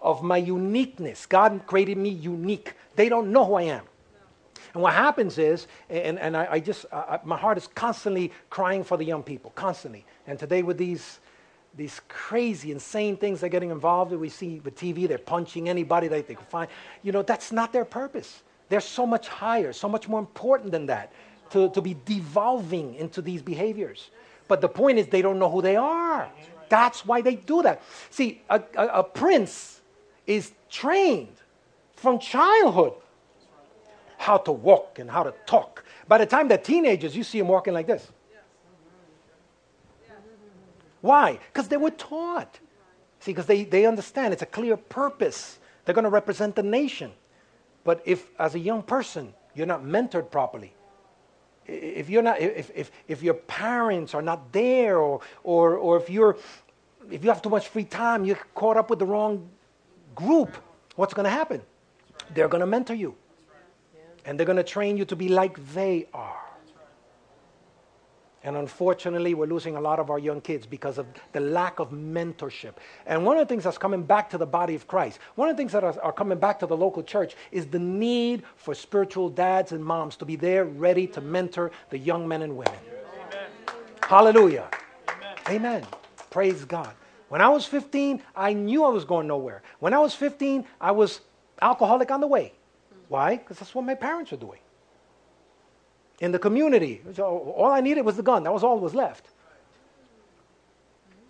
of 0.00 0.22
my 0.22 0.36
uniqueness. 0.36 1.26
God 1.26 1.62
created 1.66 1.98
me 1.98 2.10
unique. 2.10 2.74
They 2.96 3.08
don't 3.08 3.32
know 3.32 3.44
who 3.44 3.54
I 3.54 3.62
am. 3.62 3.84
And 4.74 4.82
what 4.82 4.94
happens 4.94 5.38
is, 5.38 5.66
and, 5.88 6.18
and 6.18 6.36
I, 6.36 6.48
I 6.52 6.60
just, 6.60 6.86
I, 6.92 7.20
my 7.24 7.36
heart 7.36 7.58
is 7.58 7.68
constantly 7.74 8.32
crying 8.50 8.84
for 8.84 8.96
the 8.96 9.04
young 9.04 9.22
people, 9.22 9.52
constantly. 9.54 10.04
And 10.26 10.38
today, 10.38 10.62
with 10.62 10.78
these, 10.78 11.20
these 11.76 12.00
crazy, 12.08 12.72
insane 12.72 13.16
things 13.16 13.40
they're 13.40 13.48
getting 13.50 13.70
involved 13.70 14.10
with, 14.10 14.20
we 14.20 14.28
see 14.28 14.60
with 14.60 14.76
TV, 14.76 15.08
they're 15.08 15.18
punching 15.18 15.68
anybody 15.68 16.08
that 16.08 16.26
they 16.26 16.34
can 16.34 16.46
find. 16.46 16.68
You 17.02 17.12
know, 17.12 17.22
that's 17.22 17.52
not 17.52 17.72
their 17.72 17.84
purpose. 17.84 18.42
They're 18.68 18.80
so 18.80 19.06
much 19.06 19.28
higher, 19.28 19.72
so 19.72 19.88
much 19.88 20.08
more 20.08 20.20
important 20.20 20.72
than 20.72 20.86
that 20.86 21.12
to, 21.50 21.70
to 21.70 21.82
be 21.82 21.96
devolving 22.04 22.94
into 22.94 23.20
these 23.20 23.42
behaviors. 23.42 24.10
But 24.48 24.60
the 24.60 24.68
point 24.68 24.98
is, 24.98 25.06
they 25.08 25.22
don't 25.22 25.38
know 25.38 25.50
who 25.50 25.62
they 25.62 25.76
are. 25.76 26.28
That's 26.68 27.04
why 27.04 27.20
they 27.20 27.36
do 27.36 27.62
that. 27.62 27.82
See, 28.10 28.40
a, 28.48 28.62
a, 28.76 28.86
a 28.86 29.04
prince 29.04 29.80
is 30.26 30.52
trained 30.70 31.36
from 31.96 32.18
childhood 32.18 32.94
how 34.22 34.38
to 34.38 34.52
walk 34.52 35.00
and 35.00 35.10
how 35.10 35.24
to 35.24 35.34
talk. 35.46 35.84
By 36.06 36.18
the 36.18 36.26
time 36.26 36.46
they're 36.46 36.56
teenagers, 36.56 37.16
you 37.16 37.24
see 37.24 37.38
them 37.38 37.48
walking 37.48 37.74
like 37.74 37.88
this. 37.88 38.06
Why? 41.00 41.40
Because 41.52 41.66
they 41.66 41.76
were 41.76 41.90
taught. 41.90 42.60
See, 43.18 43.32
because 43.32 43.46
they, 43.46 43.64
they 43.64 43.84
understand 43.84 44.32
it's 44.32 44.42
a 44.42 44.46
clear 44.46 44.76
purpose. 44.76 45.58
They're 45.84 45.94
going 45.94 46.04
to 46.04 46.10
represent 46.10 46.54
the 46.54 46.62
nation. 46.62 47.10
But 47.82 48.00
if, 48.04 48.30
as 48.38 48.54
a 48.54 48.60
young 48.60 48.82
person, 48.82 49.34
you're 49.56 49.66
not 49.66 49.82
mentored 49.82 50.30
properly, 50.30 50.72
if 51.66 52.08
you're 52.08 52.22
not 52.22 52.40
if, 52.40 52.70
if, 52.74 52.90
if 53.08 53.22
your 53.22 53.34
parents 53.34 54.14
are 54.14 54.22
not 54.22 54.52
there 54.52 54.98
or, 54.98 55.20
or, 55.44 55.76
or 55.76 55.96
if 55.96 56.10
you're 56.10 56.36
if 57.10 57.22
you 57.22 57.30
have 57.30 57.40
too 57.40 57.50
much 57.50 57.68
free 57.68 57.84
time 57.84 58.24
you're 58.24 58.42
caught 58.54 58.76
up 58.76 58.90
with 58.90 58.98
the 58.98 59.06
wrong 59.06 59.48
group 60.16 60.56
what's 60.96 61.14
going 61.14 61.24
to 61.24 61.30
happen 61.30 61.62
they're 62.34 62.48
going 62.48 62.60
to 62.60 62.66
mentor 62.66 62.94
you 62.94 63.14
and 64.24 64.38
they're 64.38 64.46
going 64.46 64.56
to 64.56 64.64
train 64.64 64.96
you 64.96 65.04
to 65.06 65.16
be 65.16 65.28
like 65.28 65.72
they 65.72 66.06
are 66.14 66.42
and 68.44 68.56
unfortunately, 68.56 69.34
we're 69.34 69.46
losing 69.46 69.76
a 69.76 69.80
lot 69.80 70.00
of 70.00 70.10
our 70.10 70.18
young 70.18 70.40
kids 70.40 70.66
because 70.66 70.98
of 70.98 71.06
the 71.32 71.38
lack 71.38 71.78
of 71.78 71.90
mentorship. 71.90 72.74
And 73.06 73.24
one 73.24 73.36
of 73.36 73.46
the 73.46 73.52
things 73.52 73.64
that's 73.64 73.78
coming 73.78 74.02
back 74.02 74.30
to 74.30 74.38
the 74.38 74.46
body 74.46 74.74
of 74.74 74.88
Christ, 74.88 75.20
one 75.36 75.48
of 75.48 75.56
the 75.56 75.60
things 75.60 75.70
that 75.72 75.84
are, 75.84 76.00
are, 76.02 76.12
coming 76.12 76.38
back 76.38 76.58
to 76.58 76.66
the 76.66 76.76
local 76.76 77.04
church 77.04 77.36
is 77.52 77.66
the 77.66 77.78
need 77.78 78.42
for 78.56 78.74
spiritual 78.74 79.28
dads 79.28 79.70
and 79.70 79.84
moms 79.84 80.16
to 80.16 80.24
be 80.24 80.34
there 80.34 80.64
ready 80.64 81.06
to 81.08 81.20
mentor 81.20 81.70
the 81.90 81.98
young 81.98 82.26
men 82.26 82.42
and 82.42 82.56
women. 82.56 82.74
Amen. 83.28 83.48
Hallelujah. 84.02 84.68
Amen. 85.08 85.36
Amen. 85.48 85.86
Praise 86.30 86.64
God. 86.64 86.92
When 87.28 87.40
I 87.40 87.48
was 87.48 87.64
15, 87.64 88.22
I 88.34 88.54
knew 88.54 88.84
I 88.84 88.88
was 88.88 89.04
going 89.04 89.28
nowhere. 89.28 89.62
When 89.78 89.94
I 89.94 90.00
was 90.00 90.14
15, 90.14 90.66
I 90.80 90.90
was 90.90 91.20
alcoholic 91.60 92.10
on 92.10 92.20
the 92.20 92.26
way. 92.26 92.52
Why? 93.12 93.36
Because 93.36 93.58
that's 93.58 93.74
what 93.74 93.84
my 93.84 93.94
parents 93.94 94.30
were 94.30 94.38
doing 94.38 94.60
in 96.20 96.32
the 96.32 96.38
community. 96.38 97.02
So 97.12 97.24
all 97.24 97.70
I 97.70 97.82
needed 97.82 98.06
was 98.06 98.16
the 98.16 98.22
gun. 98.22 98.42
That 98.44 98.54
was 98.54 98.64
all 98.64 98.76
that 98.76 98.82
was 98.82 98.94
left. 98.94 99.26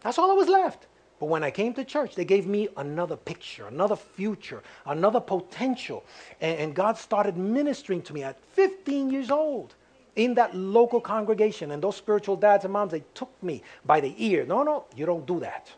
That's 0.00 0.16
all 0.16 0.28
that 0.28 0.36
was 0.36 0.48
left. 0.48 0.86
But 1.18 1.26
when 1.26 1.42
I 1.42 1.50
came 1.50 1.74
to 1.74 1.84
church, 1.84 2.14
they 2.14 2.24
gave 2.24 2.46
me 2.46 2.68
another 2.76 3.16
picture, 3.16 3.66
another 3.66 3.96
future, 3.96 4.62
another 4.86 5.18
potential. 5.18 6.04
And, 6.40 6.56
and, 6.60 6.74
God 6.74 6.96
started 6.96 7.36
ministering 7.36 8.02
to 8.02 8.14
me 8.14 8.22
at 8.22 8.36
15 8.52 9.10
years 9.10 9.32
old 9.32 9.74
in 10.14 10.34
that 10.34 10.54
local 10.54 11.00
congregation. 11.00 11.72
And 11.72 11.82
those 11.82 11.96
spiritual 11.96 12.36
dads 12.36 12.62
and 12.62 12.72
moms, 12.72 12.92
they 12.92 13.02
took 13.14 13.32
me 13.42 13.60
by 13.84 13.98
the 13.98 14.14
ear. 14.18 14.46
No, 14.46 14.62
no, 14.62 14.84
you 14.94 15.04
don't 15.04 15.26
do 15.26 15.40
that. 15.40 15.72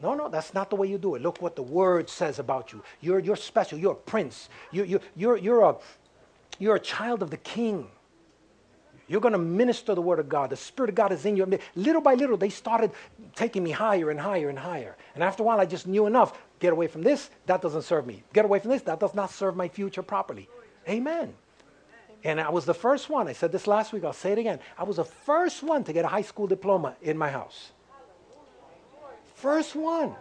No, 0.00 0.14
no, 0.14 0.28
that's 0.28 0.54
not 0.54 0.70
the 0.70 0.76
way 0.76 0.86
you 0.86 0.98
do 0.98 1.16
it. 1.16 1.22
Look 1.22 1.42
what 1.42 1.56
the 1.56 1.62
word 1.62 2.08
says 2.08 2.38
about 2.38 2.72
you. 2.72 2.82
You're, 3.00 3.18
you're 3.18 3.36
special. 3.36 3.78
You're 3.78 3.92
a 3.92 3.96
prince. 3.96 4.48
You, 4.70 4.84
you, 4.84 5.00
you're, 5.16 5.36
you're, 5.36 5.62
a, 5.62 5.76
you're 6.58 6.76
a 6.76 6.80
child 6.80 7.22
of 7.22 7.30
the 7.30 7.36
king. 7.36 7.88
You're 9.08 9.22
going 9.22 9.32
to 9.32 9.38
minister 9.38 9.94
the 9.94 10.02
word 10.02 10.18
of 10.18 10.28
God. 10.28 10.50
The 10.50 10.56
Spirit 10.56 10.90
of 10.90 10.94
God 10.94 11.12
is 11.12 11.24
in 11.24 11.36
you. 11.36 11.58
Little 11.74 12.02
by 12.02 12.14
little, 12.14 12.36
they 12.36 12.50
started 12.50 12.92
taking 13.34 13.64
me 13.64 13.70
higher 13.70 14.10
and 14.10 14.20
higher 14.20 14.50
and 14.50 14.58
higher. 14.58 14.96
And 15.14 15.24
after 15.24 15.42
a 15.42 15.46
while, 15.46 15.58
I 15.58 15.64
just 15.64 15.86
knew 15.86 16.06
enough. 16.06 16.38
Get 16.60 16.72
away 16.72 16.86
from 16.86 17.02
this. 17.02 17.30
That 17.46 17.62
doesn't 17.62 17.82
serve 17.82 18.06
me. 18.06 18.22
Get 18.34 18.44
away 18.44 18.58
from 18.60 18.70
this. 18.70 18.82
That 18.82 19.00
does 19.00 19.14
not 19.14 19.30
serve 19.30 19.56
my 19.56 19.68
future 19.68 20.02
properly. 20.02 20.48
Amen. 20.88 21.34
And 22.22 22.40
I 22.40 22.50
was 22.50 22.66
the 22.66 22.74
first 22.74 23.08
one. 23.08 23.28
I 23.28 23.32
said 23.32 23.50
this 23.50 23.66
last 23.66 23.92
week. 23.92 24.04
I'll 24.04 24.12
say 24.12 24.32
it 24.32 24.38
again. 24.38 24.60
I 24.76 24.84
was 24.84 24.96
the 24.96 25.04
first 25.04 25.62
one 25.62 25.84
to 25.84 25.92
get 25.92 26.04
a 26.04 26.08
high 26.08 26.22
school 26.22 26.46
diploma 26.46 26.94
in 27.00 27.16
my 27.16 27.30
house. 27.30 27.72
First 29.38 29.76
one. 29.76 30.16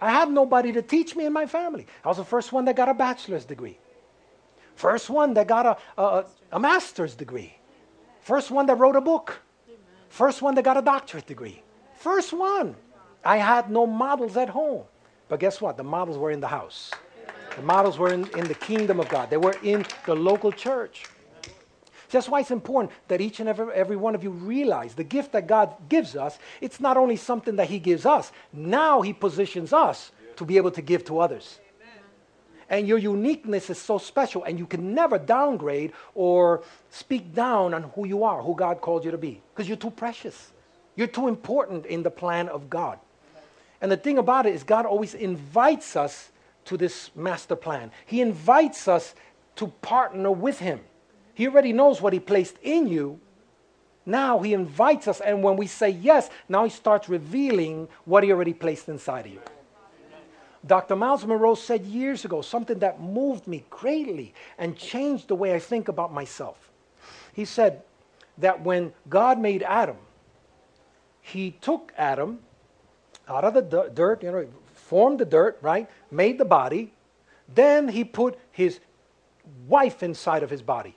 I 0.00 0.10
had 0.10 0.30
nobody 0.30 0.72
to 0.72 0.82
teach 0.82 1.16
me 1.16 1.26
in 1.26 1.32
my 1.32 1.46
family. 1.46 1.86
I 2.04 2.08
was 2.08 2.16
the 2.16 2.24
first 2.24 2.52
one 2.52 2.64
that 2.66 2.76
got 2.76 2.88
a 2.88 2.94
bachelor's 2.94 3.44
degree. 3.44 3.78
First 4.76 5.10
one 5.10 5.34
that 5.34 5.48
got 5.48 5.66
a, 5.66 6.00
a, 6.00 6.24
a 6.52 6.60
master's 6.60 7.14
degree. 7.16 7.54
First 8.20 8.52
one 8.52 8.66
that 8.66 8.76
wrote 8.76 8.94
a 8.94 9.00
book. 9.00 9.40
First 10.08 10.42
one 10.42 10.54
that 10.54 10.62
got 10.62 10.76
a 10.76 10.82
doctorate 10.82 11.26
degree. 11.26 11.62
First 11.98 12.32
one. 12.32 12.76
I 13.24 13.36
had 13.38 13.68
no 13.68 13.86
models 13.86 14.36
at 14.36 14.48
home. 14.48 14.84
But 15.28 15.40
guess 15.40 15.60
what? 15.60 15.76
The 15.76 15.84
models 15.84 16.16
were 16.16 16.30
in 16.30 16.40
the 16.40 16.48
house. 16.48 16.92
The 17.56 17.62
models 17.62 17.98
were 17.98 18.12
in, 18.12 18.28
in 18.38 18.46
the 18.46 18.54
kingdom 18.54 19.00
of 19.00 19.08
God. 19.08 19.28
They 19.28 19.38
were 19.38 19.56
in 19.62 19.84
the 20.06 20.14
local 20.14 20.52
church. 20.52 21.04
That's 22.12 22.28
why 22.28 22.40
it's 22.40 22.50
important 22.50 22.92
that 23.08 23.20
each 23.20 23.40
and 23.40 23.48
every, 23.48 23.72
every 23.72 23.96
one 23.96 24.14
of 24.14 24.22
you 24.22 24.30
realize 24.30 24.94
the 24.94 25.04
gift 25.04 25.32
that 25.32 25.46
God 25.46 25.74
gives 25.88 26.14
us, 26.14 26.38
it's 26.60 26.78
not 26.78 26.96
only 26.96 27.16
something 27.16 27.56
that 27.56 27.68
He 27.68 27.78
gives 27.78 28.06
us, 28.06 28.30
now 28.52 29.00
He 29.00 29.12
positions 29.12 29.72
us 29.72 30.12
to 30.36 30.44
be 30.44 30.56
able 30.56 30.70
to 30.72 30.82
give 30.82 31.04
to 31.06 31.18
others. 31.18 31.58
And 32.68 32.88
your 32.88 32.98
uniqueness 32.98 33.68
is 33.68 33.78
so 33.78 33.98
special, 33.98 34.44
and 34.44 34.58
you 34.58 34.66
can 34.66 34.94
never 34.94 35.18
downgrade 35.18 35.92
or 36.14 36.62
speak 36.90 37.34
down 37.34 37.74
on 37.74 37.82
who 37.94 38.06
you 38.06 38.24
are, 38.24 38.42
who 38.42 38.54
God 38.54 38.80
called 38.80 39.04
you 39.04 39.10
to 39.10 39.18
be, 39.18 39.42
because 39.52 39.68
you're 39.68 39.76
too 39.76 39.90
precious. 39.90 40.52
You're 40.96 41.06
too 41.06 41.28
important 41.28 41.84
in 41.86 42.02
the 42.02 42.10
plan 42.10 42.48
of 42.48 42.70
God. 42.70 42.98
And 43.80 43.90
the 43.90 43.96
thing 43.96 44.16
about 44.16 44.46
it 44.46 44.54
is, 44.54 44.62
God 44.62 44.86
always 44.86 45.14
invites 45.14 45.96
us 45.96 46.30
to 46.66 46.76
this 46.76 47.10
master 47.14 47.56
plan. 47.56 47.90
He 48.06 48.20
invites 48.20 48.88
us 48.88 49.14
to 49.56 49.66
partner 49.66 50.30
with 50.30 50.58
Him. 50.58 50.80
He 51.34 51.46
already 51.46 51.72
knows 51.72 52.00
what 52.00 52.12
He 52.12 52.20
placed 52.20 52.56
in 52.62 52.88
you. 52.88 53.20
Now 54.04 54.40
He 54.40 54.52
invites 54.54 55.08
us, 55.08 55.20
and 55.20 55.42
when 55.42 55.56
we 55.56 55.66
say 55.66 55.90
yes, 55.90 56.30
now 56.48 56.64
He 56.64 56.70
starts 56.70 57.08
revealing 57.08 57.88
what 58.04 58.24
He 58.24 58.32
already 58.32 58.54
placed 58.54 58.88
inside 58.88 59.26
of 59.26 59.32
you. 59.32 59.40
Dr. 60.64 60.94
Myles 60.94 61.26
Munroe 61.26 61.56
said 61.56 61.84
years 61.84 62.24
ago 62.24 62.40
something 62.40 62.78
that 62.78 63.00
moved 63.00 63.48
me 63.48 63.64
greatly 63.68 64.32
and 64.58 64.76
changed 64.76 65.28
the 65.28 65.34
way 65.34 65.54
I 65.54 65.58
think 65.58 65.88
about 65.88 66.12
myself. 66.12 66.70
He 67.32 67.44
said 67.44 67.82
that 68.38 68.62
when 68.62 68.92
God 69.08 69.40
made 69.40 69.62
Adam, 69.64 69.96
he 71.20 71.52
took 71.60 71.92
Adam 71.96 72.40
out 73.28 73.44
of 73.44 73.54
the 73.54 73.90
dirt, 73.92 74.22
you 74.22 74.30
know, 74.30 74.46
formed 74.74 75.18
the 75.18 75.24
dirt, 75.24 75.58
right? 75.62 75.88
Made 76.10 76.38
the 76.38 76.44
body. 76.44 76.92
Then 77.48 77.88
he 77.88 78.04
put 78.04 78.38
his 78.50 78.80
wife 79.66 80.02
inside 80.02 80.42
of 80.42 80.50
his 80.50 80.62
body. 80.62 80.94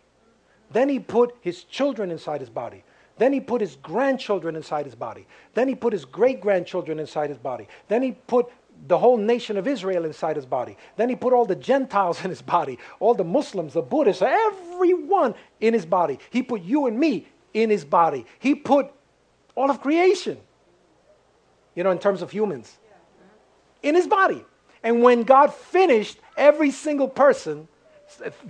Then 0.71 0.89
he 0.89 0.99
put 0.99 1.36
his 1.41 1.63
children 1.63 2.12
inside 2.12 2.41
his 2.41 2.49
body. 2.49 2.84
Then 3.17 3.32
he 3.32 3.39
put 3.39 3.62
his 3.62 3.78
grandchildren 3.78 4.56
inside 4.56 4.86
his 4.86 4.95
body. 4.95 5.25
Then 5.54 5.67
he 5.67 5.75
put 5.75 5.93
his 5.93 6.04
great 6.04 6.41
grandchildren 6.41 6.99
inside 6.99 7.30
his 7.30 7.39
body. 7.39 7.67
Then 7.88 8.01
he 8.01 8.12
put 8.12 8.49
the 8.88 8.97
whole 8.97 9.17
nation 9.17 9.58
of 9.58 9.67
Israel 9.67 10.04
inside 10.06 10.36
his 10.36 10.45
body. 10.45 10.78
Then 10.97 11.08
he 11.08 11.15
put 11.15 11.34
all 11.34 11.45
the 11.45 11.56
Gentiles 11.56 12.21
in 12.23 12.30
his 12.30 12.41
body, 12.41 12.78
all 12.99 13.13
the 13.13 13.23
Muslims, 13.23 13.73
the 13.73 13.82
Buddhists, 13.82 14.21
everyone 14.21 15.36
in 15.62 15.73
his 15.73 15.86
body. 15.86 16.19
He 16.30 16.43
put 16.43 16.62
you 16.62 16.88
and 16.88 16.99
me 16.99 17.28
in 17.54 17.69
his 17.69 17.86
body. 17.86 18.26
He 18.39 18.53
put 18.53 18.91
all 19.55 19.72
of 19.72 19.82
creation, 19.82 20.38
you 21.74 21.84
know, 21.84 21.91
in 21.91 21.99
terms 21.99 22.22
of 22.22 22.32
humans, 22.32 22.78
in 23.82 23.95
his 23.95 24.07
body. 24.07 24.43
And 24.84 25.01
when 25.01 25.24
God 25.24 25.53
finished 25.53 26.20
every 26.38 26.70
single 26.70 27.07
person, 27.07 27.68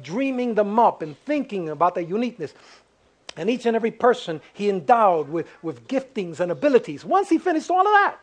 dreaming 0.02 0.56
them 0.56 0.80
up 0.80 1.02
and 1.02 1.18
thinking 1.26 1.70
about 1.70 1.96
their 1.96 2.04
uniqueness, 2.04 2.54
and 3.38 3.50
each 3.50 3.66
and 3.66 3.76
every 3.76 3.92
person 3.92 4.42
he 4.54 4.70
endowed 4.70 5.30
with, 5.30 5.48
with 5.62 5.88
giftings 5.88 6.40
and 6.40 6.52
abilities. 6.52 7.04
Once 7.04 7.30
he 7.30 7.38
finished 7.38 7.70
all 7.70 7.82
of 7.82 7.94
that, 7.94 8.18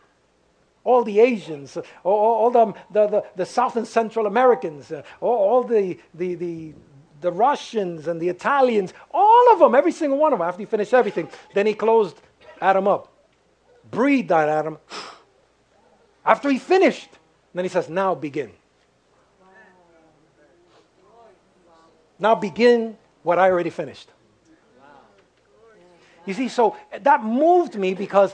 all 0.85 1.05
the 1.05 1.21
Asians, 1.21 1.77
all, 1.77 1.85
all 2.05 2.51
the, 2.51 2.67
the, 2.91 3.07
the, 3.07 3.25
the, 3.37 3.47
South 3.47 3.77
and 3.77 3.87
Central 3.87 4.27
Americans, 4.27 4.91
uh, 4.91 5.03
all, 5.21 5.37
all 5.37 5.63
the, 5.65 5.99
the, 6.15 6.35
the, 6.35 6.73
the 7.21 7.31
Russians 7.31 8.09
and 8.09 8.21
the 8.21 8.29
Italians, 8.29 8.93
all 9.13 9.53
of 9.53 9.59
them, 9.59 9.75
every 9.75 9.93
single 9.93 10.19
one 10.19 10.33
of 10.33 10.39
them, 10.39 10.49
after 10.49 10.61
he 10.61 10.67
finished 10.67 10.93
everything, 10.93 11.29
then 11.55 11.67
he 11.67 11.75
closed 11.75 12.21
Adam 12.61 12.89
up, 12.89 13.13
breathed 13.91 14.33
on 14.33 14.49
Adam. 14.49 14.79
After 16.25 16.51
he 16.51 16.59
finished, 16.59 17.11
then 17.55 17.65
he 17.65 17.69
says, 17.69 17.89
Now 17.89 18.15
begin. 18.15 18.53
Now 22.23 22.37
begin 22.37 22.97
what 23.25 23.41
I 23.41 23.51
already 23.51 23.71
finished. 23.71 24.09
You 26.25 26.35
see, 26.35 26.49
so 26.49 26.77
that 27.01 27.25
moved 27.25 27.75
me 27.75 27.95
because 27.95 28.33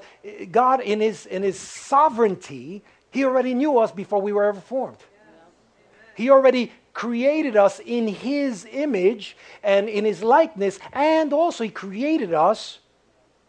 God, 0.50 0.82
in 0.82 1.00
his, 1.00 1.24
in 1.24 1.42
his 1.42 1.58
sovereignty, 1.58 2.82
He 3.10 3.24
already 3.24 3.54
knew 3.54 3.78
us 3.78 3.90
before 3.90 4.20
we 4.20 4.30
were 4.30 4.44
ever 4.44 4.60
formed. 4.60 4.98
He 6.14 6.28
already 6.28 6.70
created 6.92 7.56
us 7.56 7.80
in 7.82 8.08
His 8.08 8.66
image 8.70 9.38
and 9.62 9.88
in 9.88 10.04
His 10.04 10.22
likeness, 10.22 10.78
and 10.92 11.32
also 11.32 11.64
He 11.64 11.70
created 11.70 12.34
us 12.34 12.80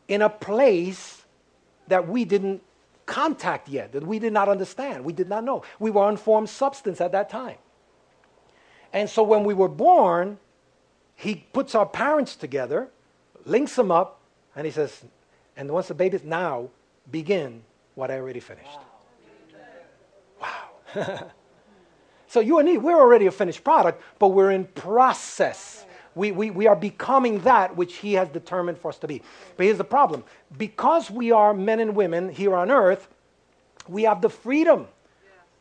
in 0.07 0.21
a 0.21 0.29
place 0.29 1.25
that 1.89 2.07
we 2.07 2.23
didn't 2.23 2.61
contact 3.05 3.67
yet, 3.67 3.91
that 3.91 4.07
we 4.07 4.19
did 4.19 4.31
not 4.31 4.47
understand, 4.47 5.03
we 5.03 5.11
did 5.11 5.27
not 5.27 5.43
know. 5.43 5.63
We 5.79 5.91
were 5.91 6.07
unformed 6.07 6.47
substance 6.49 7.01
at 7.01 7.11
that 7.11 7.29
time. 7.29 7.57
And 8.93 9.09
so 9.09 9.23
when 9.23 9.43
we 9.43 9.53
were 9.53 9.69
born, 9.69 10.39
He 11.15 11.45
puts 11.53 11.75
our 11.75 11.85
parents 11.85 12.35
together, 12.35 12.89
links 13.45 13.75
them 13.75 13.91
up, 13.91 14.19
and 14.55 14.65
he 14.65 14.71
says, 14.71 15.03
and 15.55 15.69
once 15.71 15.87
the 15.87 15.93
baby's 15.93 16.23
now, 16.23 16.69
begin 17.11 17.61
what 17.95 18.11
I 18.11 18.15
already 18.17 18.39
finished. 18.39 18.79
Wow. 20.41 21.31
so 22.27 22.39
you 22.39 22.59
and 22.59 22.67
me, 22.67 22.77
we're 22.77 22.99
already 22.99 23.25
a 23.25 23.31
finished 23.31 23.63
product, 23.63 24.01
but 24.19 24.29
we're 24.29 24.51
in 24.51 24.65
process. 24.65 25.85
We, 26.15 26.31
we, 26.31 26.49
we 26.49 26.67
are 26.67 26.75
becoming 26.75 27.39
that 27.41 27.75
which 27.75 27.95
he 27.95 28.13
has 28.13 28.29
determined 28.29 28.77
for 28.77 28.89
us 28.89 28.97
to 28.99 29.07
be. 29.07 29.21
But 29.57 29.65
here's 29.65 29.77
the 29.77 29.83
problem 29.83 30.23
because 30.57 31.11
we 31.11 31.31
are 31.31 31.53
men 31.53 31.79
and 31.79 31.95
women 31.95 32.29
here 32.29 32.55
on 32.55 32.71
earth, 32.71 33.07
we 33.87 34.03
have 34.03 34.21
the 34.21 34.29
freedom 34.29 34.87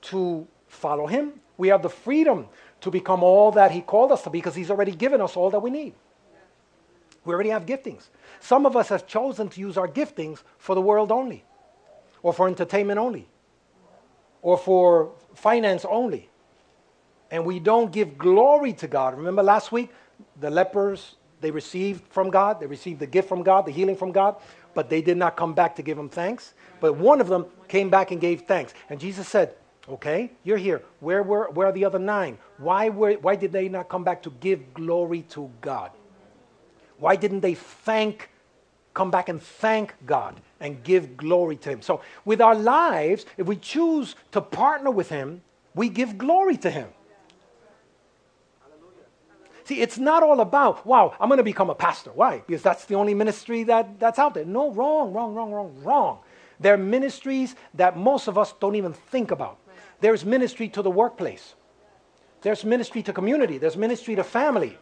to 0.03 0.47
follow 0.69 1.07
him. 1.07 1.33
We 1.57 1.69
have 1.69 1.83
the 1.83 1.91
freedom 1.91 2.47
to 2.81 2.91
become 2.91 3.23
all 3.23 3.51
that 3.53 3.71
he 3.71 3.81
called 3.81 4.13
us 4.13 4.23
to 4.23 4.31
be 4.31 4.39
because 4.39 4.55
he's 4.55 4.71
already 4.71 4.93
given 4.93 5.21
us 5.21 5.37
all 5.37 5.51
that 5.51 5.61
we 5.61 5.71
need. 5.71 5.95
We 7.25 7.35
already 7.35 7.51
have 7.51 7.67
giftings. 7.67 8.09
Some 8.41 8.65
of 8.67 8.77
us 8.77 8.89
have 8.89 9.07
chosen 9.07 9.49
to 9.49 9.61
use 9.61 9.77
our 9.77 9.89
giftings 9.89 10.43
for 10.59 10.75
the 10.75 10.81
world 10.81 11.11
only, 11.13 11.45
or 12.23 12.33
for 12.33 12.49
entertainment 12.49 12.99
only, 12.99 13.29
or 14.43 14.57
for 14.57 15.13
finance 15.35 15.85
only. 15.85 16.31
And 17.31 17.45
we 17.45 17.59
don't 17.59 17.93
give 17.93 18.17
glory 18.17 18.73
to 18.75 18.87
God. 18.87 19.17
Remember 19.17 19.43
last 19.43 19.73
week, 19.73 19.91
the 20.41 20.51
lepers, 20.51 21.17
they 21.41 21.51
received 21.51 22.03
from 22.11 22.31
God, 22.31 22.61
they 22.61 22.67
received 22.67 23.01
the 23.01 23.07
gift 23.07 23.29
from 23.29 23.43
God, 23.43 23.67
the 23.67 23.73
healing 23.73 23.97
from 23.97 24.13
God, 24.13 24.37
but 24.75 24.89
they 24.89 25.03
did 25.03 25.17
not 25.17 25.37
come 25.37 25.53
back 25.53 25.77
to 25.77 25.83
give 25.83 25.99
him 25.99 26.09
thanks. 26.09 26.55
But 26.81 26.97
one 26.97 27.21
of 27.21 27.29
them 27.29 27.47
came 27.67 27.91
back 27.91 28.11
and 28.11 28.21
gave 28.21 28.43
thanks. 28.43 28.73
And 28.89 28.99
Jesus 28.99 29.29
said, 29.29 29.55
Okay, 29.91 30.31
you're 30.45 30.59
here. 30.59 30.83
Where 31.01 31.23
were 31.23 31.51
where 31.51 31.69
are 31.69 31.73
the 31.73 31.85
other 31.85 31.99
nine? 31.99 32.39
Why, 32.59 32.91
were, 32.91 33.15
why 33.15 33.37
did 33.37 33.53
they 33.53 33.69
not 33.69 33.89
come 33.89 34.05
back 34.05 34.23
to 34.25 34.31
give 34.41 34.75
glory 34.75 35.23
to 35.31 35.51
God? 35.61 35.93
Why 36.99 37.17
didn't 37.17 37.41
they 37.41 37.55
thank, 37.55 38.31
come 38.93 39.11
back 39.11 39.29
and 39.29 39.41
thank 39.41 39.95
God 40.05 40.41
and 40.61 40.83
give 40.83 41.17
glory 41.17 41.57
to 41.57 41.71
Him? 41.71 41.83
So, 41.83 42.03
with 42.25 42.41
our 42.41 42.55
lives, 42.55 43.25
if 43.37 43.47
we 43.47 43.57
choose 43.57 44.17
to 44.33 44.41
partner 44.41 44.91
with 44.91 45.09
Him, 45.09 45.41
we 45.75 45.89
give 45.89 46.19
glory 46.19 46.57
to 46.59 46.71
Him. 46.71 46.89
See, 49.65 49.81
it's 49.81 49.99
not 49.99 50.23
all 50.23 50.41
about, 50.41 50.85
wow, 50.87 51.15
I'm 51.21 51.29
going 51.29 51.39
to 51.39 51.45
become 51.45 51.71
a 51.71 51.75
pastor. 51.75 52.11
Why? 52.11 52.43
Because 52.47 52.63
that's 52.63 52.87
the 52.87 52.95
only 52.95 53.15
ministry 53.15 53.65
that, 53.65 54.01
that's 54.01 54.19
out 54.19 54.35
there. 54.35 54.45
No, 54.45 54.73
wrong, 54.73 55.13
wrong, 55.13 55.35
wrong, 55.35 55.53
wrong, 55.53 55.83
wrong. 55.83 56.19
There 56.59 56.75
are 56.75 56.79
ministries 56.79 57.55
that 57.75 57.97
most 57.97 58.29
of 58.29 58.37
us 58.37 58.55
don't 58.59 58.75
even 58.75 58.93
think 58.93 59.31
about. 59.31 59.59
There's 60.01 60.25
ministry 60.25 60.69
to 60.71 60.83
the 60.83 60.91
workplace, 60.91 61.55
there's 62.43 62.65
ministry 62.65 63.03
to 63.03 63.13
community, 63.13 63.59
there's 63.59 63.77
ministry 63.77 64.15
to 64.17 64.25
family, 64.25 64.79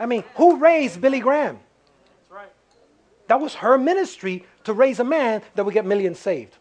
I 0.00 0.06
mean, 0.06 0.24
who 0.36 0.56
raised 0.56 1.00
Billy 1.00 1.20
Graham? 1.20 1.60
That 3.26 3.40
was 3.40 3.54
her 3.56 3.76
ministry 3.76 4.46
to 4.64 4.72
raise 4.72 5.00
a 5.00 5.04
man 5.04 5.42
that 5.54 5.64
would 5.64 5.74
get 5.74 5.84
millions 5.84 6.18
saved. 6.18 6.56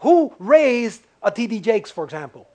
Who 0.00 0.32
raised 0.38 1.02
a 1.22 1.30
T.D. 1.30 1.60
Jakes, 1.60 1.90
for 1.90 2.04
example? 2.04 2.48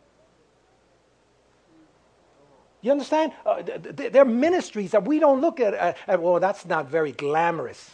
You 2.81 2.91
understand? 2.91 3.33
Uh, 3.45 3.61
there 3.63 4.21
are 4.21 4.25
ministries 4.25 4.91
that 4.91 5.05
we 5.05 5.19
don't 5.19 5.41
look 5.41 5.59
at, 5.59 5.97
at, 6.07 6.21
well, 6.21 6.39
that's 6.39 6.65
not 6.65 6.87
very 6.89 7.11
glamorous. 7.11 7.91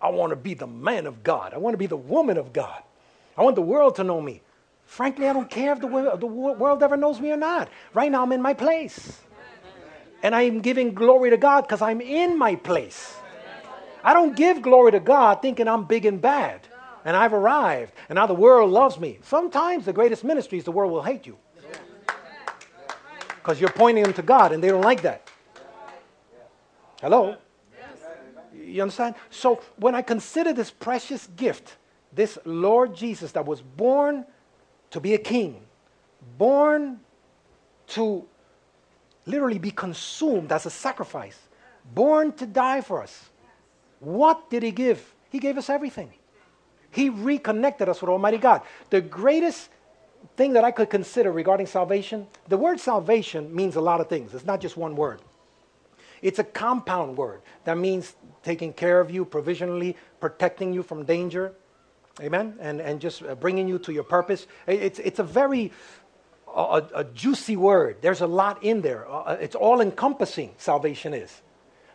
I 0.00 0.08
want 0.08 0.30
to 0.30 0.36
be 0.36 0.54
the 0.54 0.66
man 0.66 1.06
of 1.06 1.22
God. 1.22 1.52
I 1.52 1.58
want 1.58 1.74
to 1.74 1.78
be 1.78 1.86
the 1.86 1.96
woman 1.96 2.38
of 2.38 2.52
God. 2.52 2.82
I 3.36 3.42
want 3.42 3.56
the 3.56 3.62
world 3.62 3.96
to 3.96 4.04
know 4.04 4.20
me. 4.20 4.40
Frankly, 4.90 5.28
I 5.28 5.32
don't 5.32 5.48
care 5.48 5.72
if 5.72 5.78
the, 5.78 5.86
the 6.18 6.26
world 6.26 6.82
ever 6.82 6.96
knows 6.96 7.20
me 7.20 7.30
or 7.30 7.36
not. 7.36 7.68
Right 7.94 8.10
now, 8.10 8.24
I'm 8.24 8.32
in 8.32 8.42
my 8.42 8.54
place. 8.54 9.20
And 10.20 10.34
I 10.34 10.42
am 10.42 10.60
giving 10.60 10.94
glory 10.94 11.30
to 11.30 11.36
God 11.36 11.60
because 11.60 11.80
I'm 11.80 12.00
in 12.00 12.36
my 12.36 12.56
place. 12.56 13.14
I 14.02 14.12
don't 14.12 14.34
give 14.34 14.60
glory 14.60 14.90
to 14.90 14.98
God 14.98 15.42
thinking 15.42 15.68
I'm 15.68 15.84
big 15.84 16.06
and 16.06 16.20
bad 16.20 16.66
and 17.04 17.16
I've 17.16 17.32
arrived 17.32 17.92
and 18.08 18.16
now 18.16 18.26
the 18.26 18.34
world 18.34 18.72
loves 18.72 18.98
me. 18.98 19.20
Sometimes 19.22 19.84
the 19.84 19.92
greatest 19.92 20.24
ministry 20.24 20.58
is 20.58 20.64
the 20.64 20.72
world 20.72 20.90
will 20.90 21.04
hate 21.04 21.24
you 21.24 21.38
because 23.36 23.60
you're 23.60 23.70
pointing 23.70 24.02
them 24.02 24.12
to 24.14 24.22
God 24.22 24.50
and 24.50 24.60
they 24.60 24.68
don't 24.68 24.82
like 24.82 25.02
that. 25.02 25.30
Hello? 27.00 27.36
You 28.60 28.82
understand? 28.82 29.14
So 29.30 29.62
when 29.76 29.94
I 29.94 30.02
consider 30.02 30.52
this 30.52 30.72
precious 30.72 31.28
gift, 31.36 31.76
this 32.12 32.38
Lord 32.44 32.96
Jesus 32.96 33.30
that 33.32 33.46
was 33.46 33.62
born 33.62 34.26
to 34.90 35.00
be 35.00 35.14
a 35.14 35.18
king, 35.18 35.62
born 36.38 37.00
to 37.88 38.26
literally 39.26 39.58
be 39.58 39.70
consumed 39.70 40.52
as 40.52 40.66
a 40.66 40.70
sacrifice, 40.70 41.38
born 41.94 42.32
to 42.32 42.46
die 42.46 42.80
for 42.80 43.02
us. 43.02 43.30
What 44.00 44.50
did 44.50 44.62
he 44.62 44.70
give? 44.70 45.14
He 45.30 45.38
gave 45.38 45.58
us 45.58 45.70
everything. 45.70 46.12
He 46.90 47.08
reconnected 47.08 47.88
us 47.88 48.00
with 48.00 48.10
Almighty 48.10 48.38
God. 48.38 48.62
The 48.90 49.00
greatest 49.00 49.68
thing 50.36 50.54
that 50.54 50.64
I 50.64 50.70
could 50.70 50.90
consider 50.90 51.30
regarding 51.30 51.66
salvation, 51.66 52.26
the 52.48 52.56
word 52.56 52.80
salvation 52.80 53.54
means 53.54 53.76
a 53.76 53.80
lot 53.80 54.00
of 54.00 54.08
things. 54.08 54.34
It's 54.34 54.44
not 54.44 54.60
just 54.60 54.76
one 54.76 54.96
word. 54.96 55.20
It's 56.22 56.38
a 56.38 56.44
compound 56.44 57.16
word 57.16 57.42
that 57.64 57.78
means 57.78 58.14
taking 58.42 58.72
care 58.72 59.00
of 59.00 59.10
you 59.10 59.24
provisionally, 59.24 59.96
protecting 60.18 60.72
you 60.72 60.82
from 60.82 61.04
danger, 61.04 61.54
amen, 62.20 62.56
and, 62.60 62.80
and 62.80 63.00
just 63.00 63.22
uh, 63.22 63.34
bringing 63.34 63.68
you 63.68 63.78
to 63.80 63.92
your 63.92 64.04
purpose. 64.04 64.46
It's, 64.66 64.98
it's 64.98 65.18
a 65.18 65.24
very 65.24 65.72
a, 66.54 66.82
a, 66.94 67.04
juicy 67.04 67.56
word. 67.56 67.98
There's 68.00 68.20
a 68.20 68.26
lot 68.26 68.62
in 68.62 68.80
there. 68.80 69.08
Uh, 69.08 69.22
uh 69.22 69.38
it's 69.40 69.54
all 69.54 69.80
encompassing, 69.80 70.54
salvation 70.58 71.14
is. 71.14 71.42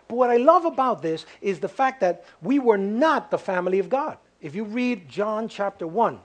But 0.08 0.16
what 0.16 0.30
I 0.30 0.38
love 0.38 0.66
about 0.66 1.02
this 1.02 1.26
is 1.42 1.60
the 1.60 1.68
fact 1.68 2.02
that 2.02 2.26
we 2.42 2.60
were 2.60 2.78
not 2.78 3.32
the 3.32 3.38
family 3.38 3.80
of 3.80 3.90
God. 3.90 4.18
If 4.42 4.56
you 4.56 4.64
read 4.64 5.10
John 5.10 5.48
chapter 5.50 5.88
1, 5.88 6.20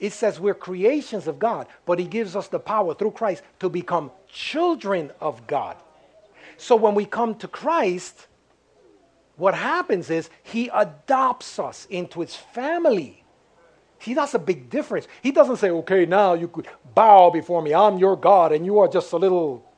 it 0.00 0.12
says 0.12 0.40
we're 0.40 0.54
creations 0.54 1.26
of 1.26 1.38
God, 1.38 1.66
but 1.84 1.98
He 1.98 2.06
gives 2.06 2.36
us 2.36 2.48
the 2.48 2.58
power 2.58 2.94
through 2.94 3.12
Christ 3.12 3.42
to 3.60 3.68
become 3.68 4.10
children 4.28 5.10
of 5.20 5.46
God. 5.46 5.76
So 6.56 6.76
when 6.76 6.94
we 6.94 7.04
come 7.04 7.34
to 7.36 7.48
Christ, 7.48 8.26
what 9.36 9.54
happens 9.54 10.10
is 10.10 10.30
He 10.42 10.68
adopts 10.72 11.58
us 11.58 11.86
into 11.90 12.20
His 12.20 12.34
family. 12.34 13.22
See, 14.06 14.14
that's 14.14 14.34
a 14.34 14.38
big 14.38 14.70
difference. 14.70 15.08
He 15.20 15.32
doesn't 15.32 15.56
say, 15.56 15.68
okay, 15.68 16.06
now 16.06 16.34
you 16.34 16.46
could 16.46 16.68
bow 16.94 17.28
before 17.28 17.60
me. 17.60 17.74
I'm 17.74 17.98
your 17.98 18.14
God, 18.14 18.52
and 18.52 18.64
you 18.64 18.78
are 18.78 18.86
just 18.86 19.12
a 19.12 19.16
little 19.16 19.68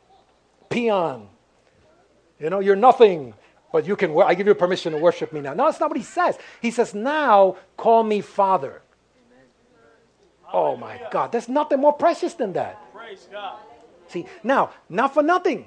peon. 0.69 1.31
You 2.39 2.51
know, 2.51 2.61
you're 2.61 2.77
nothing, 2.77 3.33
but 3.73 3.87
you 3.87 3.97
can, 3.97 4.15
I 4.21 4.35
give 4.35 4.47
you 4.47 4.55
permission 4.55 4.93
to 4.93 4.99
worship 4.99 5.33
me 5.33 5.41
now. 5.41 5.55
No, 5.55 5.65
that's 5.65 5.81
not 5.81 5.89
what 5.89 5.97
he 5.97 6.05
says. 6.05 6.37
He 6.61 6.71
says, 6.71 6.93
now 6.93 7.57
call 7.79 8.03
me 8.03 8.21
Father. 8.21 8.83
Oh 10.53 10.77
my 10.77 11.01
God, 11.11 11.33
there's 11.33 11.49
nothing 11.49 11.81
more 11.81 11.95
precious 11.95 12.35
than 12.35 12.53
that. 12.53 12.79
Praise 12.93 13.29
God. 13.33 13.61
See, 14.09 14.27
now, 14.43 14.73
not 14.91 15.15
for 15.15 15.23
nothing, 15.23 15.65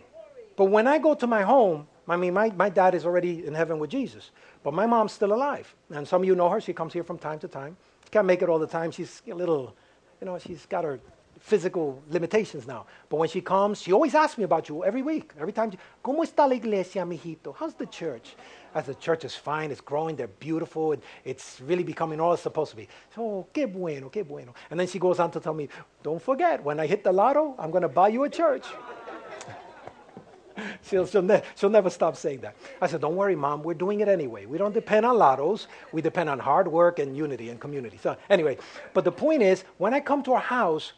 but 0.55 0.65
when 0.65 0.85
I 0.85 0.99
go 0.99 1.15
to 1.15 1.25
my 1.25 1.41
home, 1.41 1.87
I 2.07 2.15
mean, 2.15 2.35
my, 2.35 2.51
my 2.51 2.69
dad 2.69 2.93
is 2.93 3.05
already 3.07 3.43
in 3.43 3.55
heaven 3.55 3.79
with 3.79 3.89
Jesus, 3.89 4.29
but 4.63 4.73
my 4.73 4.85
mom's 4.85 5.11
still 5.11 5.33
alive. 5.33 5.73
And 5.93 6.07
some 6.07 6.21
of 6.21 6.27
you 6.27 6.35
know 6.35 6.49
her. 6.49 6.61
She 6.61 6.73
comes 6.73 6.93
here 6.93 7.03
from 7.03 7.17
time 7.17 7.39
to 7.39 7.47
time. 7.47 7.77
Can't 8.11 8.27
make 8.27 8.41
it 8.41 8.49
all 8.49 8.59
the 8.59 8.67
time. 8.67 8.91
She's 8.91 9.21
a 9.29 9.33
little, 9.33 9.75
you 10.19 10.25
know, 10.25 10.37
she's 10.37 10.65
got 10.65 10.83
her 10.83 10.99
physical 11.39 12.01
limitations 12.09 12.67
now. 12.67 12.85
But 13.09 13.17
when 13.17 13.29
she 13.29 13.41
comes, 13.41 13.81
she 13.81 13.91
always 13.91 14.13
asks 14.13 14.37
me 14.37 14.43
about 14.43 14.69
you 14.69 14.83
every 14.83 15.01
week. 15.01 15.31
Every 15.39 15.53
time, 15.53 15.71
¿Cómo 16.03 16.23
está 16.23 16.47
la 16.47 16.55
iglesia, 16.55 17.05
mijito? 17.05 17.55
How's 17.57 17.73
the 17.73 17.87
church? 17.87 18.35
As 18.73 18.85
the 18.85 18.95
church 18.95 19.25
is 19.25 19.35
fine, 19.35 19.71
it's 19.71 19.81
growing, 19.81 20.15
they're 20.15 20.27
beautiful, 20.27 20.93
and 20.93 21.01
it's 21.25 21.59
really 21.61 21.83
becoming 21.83 22.21
all 22.21 22.33
it's 22.33 22.41
supposed 22.41 22.71
to 22.71 22.77
be. 22.77 22.87
So, 23.13 23.47
qué 23.53 23.65
bueno, 23.71 24.09
qué 24.09 24.25
bueno. 24.25 24.53
And 24.69 24.79
then 24.79 24.87
she 24.87 24.97
goes 24.97 25.19
on 25.19 25.31
to 25.31 25.39
tell 25.41 25.53
me, 25.53 25.67
don't 26.03 26.21
forget, 26.21 26.63
when 26.63 26.79
I 26.79 26.87
hit 26.87 27.03
the 27.03 27.11
lotto, 27.11 27.55
I'm 27.59 27.71
going 27.71 27.81
to 27.81 27.89
buy 27.89 28.09
you 28.09 28.23
a 28.23 28.29
church. 28.29 28.65
she'll, 30.83 31.05
she'll, 31.05 31.21
ne- 31.21 31.43
she'll 31.55 31.69
never 31.69 31.89
stop 31.89 32.17
saying 32.17 32.41
that. 32.41 32.55
I 32.81 32.87
said, 32.87 33.01
Don't 33.01 33.15
worry, 33.15 33.35
Mom, 33.35 33.63
we're 33.63 33.73
doing 33.73 34.01
it 34.01 34.07
anyway. 34.07 34.45
We 34.45 34.57
don't 34.57 34.73
depend 34.73 35.05
on 35.05 35.17
lottos, 35.17 35.67
we 35.91 36.01
depend 36.01 36.29
on 36.29 36.39
hard 36.39 36.67
work 36.67 36.99
and 36.99 37.15
unity 37.17 37.49
and 37.49 37.59
community. 37.59 37.99
So, 38.01 38.17
anyway, 38.29 38.57
but 38.93 39.03
the 39.05 39.11
point 39.11 39.41
is, 39.43 39.63
when 39.77 39.93
I 39.93 39.99
come 40.01 40.23
to 40.23 40.33
her 40.33 40.39
house, 40.39 40.93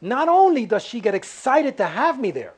not 0.00 0.28
only 0.28 0.66
does 0.66 0.84
she 0.84 1.00
get 1.00 1.14
excited 1.14 1.76
to 1.78 1.86
have 1.86 2.20
me 2.20 2.30
there, 2.30 2.54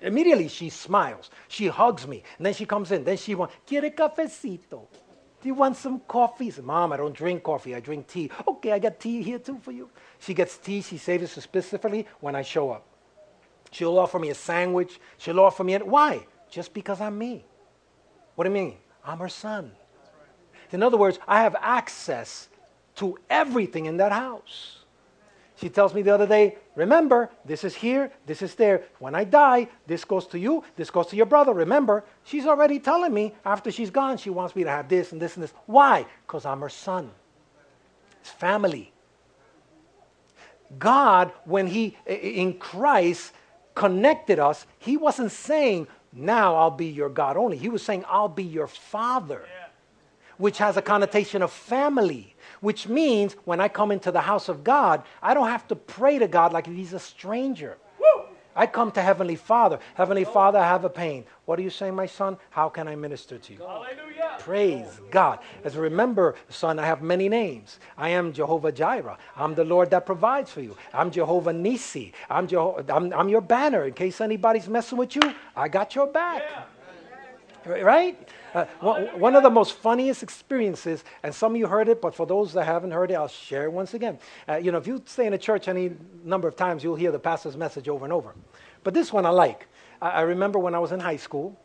Immediately 0.00 0.48
she 0.48 0.70
smiles. 0.70 1.30
She 1.48 1.68
hugs 1.68 2.06
me. 2.06 2.22
And 2.38 2.46
then 2.46 2.54
she 2.54 2.66
comes 2.66 2.92
in. 2.92 3.04
Then 3.04 3.16
she 3.16 3.34
wants, 3.34 3.54
quiere 3.66 3.90
cafecito? 3.90 4.88
Do 5.42 5.48
you 5.48 5.54
want 5.54 5.76
some 5.76 6.00
coffee? 6.00 6.50
Said, 6.50 6.64
Mom, 6.64 6.92
I 6.92 6.98
don't 6.98 7.14
drink 7.14 7.42
coffee. 7.42 7.74
I 7.74 7.80
drink 7.80 8.06
tea. 8.08 8.30
Okay, 8.46 8.72
I 8.72 8.78
got 8.78 9.00
tea 9.00 9.22
here 9.22 9.38
too 9.38 9.58
for 9.62 9.72
you. 9.72 9.90
She 10.18 10.34
gets 10.34 10.58
tea. 10.58 10.82
She 10.82 10.98
saves 10.98 11.36
it 11.36 11.42
specifically 11.42 12.06
when 12.20 12.36
I 12.36 12.42
show 12.42 12.70
up. 12.70 12.86
She'll 13.74 13.98
offer 13.98 14.20
me 14.20 14.30
a 14.30 14.36
sandwich. 14.36 15.00
She'll 15.18 15.40
offer 15.40 15.64
me 15.64 15.74
it. 15.74 15.84
Why? 15.84 16.24
Just 16.48 16.72
because 16.72 17.00
I'm 17.00 17.18
me. 17.18 17.44
What 18.36 18.44
do 18.44 18.50
you 18.50 18.54
mean? 18.54 18.76
I'm 19.04 19.18
her 19.18 19.28
son. 19.28 19.72
In 20.70 20.80
other 20.80 20.96
words, 20.96 21.18
I 21.26 21.42
have 21.42 21.56
access 21.58 22.48
to 22.96 23.18
everything 23.28 23.86
in 23.86 23.96
that 23.96 24.12
house. 24.12 24.84
She 25.56 25.68
tells 25.68 25.92
me 25.92 26.02
the 26.02 26.14
other 26.14 26.26
day, 26.26 26.56
remember, 26.76 27.30
this 27.44 27.64
is 27.64 27.74
here, 27.74 28.12
this 28.26 28.42
is 28.42 28.54
there. 28.54 28.84
When 29.00 29.16
I 29.16 29.24
die, 29.24 29.66
this 29.88 30.04
goes 30.04 30.28
to 30.28 30.38
you, 30.38 30.62
this 30.76 30.90
goes 30.90 31.08
to 31.08 31.16
your 31.16 31.26
brother. 31.26 31.52
Remember, 31.52 32.04
she's 32.22 32.46
already 32.46 32.78
telling 32.78 33.12
me 33.12 33.34
after 33.44 33.72
she's 33.72 33.90
gone, 33.90 34.18
she 34.18 34.30
wants 34.30 34.54
me 34.54 34.62
to 34.62 34.70
have 34.70 34.88
this 34.88 35.10
and 35.10 35.20
this 35.20 35.34
and 35.34 35.42
this. 35.42 35.52
Why? 35.66 36.06
Because 36.24 36.46
I'm 36.46 36.60
her 36.60 36.68
son. 36.68 37.10
It's 38.20 38.30
family. 38.30 38.92
God, 40.78 41.32
when 41.44 41.66
He, 41.66 41.96
in 42.06 42.54
Christ, 42.58 43.32
connected 43.74 44.38
us, 44.38 44.66
He 44.78 44.96
wasn't 44.96 45.32
saying, 45.32 45.86
now 46.12 46.54
I'll 46.56 46.70
be 46.70 46.86
your 46.86 47.08
God 47.08 47.36
only. 47.36 47.56
He 47.56 47.68
was 47.68 47.82
saying, 47.82 48.04
I'll 48.08 48.28
be 48.28 48.44
your 48.44 48.68
father, 48.68 49.42
yeah. 49.46 49.66
which 50.38 50.58
has 50.58 50.76
a 50.76 50.82
connotation 50.82 51.42
of 51.42 51.50
family 51.50 52.34
which 52.64 52.88
means 52.88 53.34
when 53.44 53.60
I 53.60 53.68
come 53.68 53.92
into 53.92 54.10
the 54.10 54.22
house 54.22 54.48
of 54.48 54.64
God, 54.64 55.02
I 55.22 55.34
don't 55.34 55.48
have 55.48 55.68
to 55.68 55.76
pray 55.76 56.18
to 56.18 56.26
God 56.26 56.54
like 56.54 56.66
He's 56.66 56.94
a 56.94 56.98
stranger. 56.98 57.76
I 58.56 58.66
come 58.66 58.90
to 58.92 59.02
Heavenly 59.02 59.36
Father. 59.36 59.78
Heavenly 59.94 60.24
Father, 60.24 60.58
I 60.58 60.66
have 60.66 60.84
a 60.84 60.90
pain. 60.90 61.24
What 61.44 61.58
are 61.58 61.62
you 61.62 61.70
saying, 61.70 61.94
my 61.94 62.06
son? 62.06 62.36
How 62.50 62.68
can 62.68 62.88
I 62.88 62.94
minister 62.94 63.38
to 63.38 63.52
you? 63.52 63.58
Hallelujah. 63.58 64.36
Praise 64.38 65.00
God. 65.10 65.40
As 65.64 65.76
remember, 65.76 66.34
son, 66.48 66.78
I 66.78 66.86
have 66.86 67.02
many 67.02 67.28
names. 67.28 67.78
I 67.98 68.10
am 68.10 68.32
Jehovah 68.32 68.72
Jireh. 68.72 69.18
I'm 69.36 69.54
the 69.54 69.64
Lord 69.64 69.90
that 69.90 70.06
provides 70.06 70.50
for 70.50 70.60
you. 70.60 70.76
I'm 70.92 71.10
Jehovah 71.10 71.52
Nisi. 71.52 72.12
I'm, 72.30 72.46
Jeho- 72.46 72.84
I'm, 72.88 73.12
I'm 73.12 73.28
your 73.28 73.40
banner. 73.40 73.84
In 73.84 73.92
case 73.94 74.20
anybody's 74.20 74.68
messing 74.68 74.98
with 74.98 75.16
you, 75.16 75.22
I 75.56 75.68
got 75.68 75.94
your 75.94 76.06
back. 76.06 76.42
Yeah. 76.48 76.62
Right? 77.66 78.28
Uh, 78.54 78.66
one 79.14 79.34
of 79.34 79.42
the 79.42 79.50
most 79.50 79.74
funniest 79.74 80.22
experiences, 80.22 81.02
and 81.22 81.34
some 81.34 81.52
of 81.52 81.58
you 81.58 81.66
heard 81.66 81.88
it, 81.88 82.00
but 82.00 82.14
for 82.14 82.26
those 82.26 82.52
that 82.52 82.64
haven't 82.64 82.90
heard 82.90 83.10
it, 83.10 83.14
I'll 83.14 83.26
share 83.26 83.64
it 83.64 83.72
once 83.72 83.94
again. 83.94 84.18
Uh, 84.48 84.56
you 84.56 84.70
know, 84.70 84.78
if 84.78 84.86
you 84.86 85.02
stay 85.06 85.26
in 85.26 85.32
a 85.32 85.38
church 85.38 85.66
any 85.66 85.92
number 86.24 86.46
of 86.46 86.56
times, 86.56 86.84
you'll 86.84 86.94
hear 86.94 87.10
the 87.10 87.18
pastor's 87.18 87.56
message 87.56 87.88
over 87.88 88.04
and 88.04 88.12
over. 88.12 88.34
But 88.84 88.94
this 88.94 89.12
one 89.12 89.26
I 89.26 89.30
like. 89.30 89.66
I, 90.00 90.10
I 90.10 90.20
remember 90.20 90.58
when 90.58 90.74
I 90.74 90.78
was 90.78 90.92
in 90.92 91.00
high 91.00 91.16
school, 91.16 91.58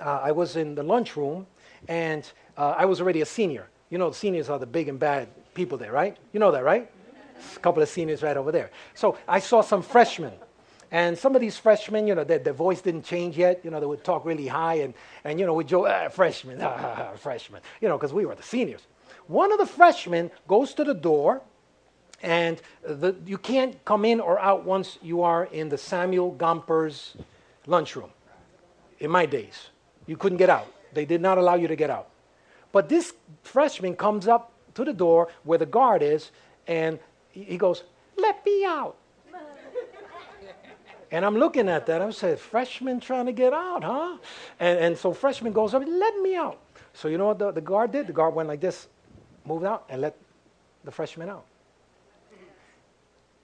uh, 0.00 0.20
I 0.22 0.32
was 0.32 0.56
in 0.56 0.74
the 0.74 0.82
lunchroom, 0.82 1.46
and 1.88 2.30
uh, 2.56 2.74
I 2.76 2.84
was 2.84 3.00
already 3.00 3.22
a 3.22 3.26
senior. 3.26 3.68
You 3.88 3.98
know, 3.98 4.10
seniors 4.12 4.48
are 4.50 4.58
the 4.58 4.66
big 4.66 4.88
and 4.88 4.98
bad 4.98 5.28
people 5.54 5.78
there, 5.78 5.92
right? 5.92 6.16
You 6.32 6.40
know 6.40 6.50
that, 6.52 6.64
right? 6.64 6.90
A 7.56 7.58
couple 7.60 7.82
of 7.82 7.88
seniors 7.88 8.22
right 8.22 8.36
over 8.36 8.52
there. 8.52 8.70
So 8.94 9.16
I 9.26 9.38
saw 9.38 9.62
some 9.62 9.82
freshmen. 9.82 10.32
And 10.92 11.16
some 11.16 11.34
of 11.34 11.40
these 11.40 11.56
freshmen, 11.56 12.06
you 12.06 12.14
know, 12.14 12.24
their, 12.24 12.38
their 12.38 12.52
voice 12.52 12.80
didn't 12.80 13.04
change 13.04 13.36
yet. 13.36 13.60
You 13.64 13.70
know, 13.70 13.78
they 13.78 13.86
would 13.86 14.02
talk 14.02 14.24
really 14.24 14.48
high 14.48 14.74
and, 14.74 14.94
and 15.22 15.38
you 15.38 15.46
know, 15.46 15.54
we 15.54 15.64
joke, 15.64 15.86
ah, 15.88 16.08
freshmen, 16.08 16.60
ah, 16.60 17.12
freshman, 17.16 17.62
you 17.80 17.88
know, 17.88 17.96
because 17.96 18.12
we 18.12 18.26
were 18.26 18.34
the 18.34 18.42
seniors. 18.42 18.80
One 19.28 19.52
of 19.52 19.58
the 19.58 19.66
freshmen 19.66 20.30
goes 20.48 20.74
to 20.74 20.82
the 20.82 20.94
door, 20.94 21.42
and 22.22 22.60
the, 22.82 23.14
you 23.24 23.38
can't 23.38 23.82
come 23.84 24.04
in 24.04 24.18
or 24.20 24.40
out 24.40 24.64
once 24.64 24.98
you 25.02 25.22
are 25.22 25.44
in 25.44 25.68
the 25.68 25.78
Samuel 25.78 26.32
Gompers 26.32 27.14
lunchroom. 27.66 28.10
In 28.98 29.10
my 29.10 29.26
days, 29.26 29.68
you 30.06 30.16
couldn't 30.16 30.38
get 30.38 30.50
out. 30.50 30.66
They 30.92 31.04
did 31.04 31.20
not 31.20 31.38
allow 31.38 31.54
you 31.54 31.68
to 31.68 31.76
get 31.76 31.90
out. 31.90 32.08
But 32.72 32.88
this 32.88 33.12
freshman 33.42 33.94
comes 33.94 34.26
up 34.26 34.52
to 34.74 34.84
the 34.84 34.92
door 34.92 35.28
where 35.44 35.58
the 35.58 35.66
guard 35.66 36.02
is, 36.02 36.32
and 36.66 36.98
he 37.30 37.56
goes, 37.56 37.84
Let 38.16 38.44
me 38.44 38.64
out. 38.64 38.96
And 41.10 41.24
I'm 41.24 41.36
looking 41.36 41.68
at 41.68 41.86
that. 41.86 42.00
I 42.00 42.10
said, 42.10 42.38
freshman 42.38 43.00
trying 43.00 43.26
to 43.26 43.32
get 43.32 43.52
out, 43.52 43.82
huh? 43.82 44.16
And, 44.60 44.78
and 44.78 44.98
so 44.98 45.12
freshman 45.12 45.52
goes 45.52 45.74
up, 45.74 45.82
let 45.86 46.20
me 46.20 46.36
out. 46.36 46.58
So 46.94 47.08
you 47.08 47.18
know 47.18 47.26
what 47.26 47.38
the, 47.38 47.50
the 47.50 47.60
guard 47.60 47.92
did? 47.92 48.06
The 48.06 48.12
guard 48.12 48.34
went 48.34 48.48
like 48.48 48.60
this, 48.60 48.88
moved 49.44 49.64
out, 49.64 49.84
and 49.88 50.00
let 50.00 50.16
the 50.84 50.90
freshman 50.90 51.28
out. 51.28 51.44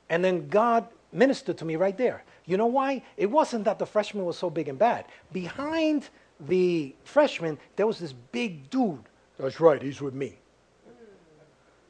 And 0.08 0.24
then 0.24 0.48
God 0.48 0.86
ministered 1.12 1.58
to 1.58 1.64
me 1.64 1.76
right 1.76 1.96
there. 1.96 2.22
You 2.44 2.56
know 2.56 2.66
why? 2.66 3.02
It 3.16 3.30
wasn't 3.30 3.64
that 3.64 3.78
the 3.78 3.86
freshman 3.86 4.24
was 4.24 4.38
so 4.38 4.48
big 4.50 4.68
and 4.68 4.78
bad. 4.78 5.06
Behind 5.32 6.08
the 6.38 6.94
freshman, 7.02 7.58
there 7.74 7.86
was 7.86 7.98
this 7.98 8.12
big 8.12 8.70
dude. 8.70 9.02
That's 9.38 9.58
right, 9.60 9.82
he's 9.82 10.00
with 10.00 10.14
me. 10.14 10.36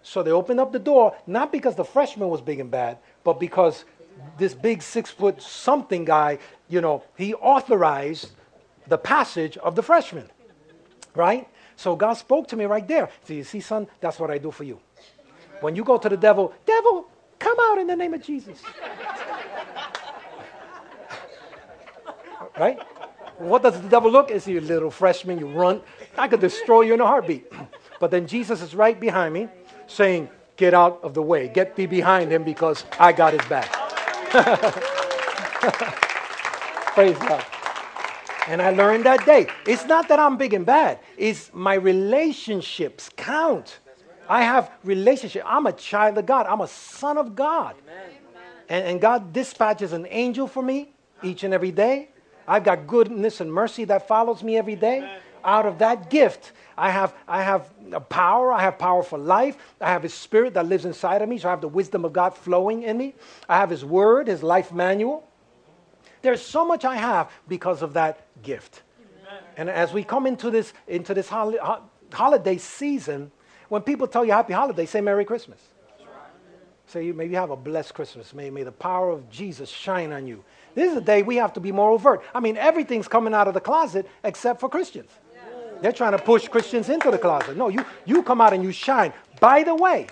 So 0.02 0.22
they 0.22 0.30
opened 0.30 0.60
up 0.60 0.72
the 0.72 0.78
door, 0.78 1.16
not 1.26 1.50
because 1.50 1.74
the 1.74 1.84
freshman 1.84 2.28
was 2.28 2.40
big 2.40 2.60
and 2.60 2.70
bad, 2.70 2.98
but 3.24 3.40
because 3.40 3.84
this 4.38 4.54
big 4.54 4.82
six 4.82 5.10
foot 5.10 5.40
something 5.42 6.04
guy, 6.04 6.38
you 6.68 6.80
know, 6.80 7.02
he 7.16 7.34
authorized 7.34 8.30
the 8.86 8.98
passage 8.98 9.56
of 9.58 9.74
the 9.74 9.82
freshman. 9.82 10.28
Right? 11.14 11.48
So 11.76 11.96
God 11.96 12.14
spoke 12.14 12.48
to 12.48 12.56
me 12.56 12.64
right 12.64 12.86
there. 12.86 13.10
So 13.24 13.34
you 13.34 13.44
see, 13.44 13.60
son, 13.60 13.86
that's 14.00 14.18
what 14.18 14.30
I 14.30 14.38
do 14.38 14.50
for 14.50 14.64
you. 14.64 14.80
When 15.60 15.76
you 15.76 15.84
go 15.84 15.98
to 15.98 16.08
the 16.08 16.16
devil, 16.16 16.52
devil, 16.66 17.08
come 17.38 17.56
out 17.60 17.78
in 17.78 17.86
the 17.86 17.96
name 17.96 18.14
of 18.14 18.22
Jesus. 18.22 18.62
right? 22.58 22.78
What 23.38 23.62
does 23.62 23.80
the 23.80 23.88
devil 23.88 24.10
look? 24.10 24.30
Is 24.30 24.46
you 24.46 24.60
little 24.60 24.90
freshman, 24.90 25.38
you 25.38 25.48
run. 25.48 25.82
I 26.16 26.28
could 26.28 26.40
destroy 26.40 26.82
you 26.82 26.94
in 26.94 27.00
a 27.00 27.06
heartbeat. 27.06 27.50
But 27.98 28.10
then 28.10 28.26
Jesus 28.26 28.60
is 28.60 28.74
right 28.74 29.00
behind 29.00 29.32
me 29.32 29.48
saying, 29.86 30.28
Get 30.56 30.74
out 30.74 31.00
of 31.02 31.14
the 31.14 31.22
way. 31.22 31.48
Get 31.48 31.76
thee 31.76 31.86
behind 31.86 32.30
him 32.30 32.44
because 32.44 32.84
I 32.98 33.12
got 33.12 33.32
his 33.32 33.46
back. 33.48 33.85
Praise 36.94 37.18
God. 37.18 37.44
And 38.48 38.62
I 38.62 38.70
learned 38.70 39.04
that 39.04 39.26
day. 39.26 39.48
It's 39.66 39.84
not 39.86 40.08
that 40.08 40.18
I'm 40.18 40.36
big 40.36 40.54
and 40.54 40.64
bad, 40.64 41.00
it's 41.16 41.50
my 41.52 41.74
relationships 41.74 43.10
count. 43.16 43.80
I 44.28 44.42
have 44.42 44.72
relationship. 44.82 45.44
I'm 45.46 45.66
a 45.66 45.72
child 45.72 46.18
of 46.18 46.26
God. 46.26 46.46
I'm 46.46 46.60
a 46.60 46.66
son 46.66 47.16
of 47.16 47.36
God. 47.36 47.76
And, 48.68 48.84
and 48.86 49.00
God 49.00 49.32
dispatches 49.32 49.92
an 49.92 50.06
angel 50.10 50.48
for 50.48 50.62
me 50.62 50.90
each 51.22 51.44
and 51.44 51.54
every 51.54 51.70
day. 51.70 52.08
I've 52.48 52.64
got 52.64 52.88
goodness 52.88 53.40
and 53.40 53.52
mercy 53.52 53.84
that 53.84 54.08
follows 54.08 54.42
me 54.42 54.56
every 54.56 54.74
day. 54.76 55.08
Out 55.46 55.64
of 55.64 55.78
that 55.78 56.10
gift, 56.10 56.50
I 56.76 56.90
have, 56.90 57.14
I 57.28 57.44
have 57.44 57.72
power. 58.08 58.52
I 58.52 58.62
have 58.62 58.78
power 58.80 59.04
for 59.04 59.16
life. 59.16 59.56
I 59.80 59.90
have 59.90 60.02
His 60.02 60.12
Spirit 60.12 60.54
that 60.54 60.66
lives 60.66 60.84
inside 60.84 61.22
of 61.22 61.28
me. 61.28 61.38
So 61.38 61.46
I 61.46 61.52
have 61.52 61.60
the 61.60 61.68
wisdom 61.68 62.04
of 62.04 62.12
God 62.12 62.36
flowing 62.36 62.82
in 62.82 62.98
me. 62.98 63.14
I 63.48 63.58
have 63.58 63.70
His 63.70 63.84
Word, 63.84 64.26
His 64.26 64.42
life 64.42 64.72
manual. 64.72 65.26
There's 66.22 66.42
so 66.42 66.66
much 66.66 66.84
I 66.84 66.96
have 66.96 67.30
because 67.46 67.80
of 67.80 67.92
that 67.92 68.26
gift. 68.42 68.82
Amen. 68.98 69.42
And 69.56 69.70
as 69.70 69.92
we 69.92 70.02
come 70.02 70.26
into 70.26 70.50
this, 70.50 70.72
into 70.88 71.14
this 71.14 71.28
hol- 71.28 71.88
holiday 72.12 72.58
season, 72.58 73.30
when 73.68 73.82
people 73.82 74.08
tell 74.08 74.24
you 74.24 74.32
happy 74.32 74.52
holiday, 74.52 74.84
say 74.84 75.00
Merry 75.00 75.24
Christmas. 75.24 75.60
Say 76.88 77.06
you, 77.06 77.14
maybe 77.14 77.32
you 77.32 77.38
have 77.38 77.50
a 77.50 77.56
blessed 77.56 77.94
Christmas. 77.94 78.34
May, 78.34 78.50
may 78.50 78.62
the 78.64 78.72
power 78.72 79.10
of 79.10 79.30
Jesus 79.30 79.68
shine 79.68 80.12
on 80.12 80.26
you. 80.26 80.44
This 80.74 80.90
is 80.90 80.96
a 80.96 81.00
day 81.00 81.22
we 81.22 81.36
have 81.36 81.52
to 81.54 81.60
be 81.60 81.72
more 81.72 81.90
overt. 81.90 82.22
I 82.34 82.40
mean, 82.40 82.56
everything's 82.56 83.08
coming 83.08 83.34
out 83.34 83.48
of 83.48 83.54
the 83.54 83.60
closet 83.60 84.08
except 84.24 84.60
for 84.60 84.68
Christians. 84.68 85.10
They're 85.82 85.92
trying 85.92 86.12
to 86.12 86.18
push 86.18 86.48
Christians 86.48 86.88
into 86.88 87.10
the 87.10 87.18
closet. 87.18 87.56
No, 87.56 87.68
you, 87.68 87.84
you 88.04 88.22
come 88.22 88.40
out 88.40 88.52
and 88.52 88.62
you 88.62 88.72
shine. 88.72 89.12
By 89.40 89.62
the 89.62 89.74
way, 89.74 90.06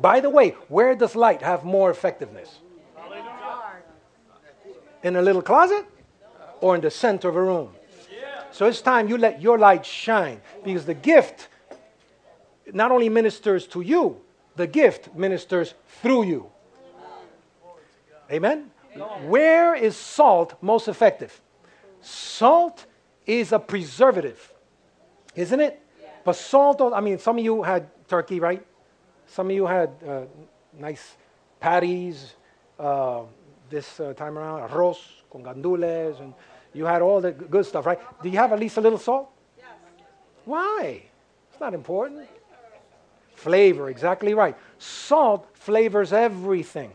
by 0.00 0.20
the 0.20 0.30
way, 0.30 0.50
where 0.68 0.94
does 0.94 1.16
light 1.16 1.42
have 1.42 1.64
more 1.64 1.90
effectiveness? 1.90 2.58
In 5.02 5.16
a 5.16 5.22
little 5.22 5.42
closet 5.42 5.86
or 6.60 6.74
in 6.74 6.80
the 6.80 6.90
center 6.90 7.28
of 7.28 7.36
a 7.36 7.42
room? 7.42 7.70
So 8.50 8.66
it's 8.66 8.80
time 8.80 9.08
you 9.08 9.18
let 9.18 9.40
your 9.40 9.58
light 9.58 9.84
shine 9.84 10.40
because 10.64 10.86
the 10.86 10.94
gift 10.94 11.48
not 12.72 12.90
only 12.90 13.08
ministers 13.08 13.66
to 13.68 13.80
you, 13.80 14.20
the 14.56 14.66
gift 14.66 15.14
ministers 15.14 15.74
through 16.02 16.24
you. 16.24 16.50
Amen? 18.30 18.70
Where 19.26 19.74
is 19.74 19.96
salt 19.96 20.54
most 20.60 20.88
effective? 20.88 21.40
Salt 22.00 22.86
is 23.26 23.52
a 23.52 23.58
preservative 23.58 24.52
isn't 25.36 25.60
it? 25.60 25.80
Yeah. 26.00 26.08
But 26.24 26.36
salt, 26.36 26.80
I 26.94 27.00
mean, 27.00 27.18
some 27.18 27.38
of 27.38 27.44
you 27.44 27.62
had 27.62 27.88
turkey, 28.08 28.40
right? 28.40 28.64
Some 29.26 29.50
of 29.50 29.52
you 29.54 29.66
had 29.66 29.90
uh, 30.06 30.22
nice 30.78 31.16
patties 31.60 32.34
uh, 32.78 33.22
this 33.70 34.00
uh, 34.00 34.12
time 34.14 34.38
around, 34.38 34.68
arroz 34.68 34.98
con 35.30 35.42
gandules, 35.42 36.20
and 36.20 36.34
you 36.72 36.84
had 36.84 37.02
all 37.02 37.20
the 37.20 37.32
good 37.32 37.66
stuff, 37.66 37.86
right? 37.86 38.00
Do 38.22 38.28
you 38.28 38.38
have 38.38 38.52
at 38.52 38.58
least 38.58 38.76
a 38.76 38.80
little 38.80 38.98
salt? 38.98 39.30
Yes. 39.56 39.66
Why? 40.44 41.02
It's 41.50 41.60
not 41.60 41.74
important. 41.74 42.28
Flavor, 43.34 43.90
exactly 43.90 44.34
right. 44.34 44.56
Salt 44.78 45.46
flavors 45.54 46.12
everything. 46.12 46.92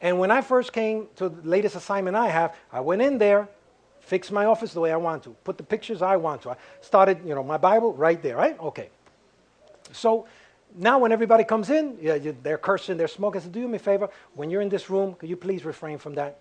And 0.00 0.18
when 0.18 0.30
I 0.30 0.40
first 0.42 0.72
came 0.72 1.08
to 1.16 1.28
the 1.28 1.48
latest 1.48 1.76
assignment 1.76 2.16
I 2.16 2.28
have, 2.28 2.54
I 2.72 2.80
went 2.80 3.02
in 3.02 3.18
there, 3.18 3.48
fixed 4.04 4.30
my 4.30 4.44
office 4.44 4.72
the 4.72 4.80
way 4.80 4.92
I 4.92 4.96
want 4.96 5.22
to, 5.24 5.30
put 5.44 5.56
the 5.56 5.64
pictures 5.64 6.02
I 6.02 6.16
want 6.16 6.42
to. 6.42 6.50
I 6.50 6.56
started, 6.80 7.20
you 7.24 7.34
know, 7.34 7.42
my 7.42 7.56
Bible 7.56 7.92
right 7.94 8.22
there, 8.22 8.36
right? 8.36 8.58
Okay. 8.60 8.90
So 9.92 10.26
now 10.76 10.98
when 10.98 11.10
everybody 11.12 11.44
comes 11.44 11.70
in, 11.70 11.96
yeah, 12.00 12.14
you- 12.14 12.36
they're 12.42 12.58
cursing, 12.58 12.96
they're 12.96 13.08
smoking. 13.08 13.40
I 13.40 13.44
said, 13.44 13.52
do 13.52 13.66
me 13.66 13.76
a 13.76 13.78
favor. 13.78 14.08
When 14.34 14.50
you're 14.50 14.60
in 14.60 14.68
this 14.68 14.90
room, 14.90 15.14
could 15.14 15.28
you 15.28 15.36
please 15.36 15.64
refrain 15.64 15.98
from 15.98 16.14
that? 16.14 16.36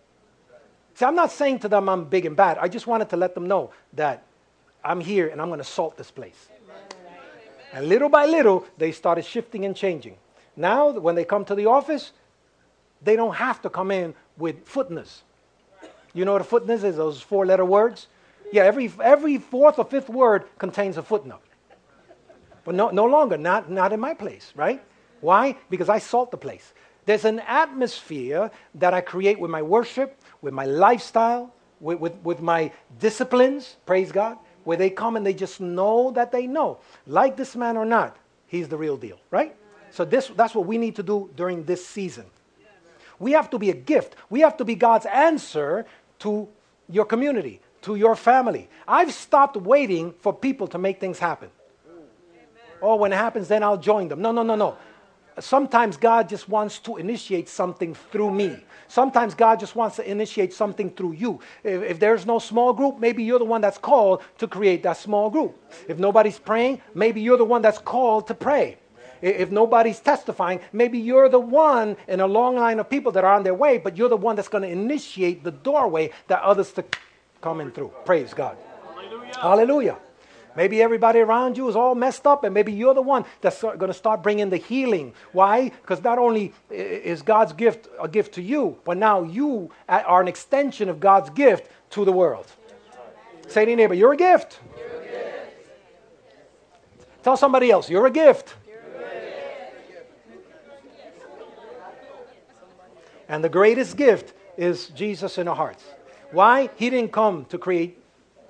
See, 0.96 1.06
I'm 1.06 1.16
not 1.16 1.32
saying 1.32 1.60
to 1.60 1.70
them 1.70 1.90
I'm 1.90 2.06
big 2.06 2.26
and 2.26 2.36
bad. 2.36 2.58
I 2.60 2.68
just 2.68 2.86
wanted 2.86 3.10
to 3.10 3.18
let 3.18 3.34
them 3.34 3.48
know 3.48 3.72
that 3.94 4.24
I'm 4.84 5.00
here 5.00 5.28
and 5.30 5.42
I'm 5.42 5.48
going 5.48 5.60
to 5.60 5.64
salt 5.64 5.98
this 5.98 6.12
place. 6.12 6.50
And 7.72 7.88
little 7.88 8.10
by 8.10 8.26
little, 8.26 8.66
they 8.78 8.92
started 8.92 9.26
shifting 9.26 9.66
and 9.66 9.76
changing. 9.76 10.18
Now, 10.56 10.92
when 10.92 11.16
they 11.16 11.26
come 11.26 11.46
to 11.46 11.56
the 11.56 11.66
office, 11.66 12.12
they 13.02 13.16
don't 13.16 13.34
have 13.36 13.62
to 13.64 13.70
come 13.70 13.90
in 13.90 14.14
with 14.38 14.68
footnotes. 14.68 15.24
You 16.14 16.26
know 16.26 16.34
what 16.34 16.42
a 16.42 16.46
footnote 16.46 16.84
is? 16.84 16.98
Those 16.98 17.22
four 17.22 17.46
letter 17.46 17.66
words? 17.66 18.08
Yeah, 18.52 18.64
every, 18.64 18.92
every 19.02 19.38
fourth 19.40 19.80
or 19.80 19.86
fifth 19.86 20.10
word 20.10 20.44
contains 20.60 20.98
a 20.98 21.04
footnote. 21.04 21.42
But 22.66 22.76
no, 22.76 22.90
no 22.90 23.06
longer, 23.06 23.38
not, 23.38 23.70
not 23.70 23.92
in 23.92 24.00
my 24.00 24.14
place, 24.14 24.54
right? 24.56 24.82
Why? 25.22 25.58
Because 25.70 25.90
I 25.90 26.00
salt 26.00 26.32
the 26.32 26.38
place. 26.38 26.74
There's 27.06 27.26
an 27.26 27.40
atmosphere 27.40 28.52
that 28.76 28.94
I 28.94 29.02
create 29.02 29.40
with 29.40 29.52
my 29.52 29.62
worship, 29.62 30.22
with 30.42 30.54
my 30.54 30.66
lifestyle, 30.66 31.54
with, 31.80 32.00
with, 32.00 32.16
with 32.24 32.42
my 32.42 32.72
disciplines, 33.00 33.76
praise 33.86 34.12
God, 34.12 34.38
where 34.64 34.78
they 34.78 34.90
come 34.90 35.18
and 35.18 35.26
they 35.26 35.34
just 35.34 35.60
know 35.60 36.12
that 36.12 36.32
they 36.32 36.48
know. 36.48 36.80
Like 37.06 37.36
this 37.36 37.56
man 37.56 37.76
or 37.76 37.86
not, 37.86 38.18
he's 38.48 38.70
the 38.70 38.78
real 38.78 38.96
deal, 38.96 39.20
right? 39.32 39.56
So 39.92 40.06
this, 40.06 40.28
that's 40.36 40.56
what 40.56 40.66
we 40.66 40.78
need 40.78 40.96
to 40.96 41.04
do 41.04 41.30
during 41.36 41.64
this 41.66 41.86
season. 41.86 42.26
We 43.20 43.34
have 43.34 43.50
to 43.52 43.60
be 43.60 43.70
a 43.70 43.76
gift. 43.76 44.16
We 44.30 44.42
have 44.42 44.58
to 44.58 44.66
be 44.66 44.76
God's 44.76 45.06
answer 45.06 45.86
to 46.24 46.48
your 46.90 47.06
community, 47.06 47.60
to 47.82 47.96
your 47.96 48.16
family. 48.16 48.70
I've 48.88 49.14
stopped 49.14 49.58
waiting 49.58 50.14
for 50.20 50.34
people 50.34 50.68
to 50.68 50.78
make 50.78 51.00
things 51.00 51.20
happen. 51.20 51.50
Oh, 52.82 52.96
when 52.96 53.14
it 53.14 53.18
happens, 53.18 53.48
then 53.48 53.62
I'll 53.64 53.78
join 53.78 54.08
them. 54.08 54.22
No, 54.22 54.32
no, 54.32 54.44
no, 54.44 54.56
no. 54.56 54.78
Sometimes 55.40 55.98
God 55.98 56.30
just 56.30 56.48
wants 56.48 56.80
to 56.80 56.98
initiate 56.98 57.50
something 57.50 57.94
through 58.12 58.32
me. 58.32 58.58
Sometimes 58.88 59.34
God 59.34 59.60
just 59.60 59.76
wants 59.76 59.96
to 59.98 60.10
initiate 60.10 60.54
something 60.54 60.92
through 60.92 61.14
you. 61.14 61.40
If, 61.64 61.82
if 61.82 62.00
there's 62.00 62.26
no 62.26 62.40
small 62.40 62.72
group, 62.72 63.00
maybe 63.00 63.24
you're 63.24 63.40
the 63.40 63.46
one 63.46 63.62
that's 63.62 63.78
called 63.78 64.22
to 64.38 64.48
create 64.48 64.84
that 64.84 64.98
small 64.98 65.30
group. 65.30 65.58
If 65.88 65.98
nobody's 65.98 66.40
praying, 66.40 66.82
maybe 66.94 67.20
you're 67.20 67.38
the 67.38 67.46
one 67.46 67.62
that's 67.62 67.80
called 67.80 68.28
to 68.28 68.36
pray. 68.36 68.78
If 69.24 69.52
nobody's 69.52 70.02
testifying, 70.02 70.60
maybe 70.74 71.00
you're 71.00 71.30
the 71.30 71.40
one 71.40 71.96
in 72.10 72.20
a 72.20 72.28
long 72.28 72.58
line 72.58 72.78
of 72.80 72.90
people 72.90 73.14
that 73.14 73.24
are 73.24 73.34
on 73.34 73.44
their 73.44 73.54
way, 73.54 73.78
but 73.78 73.96
you're 73.96 74.10
the 74.10 74.18
one 74.18 74.36
that's 74.36 74.50
going 74.50 74.64
to 74.64 74.68
initiate 74.68 75.46
the 75.46 75.52
doorway 75.52 76.12
that 76.28 76.42
others 76.42 76.74
to 76.74 76.84
come 77.40 77.62
in 77.62 77.72
through. 77.72 77.94
Praise 78.04 78.34
God. 78.34 78.58
Hallelujah. 78.94 79.40
Hallelujah. 79.40 79.98
Maybe 80.58 80.82
everybody 80.82 81.20
around 81.20 81.56
you 81.56 81.70
is 81.70 81.76
all 81.78 81.96
messed 81.96 82.28
up, 82.28 82.44
and 82.44 82.54
maybe 82.54 82.74
you're 82.74 82.94
the 82.94 83.02
one 83.02 83.24
that's 83.40 83.62
going 83.62 83.88
to 83.88 83.94
start 83.94 84.22
bringing 84.22 84.50
the 84.50 84.58
healing. 84.58 85.14
Why? 85.32 85.70
Because 85.70 86.04
not 86.04 86.20
only 86.20 86.54
is 86.70 87.22
God's 87.22 87.54
gift 87.54 87.88
a 88.02 88.10
gift 88.10 88.34
to 88.36 88.42
you, 88.42 88.78
but 88.84 88.98
now 88.98 89.24
you 89.24 89.72
are 89.88 90.22
an 90.22 90.28
extension 90.28 90.90
of 90.90 91.00
God's 91.00 91.30
gift 91.30 91.72
to 91.92 92.04
the 92.04 92.12
world. 92.12 92.46
Say 93.48 93.64
to 93.64 93.72
your 93.72 93.78
neighbor, 93.78 93.94
You're 93.94 94.14
a 94.14 94.18
gift. 94.18 94.60
Tell 97.24 97.38
somebody 97.38 97.72
else, 97.72 97.90
You're 97.90 98.06
a 98.06 98.12
gift. 98.12 98.56
And 103.34 103.44
the 103.44 103.50
greatest 103.50 103.98
gift 103.98 104.36
is 104.58 104.90
Jesus 104.90 105.40
in 105.40 105.48
our 105.48 105.56
hearts. 105.56 105.84
Why? 106.30 106.70
He 106.76 106.92
didn't 106.92 107.12
come 107.12 107.46
to 107.46 107.58
create 107.58 107.98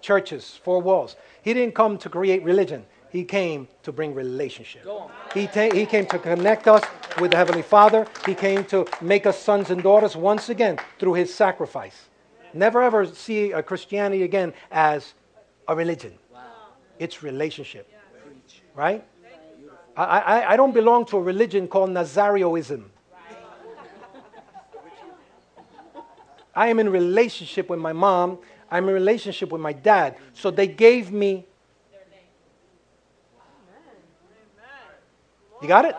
churches, 0.02 0.60
four 0.62 0.82
walls. 0.82 1.16
He 1.42 1.54
didn't 1.54 1.74
come 1.74 1.98
to 2.00 2.10
create 2.10 2.44
religion. 2.44 2.84
He 3.10 3.24
came 3.24 3.70
to 3.84 3.94
bring 3.94 4.14
relationship. 4.14 4.86
He, 5.34 5.48
ta- 5.48 5.74
he 5.74 5.86
came 5.86 6.06
to 6.08 6.20
connect 6.20 6.68
us 6.68 6.84
with 7.22 7.32
the 7.32 7.38
Heavenly 7.38 7.62
Father. 7.62 8.06
He 8.26 8.36
came 8.36 8.66
to 8.66 8.86
make 9.00 9.26
us 9.26 9.40
sons 9.40 9.70
and 9.70 9.82
daughters 9.82 10.18
once 10.18 10.50
again 10.50 10.78
through 11.00 11.14
His 11.14 11.34
sacrifice. 11.34 12.10
Never 12.54 12.84
ever 12.84 13.06
see 13.06 13.54
a 13.54 13.64
Christianity 13.64 14.24
again 14.24 14.54
as 14.70 15.14
a 15.66 15.78
religion. 15.78 16.12
It's 17.00 17.24
relationship. 17.24 17.90
Right? 18.76 19.06
I, 19.96 20.04
I, 20.04 20.54
I 20.54 20.58
don't 20.58 20.74
belong 20.74 21.06
to 21.06 21.16
a 21.16 21.22
religion 21.22 21.70
called 21.70 21.92
Nazareoism. 21.92 22.90
I 26.56 26.68
am 26.68 26.80
in 26.80 26.90
relationship 26.90 27.70
with 27.70 27.80
my 27.80 27.94
mom. 27.94 28.38
I'm 28.70 28.88
in 28.88 28.94
relationship 28.94 29.52
with 29.52 29.62
my 29.62 29.74
dad. 29.74 30.18
So 30.34 30.52
they 30.52 30.68
gave 30.68 31.12
me. 31.12 31.46
You 35.62 35.68
got 35.68 35.86
it? 35.86 35.96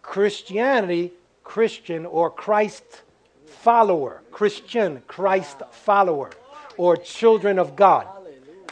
Christianity, 0.00 1.12
Christian 1.44 2.06
or 2.06 2.30
Christ 2.30 3.02
follower. 3.46 4.22
Christian, 4.30 5.02
Christ 5.06 5.62
follower. 5.70 6.30
Or 6.76 6.96
children 6.96 7.58
of 7.58 7.76
God. 7.76 8.08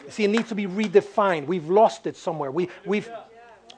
See, 0.09 0.23
it 0.23 0.29
needs 0.29 0.49
to 0.49 0.55
be 0.55 0.65
redefined. 0.65 1.45
We've 1.45 1.69
lost 1.69 2.07
it 2.07 2.17
somewhere. 2.17 2.51
We, 2.51 2.69
we've 2.85 3.09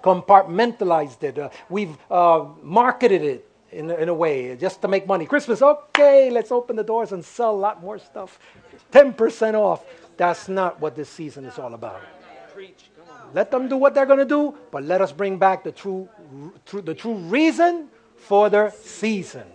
compartmentalized 0.02 1.22
it. 1.24 1.38
Uh, 1.38 1.50
we've 1.70 1.96
uh, 2.10 2.46
marketed 2.62 3.22
it 3.22 3.50
in, 3.74 3.90
in 3.92 4.10
a 4.10 4.14
way 4.14 4.56
just 4.56 4.82
to 4.82 4.88
make 4.88 5.08
money. 5.08 5.26
Christmas, 5.26 5.62
okay, 5.62 6.30
let's 6.30 6.52
open 6.52 6.76
the 6.76 6.84
doors 6.84 7.12
and 7.12 7.24
sell 7.24 7.52
a 7.52 7.62
lot 7.68 7.82
more 7.82 8.00
stuff. 8.00 8.40
10% 8.92 9.56
off. 9.56 9.84
That's 10.18 10.48
not 10.48 10.80
what 10.80 10.96
this 10.96 11.10
season 11.10 11.46
is 11.46 11.58
all 11.58 11.74
about. 11.74 12.02
Let 13.34 13.50
them 13.50 13.68
do 13.68 13.78
what 13.78 13.96
they're 13.96 14.06
going 14.06 14.20
to 14.20 14.26
do, 14.26 14.56
but 14.72 14.84
let 14.84 15.02
us 15.02 15.12
bring 15.12 15.38
back 15.38 15.64
the 15.64 15.72
true, 15.72 16.08
the 16.72 16.94
true 16.94 17.16
reason 17.16 17.90
for 18.16 18.50
their 18.50 18.72
season. 18.72 19.48